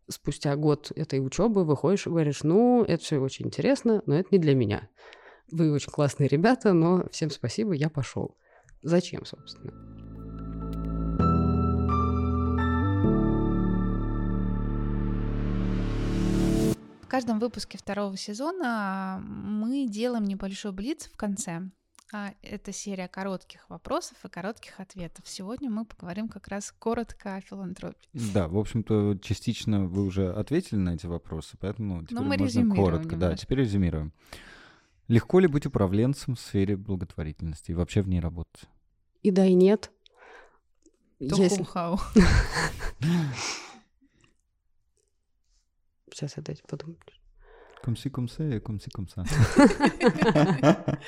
спустя 0.09 0.57
год 0.57 0.93
этой 0.97 1.21
учебы 1.21 1.67
выходишь 1.67 2.07
и 2.07 2.11
говоришь, 2.11 2.43
ну, 2.43 2.85
это 2.85 3.03
все 3.03 3.19
очень 3.19 3.49
интересно, 3.49 4.03
но 4.07 4.15
это 4.15 4.29
не 4.31 4.39
для 4.39 4.55
меня. 4.55 4.89
Вы 5.51 5.73
очень 5.73 5.93
классные 5.93 6.31
ребята, 6.31 6.73
но 6.73 7.07
всем 7.11 7.29
спасибо, 7.29 7.75
я 7.75 7.91
пошел. 7.91 8.35
Зачем, 8.83 9.27
собственно? 9.27 9.92
Каждом 17.13 17.41
выпуске 17.41 17.77
второго 17.77 18.17
сезона 18.17 19.23
мы 19.23 19.87
делаем 19.87 20.25
небольшой 20.25 20.73
блиц 20.73 21.11
в 21.13 21.17
конце. 21.19 21.69
А, 22.11 22.33
это 22.41 22.73
серия 22.73 23.07
коротких 23.07 23.69
вопросов 23.69 24.17
и 24.25 24.31
коротких 24.31 24.81
ответов. 24.81 25.29
Сегодня 25.29 25.69
мы 25.69 25.85
поговорим 25.85 26.31
как 26.31 26.49
раз 26.49 26.73
коротко 26.73 27.37
о 27.37 27.43
филантропии. 27.43 28.09
Да, 28.15 28.49
в 28.49 28.57
общем-то, 28.57 29.19
частично 29.21 29.85
вы 29.85 30.07
уже 30.07 30.33
ответили 30.33 30.79
на 30.79 30.95
эти 30.95 31.05
вопросы, 31.05 31.59
поэтому 31.61 32.03
теперь 32.03 32.17
Но 32.17 32.23
мы 32.23 32.39
можно 32.39 32.75
коротко. 32.75 33.11
Немножко. 33.11 33.17
Да, 33.17 33.37
теперь 33.37 33.59
резюмируем. 33.59 34.15
Легко 35.09 35.39
ли 35.39 35.49
быть 35.49 35.67
управленцем 35.67 36.35
в 36.35 36.41
сфере 36.41 36.79
благотворительности 36.79 37.73
и 37.73 37.75
вообще 37.75 38.01
в 38.01 38.09
ней 38.09 38.21
работать? 38.21 38.63
И 39.23 39.31
да, 39.31 39.45
и 39.45 39.53
нет. 39.53 39.91
Если... 41.19 41.63
Сейчас 46.13 46.37
я 46.37 46.43
дайте 46.43 46.63
подумать. 46.69 46.99
Комси 47.83 48.11
комсе, 48.11 48.61
комси 48.61 48.91
комса. 48.91 49.25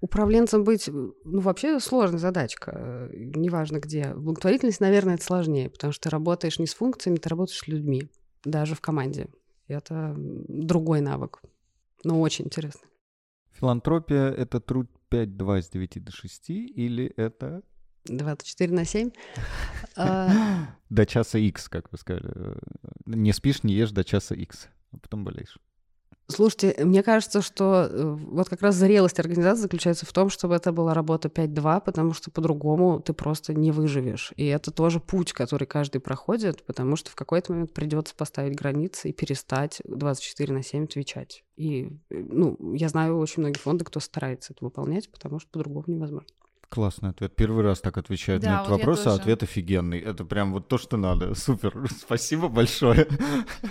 Управленцем 0.00 0.64
быть, 0.64 0.88
ну, 0.88 1.40
вообще 1.40 1.78
сложная 1.80 2.18
задачка, 2.18 3.08
неважно 3.12 3.78
где. 3.78 4.14
Благотворительность, 4.14 4.80
наверное, 4.80 5.14
это 5.14 5.24
сложнее, 5.24 5.70
потому 5.70 5.92
что 5.92 6.04
ты 6.04 6.10
работаешь 6.10 6.58
не 6.58 6.66
с 6.66 6.74
функциями, 6.74 7.16
ты 7.16 7.28
работаешь 7.28 7.58
с 7.58 7.68
людьми, 7.68 8.10
даже 8.44 8.74
в 8.74 8.80
команде. 8.80 9.28
Это 9.66 10.14
другой 10.16 11.00
навык, 11.00 11.42
но 12.04 12.20
очень 12.20 12.46
интересно. 12.46 12.88
Филантропия— 13.52 14.30
это 14.36 14.60
труд 14.60 14.88
5-2 15.10 15.62
с 15.62 15.70
9 15.70 16.04
до 16.04 16.12
6 16.12 16.50
или 16.50 17.06
это 17.16 17.62
24 18.16 18.74
на 18.74 18.84
7. 18.84 19.10
А, 20.00 20.30
до 20.90 21.06
часа 21.06 21.38
X, 21.38 21.68
как 21.68 21.90
вы 21.90 21.98
сказали. 21.98 22.30
Не 23.06 23.32
спишь, 23.32 23.64
не 23.64 23.74
ешь 23.74 23.90
до 23.90 24.04
часа 24.04 24.36
X, 24.36 24.68
а 24.92 24.98
потом 24.98 25.24
болеешь. 25.24 25.58
Слушайте, 26.30 26.84
мне 26.84 27.02
кажется, 27.02 27.40
что 27.40 27.88
э, 27.90 28.04
вот 28.04 28.50
как 28.50 28.60
раз 28.60 28.74
зрелость 28.74 29.18
организации 29.18 29.62
заключается 29.62 30.04
в 30.04 30.12
том, 30.12 30.28
чтобы 30.28 30.56
это 30.56 30.72
была 30.72 30.92
работа 30.92 31.28
5-2, 31.28 31.82
потому 31.82 32.12
что 32.12 32.30
по-другому 32.30 33.00
ты 33.00 33.14
просто 33.14 33.54
не 33.54 33.72
выживешь. 33.72 34.34
И 34.36 34.44
это 34.44 34.70
тоже 34.70 35.00
путь, 35.00 35.32
который 35.32 35.66
каждый 35.66 36.02
проходит, 36.02 36.66
потому 36.66 36.96
что 36.96 37.10
в 37.10 37.14
какой-то 37.14 37.52
момент 37.52 37.72
придется 37.72 38.14
поставить 38.14 38.54
границы 38.54 39.08
и 39.08 39.12
перестать 39.14 39.80
24 39.86 40.52
на 40.52 40.62
7 40.62 40.84
отвечать. 40.84 41.44
И, 41.56 41.84
э, 42.10 42.22
ну, 42.28 42.58
я 42.74 42.90
знаю 42.90 43.16
очень 43.16 43.40
многие 43.40 43.58
фонды, 43.58 43.86
кто 43.86 43.98
старается 43.98 44.52
это 44.52 44.62
выполнять, 44.66 45.10
потому 45.10 45.40
что 45.40 45.48
по-другому 45.50 45.84
невозможно. 45.86 46.28
Классный 46.68 47.10
ответ. 47.10 47.34
Первый 47.34 47.64
раз 47.64 47.80
так 47.80 47.96
отвечают 47.96 48.42
да, 48.42 48.50
на 48.50 48.54
этот 48.56 48.68
вот 48.68 48.78
вопрос, 48.78 49.06
а 49.06 49.14
ответ 49.14 49.42
офигенный. 49.42 50.00
Это 50.00 50.24
прям 50.24 50.52
вот 50.52 50.68
то, 50.68 50.76
что 50.76 50.96
надо. 50.96 51.34
Супер. 51.36 51.74
Спасибо 51.98 52.48
большое. 52.48 53.08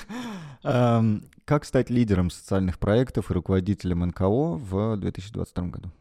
Эм, 0.63 1.23
как 1.45 1.65
стать 1.65 1.89
лидером 1.91 2.31
социальных 2.31 2.79
проектов 2.79 3.29
и 3.29 3.33
руководителем 3.33 3.99
НКО 4.07 4.57
в 4.57 4.97
2022 4.97 5.67
году? 5.67 5.91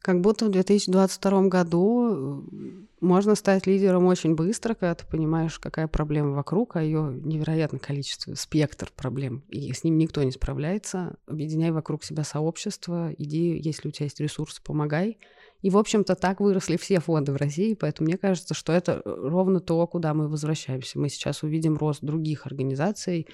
Как 0.00 0.20
будто 0.20 0.46
в 0.46 0.50
2022 0.50 1.48
году 1.48 2.44
э, 2.50 2.86
можно 3.00 3.34
стать 3.34 3.66
лидером 3.66 4.06
очень 4.06 4.34
быстро, 4.34 4.74
когда 4.74 4.94
ты 4.94 5.04
понимаешь, 5.04 5.58
какая 5.58 5.88
проблема 5.88 6.30
вокруг, 6.30 6.76
а 6.76 6.82
ее 6.82 7.20
невероятное 7.24 7.80
количество, 7.80 8.34
спектр 8.34 8.90
проблем, 8.94 9.42
и 9.48 9.72
с 9.72 9.84
ним 9.84 9.98
никто 9.98 10.22
не 10.22 10.30
справляется. 10.30 11.16
Объединяй 11.26 11.72
вокруг 11.72 12.04
себя 12.04 12.22
сообщество, 12.22 13.12
иди, 13.18 13.58
если 13.58 13.88
у 13.88 13.90
тебя 13.90 14.04
есть 14.04 14.20
ресурсы, 14.20 14.62
помогай. 14.62 15.18
И, 15.66 15.70
в 15.70 15.78
общем-то, 15.78 16.14
так 16.14 16.38
выросли 16.38 16.76
все 16.76 17.00
фонды 17.00 17.32
в 17.32 17.36
России, 17.36 17.74
поэтому 17.74 18.06
мне 18.06 18.16
кажется, 18.16 18.54
что 18.54 18.72
это 18.72 19.02
ровно 19.04 19.58
то, 19.58 19.84
куда 19.88 20.14
мы 20.14 20.28
возвращаемся. 20.28 20.96
Мы 20.96 21.08
сейчас 21.08 21.42
увидим 21.42 21.76
рост 21.76 22.04
других 22.04 22.46
организаций, 22.46 23.26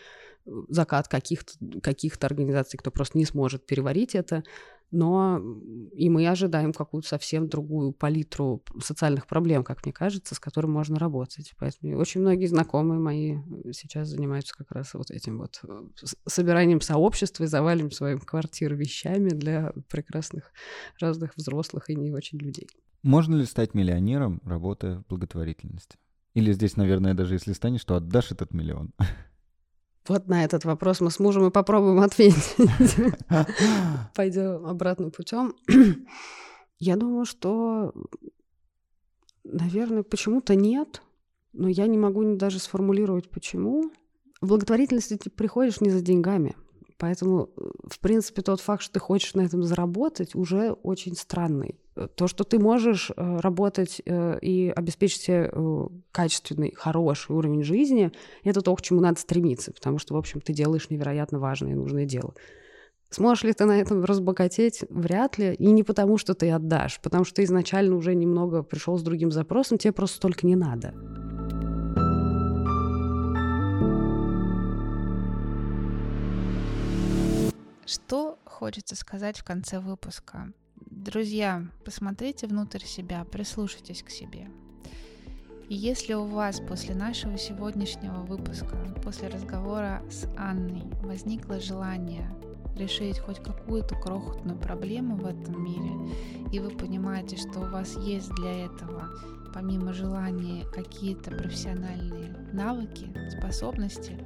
закат 0.68 1.08
каких-то 1.08 1.52
каких 1.82 2.18
организаций, 2.22 2.78
кто 2.78 2.90
просто 2.90 3.18
не 3.18 3.24
сможет 3.24 3.66
переварить 3.66 4.14
это, 4.14 4.42
но 4.92 5.40
и 5.94 6.10
мы 6.10 6.28
ожидаем 6.28 6.74
какую-то 6.74 7.08
совсем 7.08 7.48
другую 7.48 7.92
палитру 7.92 8.62
социальных 8.80 9.26
проблем, 9.26 9.64
как 9.64 9.84
мне 9.84 9.92
кажется, 9.92 10.34
с 10.34 10.38
которым 10.38 10.72
можно 10.72 10.98
работать. 10.98 11.54
Поэтому 11.58 11.96
очень 11.96 12.20
многие 12.20 12.46
знакомые 12.46 13.00
мои 13.00 13.38
сейчас 13.72 14.08
занимаются 14.08 14.54
как 14.54 14.70
раз 14.70 14.92
вот 14.92 15.10
этим 15.10 15.38
вот 15.38 15.60
э, 15.66 15.82
собиранием 16.26 16.82
сообщества 16.82 17.44
и 17.44 17.46
завалим 17.46 17.90
своим 17.90 18.20
квартир 18.20 18.74
вещами 18.74 19.30
для 19.30 19.72
прекрасных 19.88 20.52
разных 21.00 21.36
взрослых 21.36 21.88
и 21.88 21.96
не 21.96 22.12
очень 22.12 22.38
людей. 22.38 22.68
Можно 23.02 23.36
ли 23.36 23.46
стать 23.46 23.72
миллионером, 23.72 24.42
работая 24.44 24.98
в 24.98 25.06
благотворительности? 25.06 25.96
Или 26.34 26.52
здесь, 26.52 26.76
наверное, 26.76 27.14
даже 27.14 27.34
если 27.34 27.54
станешь, 27.54 27.84
то 27.84 27.96
отдашь 27.96 28.30
этот 28.30 28.52
миллион? 28.52 28.92
Вот 30.08 30.26
на 30.26 30.44
этот 30.44 30.64
вопрос 30.64 31.00
мы 31.00 31.10
с 31.10 31.18
мужем 31.18 31.46
и 31.46 31.50
попробуем 31.50 32.00
ответить. 32.02 32.56
Пойдем 34.14 34.66
обратным 34.66 35.10
путем. 35.10 35.54
Я 36.78 36.96
думаю, 36.96 37.24
что, 37.24 37.92
наверное, 39.44 40.02
почему-то 40.02 40.56
нет, 40.56 41.02
но 41.52 41.68
я 41.68 41.86
не 41.86 41.98
могу 41.98 42.34
даже 42.36 42.58
сформулировать, 42.58 43.30
почему. 43.30 43.90
В 44.40 44.48
благотворительности 44.48 45.16
ты 45.16 45.30
приходишь 45.30 45.80
не 45.80 45.90
за 45.90 46.00
деньгами. 46.00 46.56
Поэтому, 46.98 47.50
в 47.88 47.98
принципе, 48.00 48.42
тот 48.42 48.60
факт, 48.60 48.82
что 48.82 48.94
ты 48.94 49.00
хочешь 49.00 49.34
на 49.34 49.42
этом 49.42 49.62
заработать, 49.62 50.34
уже 50.34 50.72
очень 50.72 51.16
странный. 51.16 51.78
Э, 51.94 52.08
то, 52.14 52.26
что 52.26 52.44
ты 52.44 52.58
можешь 52.58 53.10
э, 53.10 53.40
работать 53.40 54.00
э, 54.04 54.38
и 54.40 54.72
обеспечить 54.74 55.22
себе 55.22 55.52
качественный, 56.10 56.72
хороший 56.74 57.34
уровень 57.36 57.62
жизни, 57.62 58.12
это 58.44 58.60
то, 58.60 58.74
к 58.74 58.82
чему 58.82 59.00
надо 59.00 59.20
стремиться, 59.20 59.72
потому 59.72 59.98
что, 59.98 60.14
в 60.14 60.16
общем, 60.16 60.40
ты 60.40 60.52
делаешь 60.52 60.90
невероятно 60.90 61.38
важное 61.38 61.72
и 61.72 61.74
нужное 61.74 62.06
дело. 62.06 62.34
Сможешь 63.10 63.44
ли 63.44 63.52
ты 63.52 63.66
на 63.66 63.78
этом 63.78 64.04
разбогатеть? 64.04 64.84
Вряд 64.88 65.36
ли. 65.36 65.52
И 65.54 65.70
не 65.70 65.82
потому, 65.82 66.16
что 66.16 66.32
ты 66.32 66.50
отдашь, 66.50 66.98
потому 67.02 67.24
что 67.24 67.36
ты 67.36 67.44
изначально 67.44 67.94
уже 67.94 68.14
немного 68.14 68.62
пришел 68.62 68.96
с 68.96 69.02
другим 69.02 69.30
запросом, 69.30 69.76
тебе 69.76 69.92
просто 69.92 70.16
столько 70.16 70.46
не 70.46 70.56
надо. 70.56 70.94
Что 77.84 78.38
хочется 78.44 78.96
сказать 78.96 79.38
в 79.38 79.44
конце 79.44 79.78
выпуска? 79.78 80.54
Друзья, 80.90 81.66
посмотрите 81.84 82.46
внутрь 82.46 82.84
себя, 82.84 83.24
прислушайтесь 83.24 84.02
к 84.02 84.10
себе. 84.10 84.48
И 85.68 85.74
если 85.74 86.14
у 86.14 86.24
вас 86.24 86.60
после 86.60 86.94
нашего 86.94 87.38
сегодняшнего 87.38 88.22
выпуска, 88.22 88.76
после 89.02 89.28
разговора 89.28 90.02
с 90.10 90.26
Анной, 90.36 90.82
возникло 91.02 91.60
желание 91.60 92.28
решить 92.76 93.18
хоть 93.18 93.38
какую-то 93.38 93.94
крохотную 93.96 94.58
проблему 94.58 95.16
в 95.16 95.26
этом 95.26 95.62
мире, 95.62 96.14
и 96.52 96.58
вы 96.58 96.70
понимаете, 96.70 97.36
что 97.36 97.60
у 97.60 97.70
вас 97.70 97.96
есть 97.96 98.30
для 98.30 98.66
этого, 98.66 99.08
помимо 99.54 99.92
желания, 99.92 100.64
какие-то 100.64 101.30
профессиональные 101.30 102.34
навыки, 102.52 103.14
способности, 103.38 104.18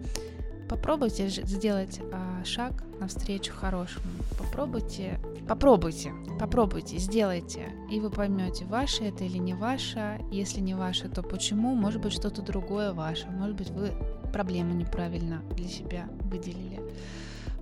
попробуйте 0.69 1.29
сделать 1.29 2.01
а, 2.12 2.45
шаг 2.45 2.73
навстречу 3.01 3.53
хорошему. 3.53 4.05
Попробуйте, 4.39 5.21
попробуйте, 5.49 6.12
попробуйте, 6.41 6.99
сделайте, 6.99 7.73
и 7.91 8.01
вы 8.01 8.11
поймете, 8.11 8.64
ваше 8.64 9.05
это 9.05 9.25
или 9.25 9.39
не 9.39 9.55
ваше. 9.55 10.21
Если 10.31 10.61
не 10.61 10.75
ваше, 10.75 11.09
то 11.09 11.23
почему? 11.23 11.75
Может 11.75 12.01
быть, 12.01 12.12
что-то 12.12 12.43
другое 12.43 12.93
ваше. 12.93 13.29
Может 13.29 13.57
быть, 13.57 13.71
вы 13.71 13.93
проблему 14.33 14.75
неправильно 14.75 15.43
для 15.57 15.69
себя 15.69 16.09
выделили. 16.25 16.81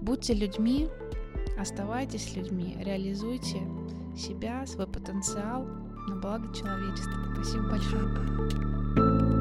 Будьте 0.01 0.35
людьми, 0.35 0.89
оставайтесь 1.59 2.35
людьми, 2.37 2.77
реализуйте 2.81 3.63
себя, 4.17 4.67
свой 4.67 4.87
потенциал 4.87 5.67
на 6.09 6.17
благо 6.17 6.55
человечества. 6.55 7.13
Спасибо 7.35 7.71
большое. 7.71 9.34